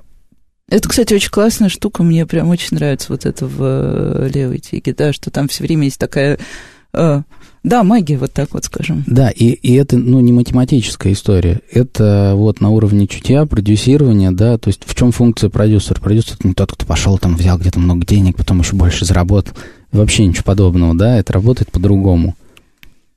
это, 0.68 0.90
кстати, 0.90 1.14
очень 1.14 1.30
классная 1.30 1.70
штука, 1.70 2.04
мне 2.04 2.26
прям 2.26 2.50
очень 2.50 2.76
нравится 2.76 3.14
вот 3.14 3.26
это 3.26 3.48
в 3.48 3.58
э, 3.62 4.30
левой 4.34 4.60
тиге, 4.60 4.94
да, 4.94 5.14
что 5.14 5.32
там 5.32 5.48
все 5.48 5.64
время 5.64 5.86
есть 5.86 5.98
такая... 5.98 6.40
Э, 6.92 7.22
да, 7.64 7.84
магия, 7.86 8.18
вот 8.18 8.34
так 8.34 8.50
вот 8.52 8.66
скажем. 8.66 9.06
Да, 9.08 9.30
и, 9.30 9.46
и 9.46 9.74
это, 9.76 9.96
ну, 9.96 10.20
не 10.20 10.34
математическая 10.34 11.14
история. 11.14 11.62
Это 11.72 12.34
вот 12.36 12.60
на 12.60 12.70
уровне 12.70 13.08
чутья, 13.08 13.46
продюсирования, 13.46 14.32
да, 14.32 14.58
то 14.58 14.68
есть 14.68 14.82
в 14.86 14.94
чем 14.94 15.14
функция 15.14 15.50
продюсера? 15.50 16.02
Продюсер 16.02 16.36
это 16.38 16.46
не 16.46 16.54
тот, 16.54 16.74
кто 16.74 16.86
пошел 16.86 17.18
там, 17.18 17.38
взял 17.38 17.58
где-то 17.58 17.80
много 17.80 18.06
денег, 18.06 18.36
потом 18.36 18.60
еще 18.60 18.76
больше 18.76 19.06
заработал. 19.06 19.54
Вообще 19.94 20.26
ничего 20.26 20.44
подобного, 20.44 20.94
да, 20.98 21.18
это 21.18 21.32
работает 21.32 21.72
по-другому 21.72 22.36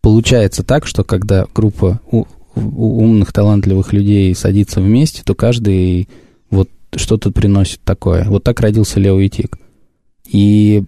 получается 0.01 0.63
так, 0.63 0.87
что 0.87 1.05
когда 1.05 1.47
группа 1.55 2.01
у, 2.11 2.25
у 2.55 3.03
умных, 3.03 3.33
талантливых 3.33 3.93
людей 3.93 4.35
садится 4.35 4.81
вместе, 4.81 5.23
то 5.25 5.35
каждый 5.35 6.09
вот 6.51 6.69
что-то 6.95 7.31
приносит 7.31 7.81
такое. 7.83 8.25
Вот 8.25 8.45
так 8.45 8.61
родился 8.61 8.99
Лео 9.01 9.21
и 9.21 9.29
Тик. 9.29 9.59
И 10.27 10.85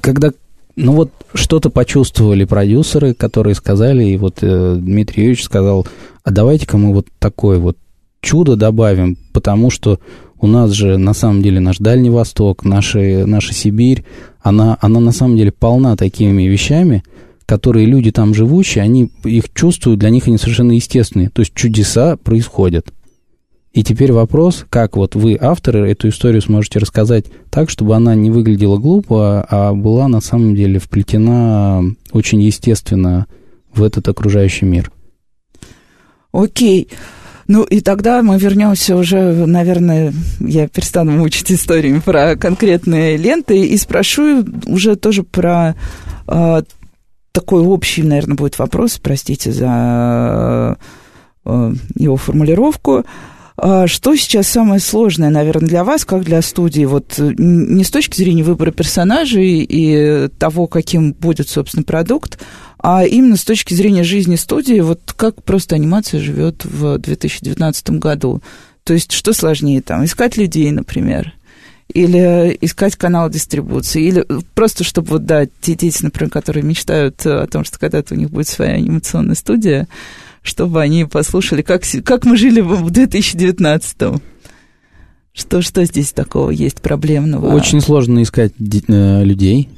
когда, 0.00 0.32
ну 0.76 0.92
вот, 0.92 1.10
что-то 1.34 1.70
почувствовали 1.70 2.44
продюсеры, 2.44 3.14
которые 3.14 3.54
сказали, 3.54 4.04
и 4.04 4.16
вот 4.16 4.38
э, 4.42 4.76
Дмитрий 4.78 5.24
Юрьевич 5.24 5.44
сказал, 5.44 5.86
а 6.24 6.30
давайте-ка 6.30 6.76
мы 6.78 6.92
вот 6.92 7.08
такое 7.18 7.58
вот 7.58 7.76
чудо 8.20 8.56
добавим, 8.56 9.16
потому 9.32 9.70
что 9.70 9.98
у 10.40 10.46
нас 10.46 10.70
же 10.72 10.96
на 10.96 11.14
самом 11.14 11.42
деле 11.42 11.60
наш 11.60 11.78
Дальний 11.78 12.10
Восток, 12.10 12.64
наша, 12.64 13.26
наша 13.26 13.52
Сибирь, 13.52 14.04
она, 14.40 14.76
она 14.80 15.00
на 15.00 15.12
самом 15.12 15.36
деле 15.36 15.52
полна 15.52 15.96
такими 15.96 16.42
вещами, 16.42 17.04
которые 17.46 17.86
люди 17.86 18.10
там 18.10 18.34
живущие, 18.34 18.82
они 18.82 19.10
их 19.24 19.52
чувствуют, 19.52 20.00
для 20.00 20.10
них 20.10 20.26
они 20.26 20.38
совершенно 20.38 20.72
естественные. 20.72 21.30
То 21.30 21.40
есть 21.40 21.54
чудеса 21.54 22.16
происходят. 22.16 22.92
И 23.72 23.82
теперь 23.82 24.12
вопрос, 24.12 24.66
как 24.68 24.96
вот 24.96 25.14
вы, 25.14 25.38
авторы, 25.40 25.90
эту 25.90 26.08
историю 26.08 26.42
сможете 26.42 26.78
рассказать 26.78 27.26
так, 27.50 27.70
чтобы 27.70 27.96
она 27.96 28.14
не 28.14 28.30
выглядела 28.30 28.76
глупо, 28.76 29.46
а 29.48 29.72
была 29.72 30.08
на 30.08 30.20
самом 30.20 30.54
деле 30.54 30.78
вплетена 30.78 31.82
очень 32.12 32.42
естественно 32.42 33.26
в 33.74 33.82
этот 33.82 34.08
окружающий 34.08 34.66
мир. 34.66 34.92
Окей. 36.32 36.88
Ну 37.48 37.64
и 37.64 37.80
тогда 37.80 38.22
мы 38.22 38.38
вернемся 38.38 38.96
уже, 38.96 39.46
наверное, 39.46 40.12
я 40.40 40.68
перестану 40.68 41.12
мучить 41.12 41.50
историями 41.50 42.00
про 42.00 42.36
конкретные 42.36 43.16
ленты 43.16 43.66
и 43.66 43.76
спрошу 43.78 44.44
уже 44.66 44.96
тоже 44.96 45.22
про 45.22 45.74
а, 46.26 46.62
такой 47.32 47.62
общий, 47.62 48.02
наверное, 48.02 48.36
будет 48.36 48.58
вопрос, 48.58 48.98
простите 49.02 49.52
за 49.52 50.78
э, 51.44 51.74
его 51.96 52.16
формулировку. 52.16 53.04
А 53.56 53.86
что 53.86 54.16
сейчас 54.16 54.48
самое 54.48 54.80
сложное, 54.80 55.30
наверное, 55.30 55.68
для 55.68 55.84
вас, 55.84 56.04
как 56.04 56.24
для 56.24 56.42
студии? 56.42 56.84
Вот 56.84 57.14
не 57.18 57.84
с 57.84 57.90
точки 57.90 58.16
зрения 58.16 58.42
выбора 58.42 58.70
персонажей 58.70 59.66
и 59.68 60.28
того, 60.38 60.66
каким 60.66 61.12
будет, 61.12 61.48
собственно, 61.48 61.84
продукт, 61.84 62.38
а 62.78 63.04
именно 63.04 63.36
с 63.36 63.44
точки 63.44 63.74
зрения 63.74 64.04
жизни 64.04 64.36
студии, 64.36 64.80
вот 64.80 65.12
как 65.16 65.42
просто 65.44 65.74
анимация 65.74 66.20
живет 66.20 66.64
в 66.64 66.98
2019 66.98 67.90
году. 67.90 68.42
То 68.84 68.94
есть 68.94 69.12
что 69.12 69.32
сложнее 69.32 69.80
там, 69.80 70.04
искать 70.04 70.36
людей, 70.36 70.70
например, 70.72 71.32
или 71.92 72.56
искать 72.60 72.96
канал 72.96 73.30
дистрибуции, 73.30 74.02
или 74.02 74.26
просто, 74.54 74.84
чтобы 74.84 75.10
вот, 75.10 75.26
да, 75.26 75.46
те 75.60 75.74
дети, 75.74 76.02
например, 76.02 76.30
которые 76.30 76.64
мечтают 76.64 77.24
о 77.26 77.46
том, 77.46 77.64
что 77.64 77.78
когда-то 77.78 78.14
у 78.14 78.16
них 78.16 78.30
будет 78.30 78.48
своя 78.48 78.72
анимационная 78.72 79.34
студия, 79.34 79.88
чтобы 80.42 80.80
они 80.80 81.04
послушали, 81.04 81.62
как, 81.62 81.82
как 82.04 82.24
мы 82.24 82.36
жили 82.36 82.60
в 82.60 82.88
2019-м. 82.88 84.20
Что, 85.34 85.62
что 85.62 85.84
здесь 85.84 86.12
такого 86.12 86.50
есть 86.50 86.82
проблемного? 86.82 87.54
Очень 87.54 87.80
сложно 87.80 88.22
искать 88.22 88.52
э, 88.58 89.24
людей, 89.24 89.70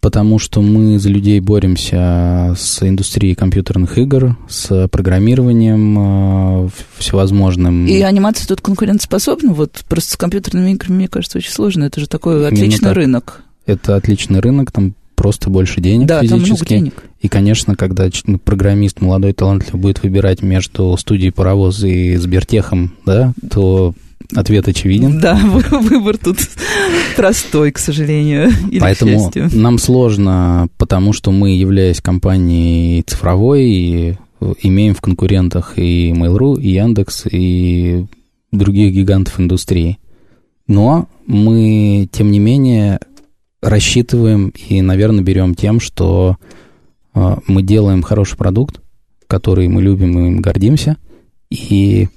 потому 0.00 0.38
что 0.38 0.60
мы 0.62 0.98
за 0.98 1.08
людей 1.08 1.40
боремся 1.40 2.54
с 2.56 2.82
индустрией 2.82 3.34
компьютерных 3.34 3.98
игр, 3.98 4.36
с 4.48 4.88
программированием 4.88 6.66
э, 6.66 6.68
всевозможным. 6.98 7.86
И 7.86 8.00
анимация 8.00 8.46
тут 8.46 8.60
конкурентоспособна? 8.60 9.52
Вот 9.52 9.84
просто 9.88 10.12
с 10.12 10.16
компьютерными 10.16 10.72
играми, 10.72 10.96
мне 10.96 11.08
кажется, 11.08 11.38
очень 11.38 11.52
сложно. 11.52 11.84
Это 11.84 12.00
же 12.00 12.08
такой 12.08 12.46
отличный 12.46 12.92
рынок. 12.92 13.42
Это 13.66 13.96
отличный 13.96 14.40
рынок, 14.40 14.72
там 14.72 14.94
просто 15.14 15.50
больше 15.50 15.80
денег 15.80 16.06
да, 16.06 16.20
физически. 16.22 16.40
Там 16.40 16.48
много 16.48 16.66
денег. 16.66 17.02
И, 17.20 17.28
конечно, 17.28 17.74
когда 17.74 18.08
программист 18.44 19.00
молодой 19.00 19.32
талантливый 19.32 19.80
будет 19.80 20.02
выбирать 20.02 20.42
между 20.42 20.96
студией 20.96 21.32
паровоз 21.32 21.82
и 21.82 22.16
Сбертехом, 22.16 22.94
да, 23.04 23.34
то 23.50 23.94
ответ 24.34 24.68
очевиден. 24.68 25.20
Да, 25.20 25.36
выбор 25.70 26.18
тут 26.18 26.38
простой, 27.16 27.72
к 27.72 27.78
сожалению. 27.78 28.50
Или 28.70 28.80
Поэтому 28.80 29.32
нам 29.52 29.78
сложно, 29.78 30.68
потому 30.76 31.12
что 31.12 31.30
мы, 31.30 31.56
являясь 31.56 32.00
компанией 32.00 33.02
цифровой, 33.02 33.64
и 33.64 34.16
имеем 34.62 34.94
в 34.94 35.00
конкурентах 35.00 35.78
и 35.78 36.12
Mail.ru, 36.12 36.60
и 36.60 36.70
Яндекс, 36.70 37.26
и 37.30 38.06
других 38.52 38.94
гигантов 38.94 39.40
индустрии. 39.40 39.98
Но 40.66 41.08
мы, 41.26 42.08
тем 42.12 42.30
не 42.30 42.38
менее, 42.38 43.00
рассчитываем 43.62 44.52
и, 44.68 44.80
наверное, 44.80 45.24
берем 45.24 45.54
тем, 45.54 45.80
что 45.80 46.36
э, 47.14 47.36
мы 47.46 47.62
делаем 47.62 48.02
хороший 48.02 48.36
продукт, 48.36 48.80
который 49.26 49.68
мы 49.68 49.82
любим 49.82 50.18
и 50.18 50.26
им 50.28 50.40
гордимся, 50.40 50.96
и 51.50 52.08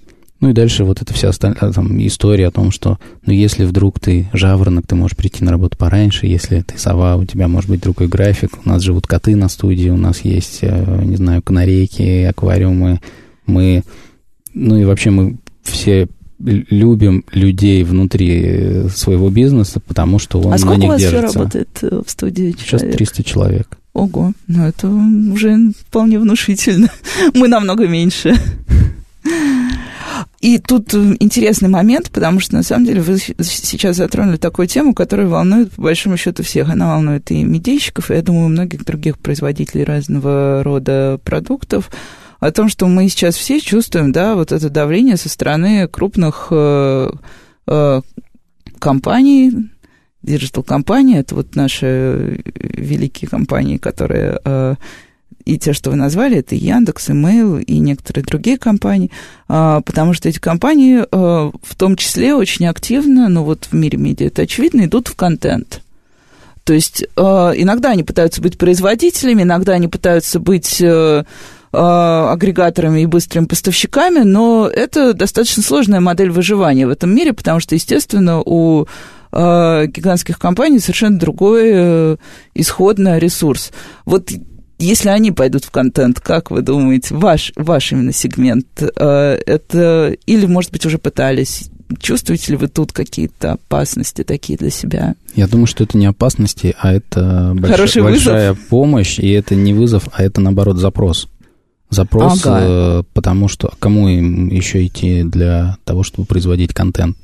ну 0.41 0.49
и 0.49 0.53
дальше 0.53 0.83
вот 0.83 1.01
эта 1.01 1.13
вся 1.13 1.29
остальная 1.29 1.71
там, 1.71 2.05
история 2.05 2.47
о 2.47 2.51
том, 2.51 2.71
что 2.71 2.99
ну 3.25 3.31
если 3.31 3.63
вдруг 3.63 3.99
ты 3.99 4.27
жаворонок, 4.33 4.87
ты 4.87 4.95
можешь 4.95 5.15
прийти 5.15 5.43
на 5.45 5.51
работу 5.51 5.77
пораньше, 5.77 6.25
если 6.25 6.61
ты 6.61 6.77
сова, 6.77 7.15
у 7.15 7.25
тебя 7.25 7.47
может 7.47 7.69
быть 7.69 7.81
другой 7.81 8.07
график, 8.07 8.51
у 8.65 8.67
нас 8.67 8.81
живут 8.81 9.05
коты 9.05 9.35
на 9.35 9.47
студии, 9.49 9.89
у 9.89 9.97
нас 9.97 10.21
есть, 10.21 10.59
э, 10.63 11.01
не 11.03 11.15
знаю, 11.15 11.43
канарейки, 11.43 12.23
аквариумы, 12.23 12.99
мы, 13.45 13.83
ну 14.53 14.77
и 14.77 14.83
вообще 14.83 15.11
мы 15.11 15.37
все 15.61 16.07
любим 16.39 17.23
людей 17.31 17.83
внутри 17.83 18.89
своего 18.89 19.29
бизнеса, 19.29 19.79
потому 19.79 20.17
что 20.17 20.41
он 20.41 20.53
а 20.53 20.57
на 20.57 20.75
них 20.75 20.85
у 20.85 20.87
вас 20.87 21.01
держится. 21.01 21.37
работает 21.37 21.69
э, 21.83 22.01
в 22.03 22.09
студии 22.09 22.51
человек? 22.53 22.89
Сейчас 22.89 22.95
300 22.97 23.23
человек. 23.23 23.77
Ого, 23.93 24.33
ну 24.47 24.65
это 24.65 24.87
уже 24.87 25.71
вполне 25.87 26.17
внушительно. 26.17 26.89
Мы 27.35 27.47
намного 27.47 27.87
меньше. 27.87 28.33
И 30.41 30.57
тут 30.57 30.93
интересный 30.93 31.69
момент, 31.69 32.09
потому 32.11 32.39
что, 32.39 32.55
на 32.55 32.63
самом 32.63 32.85
деле, 32.85 33.01
вы 33.01 33.17
сейчас 33.19 33.97
затронули 33.97 34.37
такую 34.37 34.67
тему, 34.67 34.93
которая 34.93 35.27
волнует, 35.27 35.71
по 35.71 35.83
большому 35.83 36.17
счету, 36.17 36.43
всех. 36.43 36.69
Она 36.69 36.95
волнует 36.95 37.29
и 37.31 37.43
медийщиков, 37.43 38.09
и, 38.09 38.15
я 38.15 38.21
думаю, 38.21 38.49
многих 38.49 38.83
других 38.83 39.19
производителей 39.19 39.83
разного 39.83 40.63
рода 40.63 41.19
продуктов 41.23 41.91
о 42.39 42.51
том, 42.51 42.69
что 42.69 42.87
мы 42.87 43.07
сейчас 43.07 43.35
все 43.35 43.59
чувствуем, 43.59 44.11
да, 44.11 44.33
вот 44.33 44.51
это 44.51 44.69
давление 44.69 45.15
со 45.15 45.29
стороны 45.29 45.87
крупных 45.87 46.47
э, 46.49 47.11
э, 47.67 48.01
компаний, 48.79 49.69
digital-компаний, 50.23 51.17
это 51.17 51.35
вот 51.35 51.55
наши 51.55 52.41
великие 52.55 53.29
компании, 53.29 53.77
которые 53.77 54.39
э, 54.43 54.75
и 55.45 55.57
те, 55.57 55.73
что 55.73 55.89
вы 55.89 55.95
назвали, 55.95 56.37
это 56.37 56.55
Яндекс, 56.55 57.09
Mail 57.09 57.61
и 57.61 57.79
некоторые 57.79 58.23
другие 58.23 58.57
компании, 58.57 59.11
э, 59.49 59.81
потому 59.85 60.13
что 60.13 60.29
эти 60.29 60.39
компании 60.39 60.99
э, 60.99 61.05
в 61.11 61.75
том 61.75 61.95
числе 61.95 62.35
очень 62.35 62.67
активно, 62.67 63.29
ну 63.29 63.43
вот 63.43 63.67
в 63.71 63.73
мире 63.73 63.97
медиа 63.97 64.27
это 64.27 64.43
очевидно, 64.43 64.85
идут 64.85 65.07
в 65.07 65.15
контент. 65.15 65.81
То 66.63 66.73
есть 66.73 67.03
э, 67.03 67.21
иногда 67.21 67.91
они 67.91 68.03
пытаются 68.03 68.41
быть 68.41 68.57
производителями, 68.57 69.43
иногда 69.43 69.73
они 69.73 69.87
пытаются 69.87 70.39
быть 70.39 70.81
э, 70.81 71.23
а, 71.73 72.33
агрегаторами 72.33 73.01
и 73.01 73.05
быстрыми 73.05 73.45
поставщиками, 73.45 74.19
но 74.19 74.67
это 74.67 75.13
достаточно 75.13 75.63
сложная 75.63 76.01
модель 76.01 76.29
выживания 76.29 76.85
в 76.85 76.89
этом 76.89 77.15
мире, 77.15 77.31
потому 77.31 77.61
что, 77.61 77.75
естественно, 77.75 78.41
у 78.41 78.87
а, 79.31 79.85
гигантских 79.85 80.37
компаний 80.37 80.79
совершенно 80.79 81.17
другой 81.17 82.17
исходный 82.53 83.19
ресурс. 83.19 83.71
Вот 84.03 84.31
если 84.81 85.09
они 85.09 85.31
пойдут 85.31 85.65
в 85.65 85.71
контент, 85.71 86.19
как 86.19 86.51
вы 86.51 86.61
думаете, 86.61 87.15
ваш, 87.15 87.53
ваш 87.55 87.91
именно 87.91 88.11
сегмент, 88.11 88.65
э, 88.81 89.39
это 89.45 90.15
или, 90.25 90.45
может 90.45 90.71
быть, 90.71 90.85
уже 90.85 90.97
пытались 90.97 91.69
Чувствуете 91.99 92.53
ли 92.53 92.57
вы 92.57 92.67
тут 92.67 92.91
какие-то 92.91 93.53
опасности 93.53 94.23
такие 94.23 94.57
для 94.57 94.69
себя? 94.69 95.15
Я 95.35 95.47
думаю, 95.47 95.67
что 95.67 95.83
это 95.83 95.97
не 95.97 96.05
опасности, 96.05 96.75
а 96.79 96.93
это 96.93 97.53
больш... 97.55 97.95
большая 97.97 98.53
помощь, 98.69 99.19
и 99.19 99.29
это 99.31 99.55
не 99.55 99.73
вызов, 99.73 100.07
а 100.13 100.23
это, 100.23 100.41
наоборот, 100.41 100.77
запрос. 100.77 101.27
Запрос, 101.89 102.45
ага. 102.45 102.59
Э, 102.61 103.03
потому 103.13 103.49
что 103.49 103.73
кому 103.79 104.07
им 104.07 104.47
еще 104.47 104.85
идти 104.85 105.23
для 105.23 105.77
того, 105.83 106.03
чтобы 106.03 106.25
производить 106.25 106.73
контент? 106.73 107.17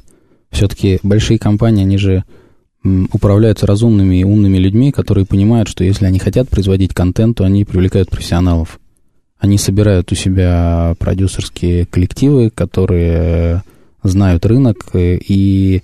Все-таки 0.51 0.99
большие 1.03 1.39
компании, 1.39 1.83
они 1.83 1.97
же 1.97 2.25
управляются 3.11 3.65
разумными 3.65 4.17
и 4.17 4.23
умными 4.23 4.57
людьми, 4.57 4.91
которые 4.91 5.25
понимают, 5.25 5.69
что 5.69 5.83
если 5.83 6.05
они 6.05 6.19
хотят 6.19 6.49
производить 6.49 6.93
контент, 6.93 7.37
то 7.37 7.43
они 7.43 7.65
привлекают 7.65 8.09
профессионалов. 8.09 8.79
Они 9.39 9.57
собирают 9.57 10.11
у 10.11 10.15
себя 10.15 10.95
продюсерские 10.99 11.85
коллективы, 11.85 12.49
которые 12.49 13.63
знают 14.03 14.45
рынок, 14.45 14.89
э, 14.93 15.17
и 15.17 15.83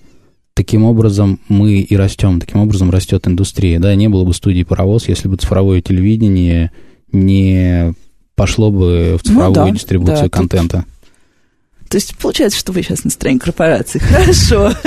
таким 0.54 0.86
образом 0.86 1.40
мы 1.50 1.80
и 1.82 1.96
растем, 1.96 2.40
таким 2.40 2.62
образом 2.62 2.90
растет 2.90 3.28
индустрия. 3.28 3.80
Да, 3.80 3.94
не 3.96 4.08
было 4.08 4.24
бы 4.24 4.34
студии 4.34 4.64
«Паровоз», 4.64 5.08
если 5.08 5.28
бы 5.28 5.38
цифровое 5.38 5.82
телевидение 5.82 6.72
не 7.12 7.94
пошло 8.36 8.72
бы 8.72 9.18
в 9.20 9.24
цифровую 9.24 9.56
ну, 9.56 9.66
да, 9.66 9.72
дистрибуцию 9.72 10.24
да, 10.24 10.30
контента. 10.30 10.78
Тут... 10.78 11.90
То 11.90 11.98
есть 11.98 12.18
получается, 12.18 12.58
что 12.58 12.72
вы 12.72 12.82
сейчас 12.82 13.04
на 13.04 13.12
стороне 13.12 13.40
корпорации. 13.40 14.00
Хорошо. 14.00 14.74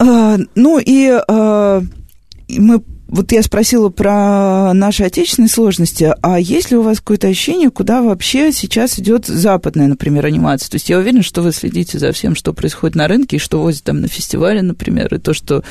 А, 0.00 0.38
ну 0.54 0.78
и 0.78 1.20
а, 1.28 1.82
мы 2.48 2.82
вот 3.06 3.32
я 3.32 3.42
спросила 3.42 3.88
про 3.88 4.72
наши 4.72 5.02
отечественные 5.02 5.48
сложности, 5.48 6.14
а 6.22 6.38
есть 6.38 6.70
ли 6.70 6.76
у 6.76 6.82
вас 6.82 7.00
какое-то 7.00 7.26
ощущение, 7.26 7.68
куда 7.68 8.02
вообще 8.02 8.52
сейчас 8.52 8.98
идет 9.00 9.26
западная, 9.26 9.88
например, 9.88 10.26
анимация? 10.26 10.70
То 10.70 10.76
есть 10.76 10.88
я 10.88 10.98
уверена, 10.98 11.22
что 11.22 11.42
вы 11.42 11.52
следите 11.52 11.98
за 11.98 12.12
всем, 12.12 12.36
что 12.36 12.52
происходит 12.52 12.94
на 12.94 13.08
рынке, 13.08 13.36
и 13.36 13.40
что 13.40 13.60
возят 13.60 13.82
там 13.82 14.00
на 14.00 14.06
фестивале, 14.06 14.62
например, 14.62 15.12
и 15.12 15.18
то, 15.18 15.34
что 15.34 15.64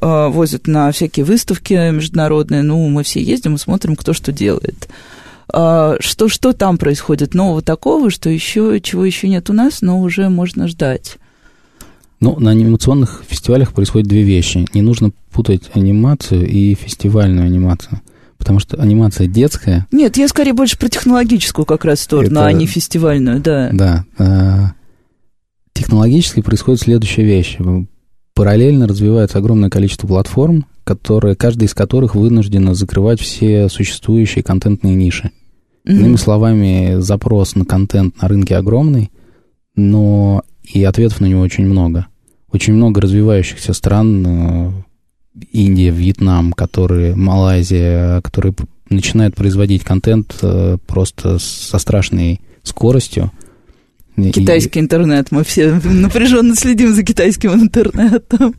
э, 0.00 0.26
возят 0.28 0.66
на 0.66 0.90
всякие 0.90 1.24
выставки 1.24 1.74
международные. 1.92 2.62
Ну, 2.62 2.88
мы 2.88 3.04
все 3.04 3.22
ездим 3.22 3.54
и 3.54 3.58
смотрим, 3.58 3.94
кто 3.94 4.12
что 4.12 4.32
делает. 4.32 4.88
А, 5.48 5.96
что, 6.00 6.28
что 6.28 6.52
там 6.52 6.76
происходит 6.76 7.34
нового 7.34 7.62
такого, 7.62 8.10
что 8.10 8.28
еще, 8.28 8.80
чего 8.80 9.04
еще 9.04 9.28
нет 9.28 9.48
у 9.48 9.52
нас, 9.52 9.80
но 9.80 10.00
уже 10.00 10.28
можно 10.28 10.66
ждать? 10.66 11.18
Ну, 12.20 12.38
на 12.38 12.50
анимационных 12.50 13.22
фестивалях 13.26 13.72
происходят 13.72 14.06
две 14.06 14.22
вещи. 14.22 14.66
Не 14.74 14.82
нужно 14.82 15.10
путать 15.32 15.70
анимацию 15.72 16.46
и 16.46 16.74
фестивальную 16.74 17.46
анимацию. 17.46 18.00
Потому 18.36 18.58
что 18.58 18.76
анимация 18.76 19.26
детская. 19.26 19.86
Нет, 19.90 20.16
я 20.16 20.28
скорее 20.28 20.52
больше 20.52 20.78
про 20.78 20.88
технологическую 20.88 21.66
как 21.66 21.84
раз 21.84 22.00
сторону, 22.00 22.40
это... 22.40 22.46
а 22.46 22.52
не 22.52 22.66
фестивальную, 22.66 23.40
да. 23.40 23.70
Да. 23.72 24.04
А, 24.18 24.72
технологически 25.72 26.40
происходит 26.40 26.80
следующая 26.80 27.24
вещь. 27.24 27.58
Параллельно 28.34 28.86
развивается 28.86 29.38
огромное 29.38 29.68
количество 29.68 30.06
платформ, 30.06 30.66
которые, 30.84 31.36
каждая 31.36 31.68
из 31.68 31.74
которых 31.74 32.14
вынуждена 32.14 32.74
закрывать 32.74 33.20
все 33.20 33.68
существующие 33.68 34.42
контентные 34.42 34.94
ниши. 34.94 35.30
Mm-hmm. 35.86 35.92
Иными 35.92 36.16
словами, 36.16 37.00
запрос 37.00 37.54
на 37.54 37.64
контент 37.64 38.20
на 38.20 38.28
рынке 38.28 38.56
огромный, 38.56 39.10
но 39.74 40.42
и 40.62 40.82
ответов 40.84 41.20
на 41.20 41.26
него 41.26 41.40
очень 41.42 41.66
много. 41.66 42.06
Очень 42.52 42.74
много 42.74 43.00
развивающихся 43.00 43.72
стран, 43.72 44.26
э, 44.26 44.72
Индия, 45.52 45.90
Вьетнам, 45.90 46.52
которые, 46.52 47.14
Малайзия, 47.14 48.20
которые 48.22 48.54
начинают 48.88 49.36
производить 49.36 49.84
контент 49.84 50.36
э, 50.42 50.78
просто 50.86 51.38
со 51.38 51.78
страшной 51.78 52.40
скоростью. 52.62 53.30
Китайский 54.16 54.80
и... 54.80 54.82
интернет. 54.82 55.28
Мы 55.30 55.44
все 55.44 55.80
напряженно 55.84 56.56
следим 56.56 56.92
за 56.92 57.04
китайским 57.04 57.52
интернетом. 57.52 58.54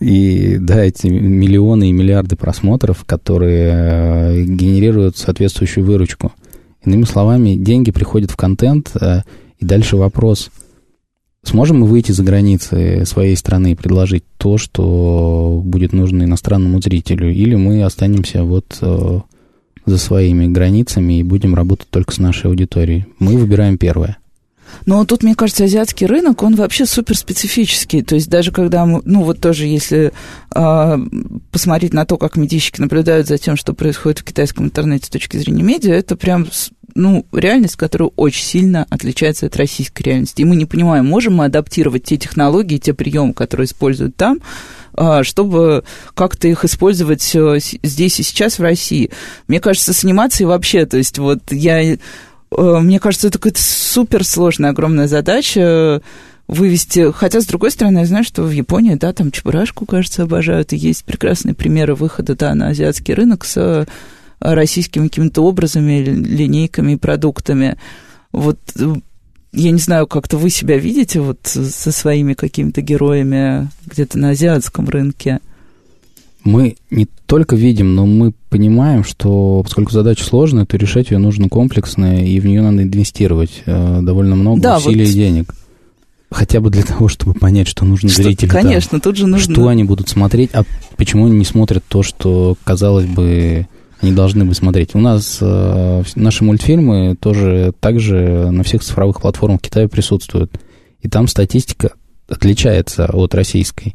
И 0.00 0.56
да, 0.58 0.84
эти 0.84 1.08
миллионы 1.08 1.90
и 1.90 1.92
миллиарды 1.92 2.36
просмотров, 2.36 3.04
которые 3.04 3.70
э, 3.70 4.42
генерируют 4.44 5.18
соответствующую 5.18 5.84
выручку. 5.84 6.32
Иными 6.84 7.04
словами, 7.04 7.54
деньги 7.56 7.90
приходят 7.90 8.30
в 8.30 8.36
контент, 8.36 8.92
и 9.58 9.64
дальше 9.64 9.96
вопрос, 9.96 10.50
сможем 11.42 11.80
мы 11.80 11.86
выйти 11.86 12.12
за 12.12 12.22
границы 12.22 13.04
своей 13.06 13.36
страны 13.36 13.72
и 13.72 13.76
предложить 13.76 14.24
то, 14.36 14.58
что 14.58 15.60
будет 15.64 15.92
нужно 15.92 16.24
иностранному 16.24 16.80
зрителю, 16.80 17.32
или 17.32 17.54
мы 17.54 17.82
останемся 17.82 18.44
вот 18.44 18.78
э, 18.80 19.20
за 19.86 19.98
своими 19.98 20.46
границами 20.46 21.20
и 21.20 21.22
будем 21.22 21.54
работать 21.54 21.88
только 21.90 22.12
с 22.12 22.18
нашей 22.18 22.46
аудиторией. 22.46 23.06
Мы 23.18 23.36
выбираем 23.36 23.78
первое. 23.78 24.18
Но 24.86 25.04
тут, 25.04 25.22
мне 25.22 25.34
кажется, 25.34 25.64
азиатский 25.64 26.06
рынок, 26.06 26.42
он 26.42 26.54
вообще 26.54 26.86
супер 26.86 27.16
специфический. 27.16 28.02
То 28.02 28.14
есть 28.14 28.28
даже 28.28 28.52
когда, 28.52 28.86
мы, 28.86 29.02
ну 29.04 29.22
вот 29.22 29.40
тоже 29.40 29.66
если 29.66 30.12
э, 30.54 30.98
посмотреть 31.50 31.92
на 31.92 32.04
то, 32.04 32.16
как 32.16 32.36
медийщики 32.36 32.80
наблюдают 32.80 33.26
за 33.26 33.38
тем, 33.38 33.56
что 33.56 33.74
происходит 33.74 34.20
в 34.20 34.24
китайском 34.24 34.66
интернете 34.66 35.06
с 35.06 35.10
точки 35.10 35.36
зрения 35.36 35.62
медиа, 35.62 35.94
это 35.94 36.16
прям 36.16 36.46
ну, 36.94 37.24
реальность, 37.32 37.76
которая 37.76 38.10
очень 38.16 38.44
сильно 38.44 38.86
отличается 38.90 39.46
от 39.46 39.56
российской 39.56 40.02
реальности. 40.02 40.42
И 40.42 40.44
мы 40.44 40.56
не 40.56 40.66
понимаем, 40.66 41.06
можем 41.06 41.36
мы 41.36 41.44
адаптировать 41.44 42.04
те 42.04 42.16
технологии, 42.16 42.78
те 42.78 42.92
приемы, 42.92 43.34
которые 43.34 43.66
используют 43.66 44.16
там, 44.16 44.40
а, 44.94 45.22
чтобы 45.22 45.84
как-то 46.14 46.48
их 46.48 46.64
использовать 46.64 47.30
э, 47.34 47.58
здесь 47.82 48.18
и 48.18 48.22
сейчас 48.24 48.58
в 48.58 48.62
России. 48.62 49.10
Мне 49.46 49.60
кажется, 49.60 49.92
с 49.92 50.02
анимацией 50.04 50.48
вообще, 50.48 50.86
то 50.86 50.96
есть 50.96 51.18
вот 51.18 51.40
я... 51.50 51.98
Э, 52.56 52.78
мне 52.80 53.00
кажется, 53.00 53.28
это 53.28 53.38
какая-то 53.38 53.62
суперсложная, 53.62 54.70
огромная 54.70 55.08
задача 55.08 56.02
вывести. 56.46 57.12
Хотя, 57.12 57.40
с 57.40 57.46
другой 57.46 57.70
стороны, 57.70 57.98
я 57.98 58.06
знаю, 58.06 58.24
что 58.24 58.42
в 58.42 58.50
Японии, 58.50 58.94
да, 58.94 59.12
там 59.12 59.30
чебурашку, 59.30 59.86
кажется, 59.86 60.22
обожают, 60.22 60.72
и 60.72 60.76
есть 60.76 61.04
прекрасные 61.04 61.54
примеры 61.54 61.94
выхода, 61.94 62.34
да, 62.34 62.54
на 62.54 62.68
азиатский 62.68 63.14
рынок 63.14 63.44
с 63.44 63.86
российскими 64.40 65.08
какими-то 65.08 65.42
образами, 65.42 66.00
линейками 66.00 66.92
и 66.92 66.96
продуктами. 66.96 67.76
Вот 68.32 68.58
э, 68.78 68.94
я 69.52 69.70
не 69.70 69.80
знаю, 69.80 70.06
как-то 70.06 70.36
вы 70.36 70.50
себя 70.50 70.78
видите 70.78 71.20
вот 71.20 71.38
со 71.44 71.92
своими 71.92 72.34
какими-то 72.34 72.80
героями 72.80 73.68
где-то 73.86 74.18
на 74.18 74.30
азиатском 74.30 74.88
рынке? 74.88 75.40
Мы 76.44 76.76
не 76.90 77.06
только 77.26 77.56
видим, 77.56 77.94
но 77.94 78.06
мы 78.06 78.32
понимаем, 78.48 79.04
что 79.04 79.60
поскольку 79.62 79.92
задача 79.92 80.24
сложная, 80.24 80.66
то 80.66 80.76
решать 80.76 81.10
ее 81.10 81.18
нужно 81.18 81.48
комплексно, 81.48 82.24
и 82.24 82.38
в 82.40 82.46
нее 82.46 82.62
надо 82.62 82.82
инвестировать 82.82 83.62
э, 83.66 84.00
довольно 84.02 84.36
много 84.36 84.60
да, 84.60 84.78
усилий 84.78 85.04
вот... 85.04 85.10
и 85.10 85.14
денег. 85.14 85.54
Хотя 86.30 86.60
бы 86.60 86.70
для 86.70 86.82
того, 86.84 87.08
чтобы 87.08 87.34
понять, 87.34 87.68
что 87.68 87.84
нужно 87.84 88.08
что, 88.08 88.22
зрителям. 88.22 88.50
Конечно, 88.50 89.00
тут 89.00 89.16
же 89.16 89.26
нужно... 89.26 89.54
Что 89.54 89.68
они 89.68 89.84
будут 89.84 90.08
смотреть, 90.08 90.50
а 90.54 90.64
почему 90.96 91.26
они 91.26 91.36
не 91.36 91.44
смотрят 91.44 91.84
то, 91.88 92.02
что, 92.02 92.56
казалось 92.64 93.06
бы, 93.06 93.66
они 94.00 94.12
должны 94.12 94.44
бы 94.44 94.54
смотреть. 94.54 94.94
У 94.94 94.98
нас 94.98 95.38
э, 95.40 96.02
наши 96.14 96.44
мультфильмы 96.44 97.16
тоже 97.18 97.72
также 97.80 98.50
на 98.50 98.62
всех 98.62 98.82
цифровых 98.82 99.20
платформах 99.20 99.60
Китая 99.60 99.88
присутствуют. 99.88 100.52
И 101.00 101.08
там 101.08 101.26
статистика 101.26 101.92
отличается 102.28 103.06
от 103.06 103.34
российской. 103.34 103.94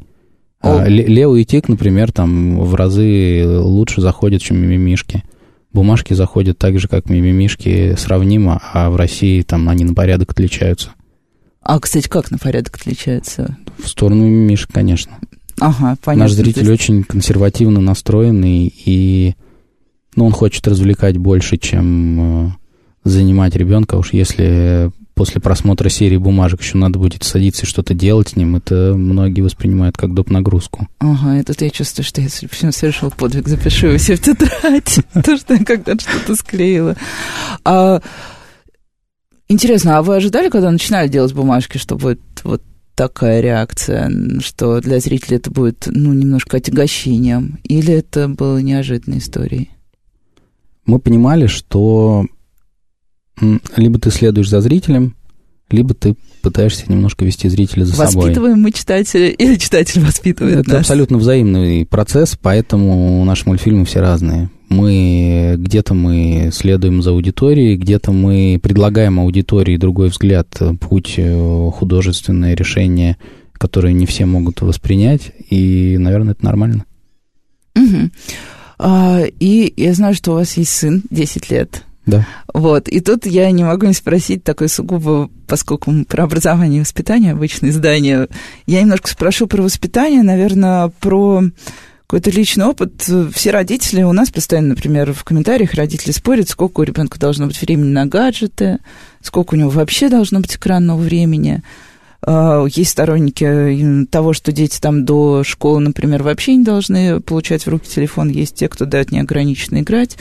А, 0.64 0.88
Лео 0.88 1.36
и 1.36 1.44
Тик, 1.44 1.68
например, 1.68 2.12
там 2.12 2.60
в 2.60 2.74
разы 2.74 3.44
лучше 3.46 4.00
заходят, 4.00 4.42
чем 4.42 4.58
мимимишки. 4.58 5.24
Бумажки 5.72 6.14
заходят 6.14 6.58
так 6.58 6.78
же, 6.78 6.88
как 6.88 7.10
мимимишки, 7.10 7.96
сравнимо, 7.96 8.60
а 8.72 8.90
в 8.90 8.96
России 8.96 9.42
там 9.42 9.68
они 9.68 9.84
на 9.84 9.94
порядок 9.94 10.30
отличаются. 10.30 10.90
А, 11.60 11.80
кстати, 11.80 12.08
как 12.08 12.30
на 12.30 12.38
порядок 12.38 12.76
отличаются? 12.76 13.56
В 13.82 13.88
сторону 13.88 14.24
мимишек, 14.24 14.70
конечно. 14.72 15.18
Ага, 15.60 15.96
понятно. 16.04 16.24
Наш 16.24 16.32
зритель 16.32 16.68
есть... 16.68 16.70
очень 16.70 17.04
консервативно 17.04 17.80
настроенный, 17.80 18.72
и 18.84 19.34
ну, 20.16 20.26
он 20.26 20.32
хочет 20.32 20.66
развлекать 20.68 21.16
больше, 21.16 21.56
чем 21.56 22.46
э, 22.46 22.50
занимать 23.04 23.56
ребенка. 23.56 23.96
Уж 23.96 24.12
если 24.12 24.92
после 25.14 25.40
просмотра 25.40 25.88
серии 25.88 26.16
бумажек 26.16 26.60
еще 26.60 26.76
надо 26.76 26.98
будет 26.98 27.22
садиться 27.22 27.64
и 27.64 27.68
что-то 27.68 27.94
делать 27.94 28.30
с 28.30 28.36
ним, 28.36 28.56
это 28.56 28.94
многие 28.96 29.40
воспринимают 29.40 29.96
как 29.96 30.14
доп. 30.14 30.30
нагрузку. 30.30 30.88
Ага, 30.98 31.36
это 31.36 31.64
я 31.64 31.70
чувствую, 31.70 32.04
что 32.04 32.20
я 32.20 32.28
совершил 32.28 33.10
подвиг, 33.10 33.48
запишу 33.48 33.88
его 33.88 33.98
все 33.98 34.16
в 34.16 34.20
тетрадь, 34.20 35.00
то, 35.24 35.36
что 35.36 35.54
я 35.54 35.64
когда-то 35.64 36.00
что-то 36.00 36.34
склеила. 36.36 36.96
А, 37.64 38.00
интересно, 39.48 39.98
а 39.98 40.02
вы 40.02 40.16
ожидали, 40.16 40.48
когда 40.48 40.70
начинали 40.70 41.08
делать 41.08 41.32
бумажки, 41.32 41.78
что 41.78 41.96
будет 41.96 42.20
вот 42.42 42.62
такая 42.94 43.40
реакция, 43.40 44.10
что 44.40 44.80
для 44.80 45.00
зрителей 45.00 45.36
это 45.36 45.50
будет, 45.50 45.84
ну, 45.86 46.12
немножко 46.12 46.56
отягощением? 46.56 47.58
Или 47.64 47.92
это 47.94 48.28
было 48.28 48.58
неожиданной 48.58 49.18
историей? 49.18 49.70
мы 50.86 50.98
понимали, 50.98 51.46
что 51.46 52.26
либо 53.76 53.98
ты 53.98 54.10
следуешь 54.10 54.48
за 54.48 54.60
зрителем, 54.60 55.16
либо 55.70 55.94
ты 55.94 56.14
пытаешься 56.42 56.84
немножко 56.88 57.24
вести 57.24 57.48
зрителя 57.48 57.84
за 57.84 57.94
собой. 57.94 58.26
Воспитываем 58.26 58.60
мы 58.60 58.70
читателя 58.70 59.28
или 59.30 59.56
читатель 59.56 60.00
воспитывает 60.04 60.60
Это 60.60 60.70
нас? 60.70 60.80
абсолютно 60.80 61.18
взаимный 61.18 61.86
процесс, 61.86 62.38
поэтому 62.40 63.24
наши 63.24 63.44
мультфильмы 63.46 63.84
все 63.84 64.00
разные. 64.00 64.50
Мы 64.68 65.54
где-то 65.58 65.94
мы 65.94 66.50
следуем 66.52 67.02
за 67.02 67.10
аудиторией, 67.10 67.76
где-то 67.76 68.12
мы 68.12 68.58
предлагаем 68.62 69.20
аудитории 69.20 69.76
другой 69.76 70.08
взгляд, 70.08 70.48
путь, 70.80 71.14
э, 71.16 71.70
художественное 71.72 72.54
решение, 72.54 73.16
которое 73.52 73.92
не 73.92 74.06
все 74.06 74.26
могут 74.26 74.60
воспринять, 74.62 75.32
и, 75.50 75.96
наверное, 75.98 76.32
это 76.32 76.44
нормально. 76.44 76.84
Угу. 77.76 78.10
А, 78.78 79.22
и 79.38 79.72
я 79.76 79.94
знаю, 79.94 80.14
что 80.14 80.32
у 80.32 80.34
вас 80.34 80.56
есть 80.56 80.72
сын, 80.72 81.02
10 81.10 81.50
лет. 81.50 81.84
Да. 82.06 82.26
Вот. 82.52 82.88
И 82.88 83.00
тут 83.00 83.26
я 83.26 83.50
не 83.50 83.64
могу 83.64 83.86
не 83.86 83.94
спросить 83.94 84.44
такой 84.44 84.68
сугубо, 84.68 85.30
поскольку 85.46 85.92
про 86.04 86.24
образование 86.24 86.78
и 86.78 86.82
воспитание, 86.82 87.32
обычное 87.32 87.70
издание, 87.70 88.28
я 88.66 88.82
немножко 88.82 89.08
спрошу 89.08 89.46
про 89.46 89.62
воспитание, 89.62 90.22
наверное, 90.22 90.92
про 91.00 91.42
какой-то 92.06 92.30
личный 92.30 92.66
опыт. 92.66 93.10
Все 93.34 93.50
родители 93.50 94.02
у 94.02 94.12
нас 94.12 94.30
постоянно, 94.30 94.68
например, 94.68 95.12
в 95.12 95.24
комментариях 95.24 95.74
родители 95.74 96.12
спорят, 96.12 96.48
сколько 96.48 96.80
у 96.80 96.84
ребенка 96.84 97.18
должно 97.18 97.46
быть 97.46 97.60
времени 97.60 97.90
на 97.90 98.06
гаджеты, 98.06 98.78
сколько 99.22 99.54
у 99.54 99.58
него 99.58 99.70
вообще 99.70 100.08
должно 100.08 100.40
быть 100.40 100.56
экранного 100.56 101.00
времени. 101.00 101.62
А, 102.26 102.64
есть 102.66 102.90
сторонники 102.90 104.06
того, 104.10 104.32
что 104.32 104.52
дети 104.52 104.80
там 104.80 105.04
до 105.04 105.44
школы, 105.44 105.80
например, 105.80 106.22
вообще 106.22 106.56
не 106.56 106.64
должны 106.64 107.20
получать 107.20 107.64
в 107.64 107.68
руки 107.68 107.88
телефон. 107.88 108.28
Есть 108.28 108.56
те, 108.56 108.68
кто 108.68 108.84
дает 108.84 109.10
неограниченно 109.10 109.80
играть. 109.80 110.16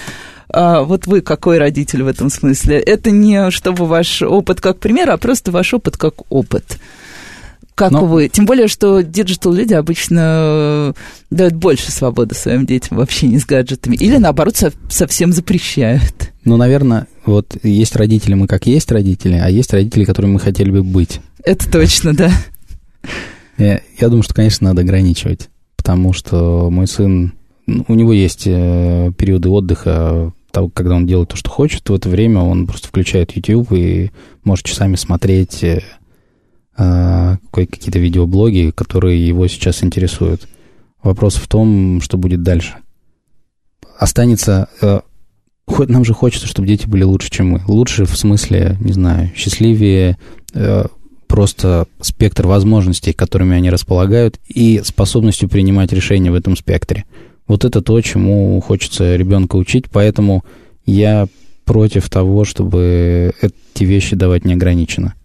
А, 0.49 0.83
вот 0.83 1.07
вы 1.07 1.21
какой 1.21 1.57
родитель 1.57 2.03
в 2.03 2.07
этом 2.07 2.29
смысле? 2.29 2.79
Это 2.79 3.11
не 3.11 3.51
чтобы 3.51 3.85
ваш 3.85 4.21
опыт 4.21 4.61
как 4.61 4.79
пример, 4.79 5.09
а 5.09 5.17
просто 5.17 5.51
ваш 5.51 5.73
опыт 5.73 5.97
как 5.97 6.15
опыт. 6.31 6.79
Как 7.75 7.91
Но... 7.91 8.05
вы? 8.05 8.29
Тем 8.29 8.45
более, 8.45 8.67
что 8.67 9.01
диджитал-люди 9.01 9.73
обычно 9.73 10.93
дают 11.31 11.55
больше 11.55 11.91
свободы 11.91 12.35
своим 12.35 12.65
детям 12.65 12.97
в 12.97 13.01
общении 13.01 13.39
с 13.39 13.45
гаджетами. 13.45 13.95
Или, 13.95 14.17
наоборот, 14.17 14.55
со- 14.55 14.73
совсем 14.89 15.33
запрещают. 15.33 16.31
Ну, 16.45 16.57
наверное, 16.57 17.07
вот 17.25 17.57
есть 17.63 17.95
родители, 17.95 18.35
мы 18.35 18.45
как 18.47 18.67
есть 18.67 18.91
родители, 18.91 19.41
а 19.43 19.49
есть 19.49 19.73
родители, 19.73 20.05
которыми 20.05 20.33
мы 20.33 20.39
хотели 20.39 20.69
бы 20.69 20.83
быть. 20.83 21.19
Это 21.43 21.69
точно, 21.71 22.13
да. 22.15 22.31
Я, 23.57 23.81
я 23.99 24.09
думаю, 24.09 24.23
что, 24.23 24.35
конечно, 24.35 24.67
надо 24.67 24.81
ограничивать, 24.81 25.49
потому 25.75 26.13
что 26.13 26.69
мой 26.69 26.87
сын, 26.87 27.33
у 27.67 27.93
него 27.93 28.13
есть 28.13 28.43
э, 28.45 29.11
периоды 29.17 29.49
отдыха, 29.49 30.33
когда 30.73 30.95
он 30.95 31.07
делает 31.07 31.29
то, 31.29 31.35
что 31.35 31.49
хочет, 31.49 31.89
в 31.89 31.93
это 31.93 32.09
время 32.09 32.41
он 32.41 32.67
просто 32.67 32.87
включает 32.87 33.35
YouTube 33.35 33.71
и 33.71 34.11
может 34.43 34.65
часами 34.65 34.95
смотреть 34.95 35.63
э, 35.63 35.81
э 36.77 37.37
какие-то 37.51 37.99
видеоблоги, 37.99 38.71
которые 38.75 39.25
его 39.25 39.47
сейчас 39.47 39.83
интересуют. 39.83 40.47
Вопрос 41.01 41.35
в 41.35 41.47
том, 41.47 42.01
что 42.01 42.17
будет 42.17 42.43
дальше. 42.43 42.75
Останется... 43.97 44.69
Э, 44.81 45.01
хоть 45.65 45.89
нам 45.89 46.05
же 46.05 46.13
хочется, 46.13 46.47
чтобы 46.47 46.67
дети 46.67 46.87
были 46.87 47.03
лучше, 47.03 47.29
чем 47.29 47.49
мы. 47.49 47.61
Лучше 47.67 48.05
в 48.05 48.17
смысле, 48.17 48.77
не 48.79 48.93
знаю, 48.93 49.31
счастливее, 49.35 50.17
э, 50.53 50.85
просто 51.27 51.87
спектр 51.99 52.45
возможностей, 52.47 53.11
которыми 53.11 53.55
они 53.55 53.69
располагают, 53.69 54.39
и 54.47 54.81
способностью 54.83 55.49
принимать 55.49 55.91
решения 55.91 56.31
в 56.31 56.35
этом 56.35 56.55
спектре. 56.55 57.05
Вот 57.47 57.65
это 57.65 57.81
то, 57.81 57.99
чему 58.01 58.59
хочется 58.61 59.15
ребенка 59.15 59.55
учить, 59.57 59.85
поэтому 59.91 60.43
я 60.85 61.27
против 61.65 62.09
того, 62.09 62.45
чтобы 62.45 63.33
эти 63.41 63.83
вещи 63.83 64.15
давать 64.15 64.45
неограниченно. 64.45 65.15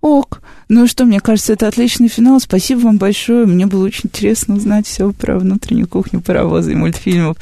Ок. 0.00 0.42
Ну 0.68 0.88
что, 0.88 1.04
мне 1.04 1.20
кажется, 1.20 1.52
это 1.52 1.68
отличный 1.68 2.08
финал. 2.08 2.40
Спасибо 2.40 2.80
вам 2.80 2.98
большое. 2.98 3.46
Мне 3.46 3.66
было 3.66 3.84
очень 3.84 4.06
интересно 4.06 4.56
узнать 4.56 4.86
все 4.86 5.12
про 5.12 5.38
внутреннюю 5.38 5.86
кухню 5.86 6.20
паровоза 6.20 6.72
и 6.72 6.74
мультфильмов. 6.74 7.36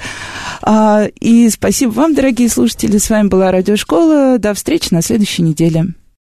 А, 0.60 1.06
и 1.20 1.48
спасибо 1.48 1.90
вам, 1.92 2.14
дорогие 2.14 2.50
слушатели. 2.50 2.98
С 2.98 3.08
вами 3.08 3.28
была 3.28 3.50
Радиошкола. 3.50 4.38
До 4.38 4.52
встречи 4.52 4.92
на 4.92 5.00
следующей 5.00 5.42
неделе. 5.42 5.94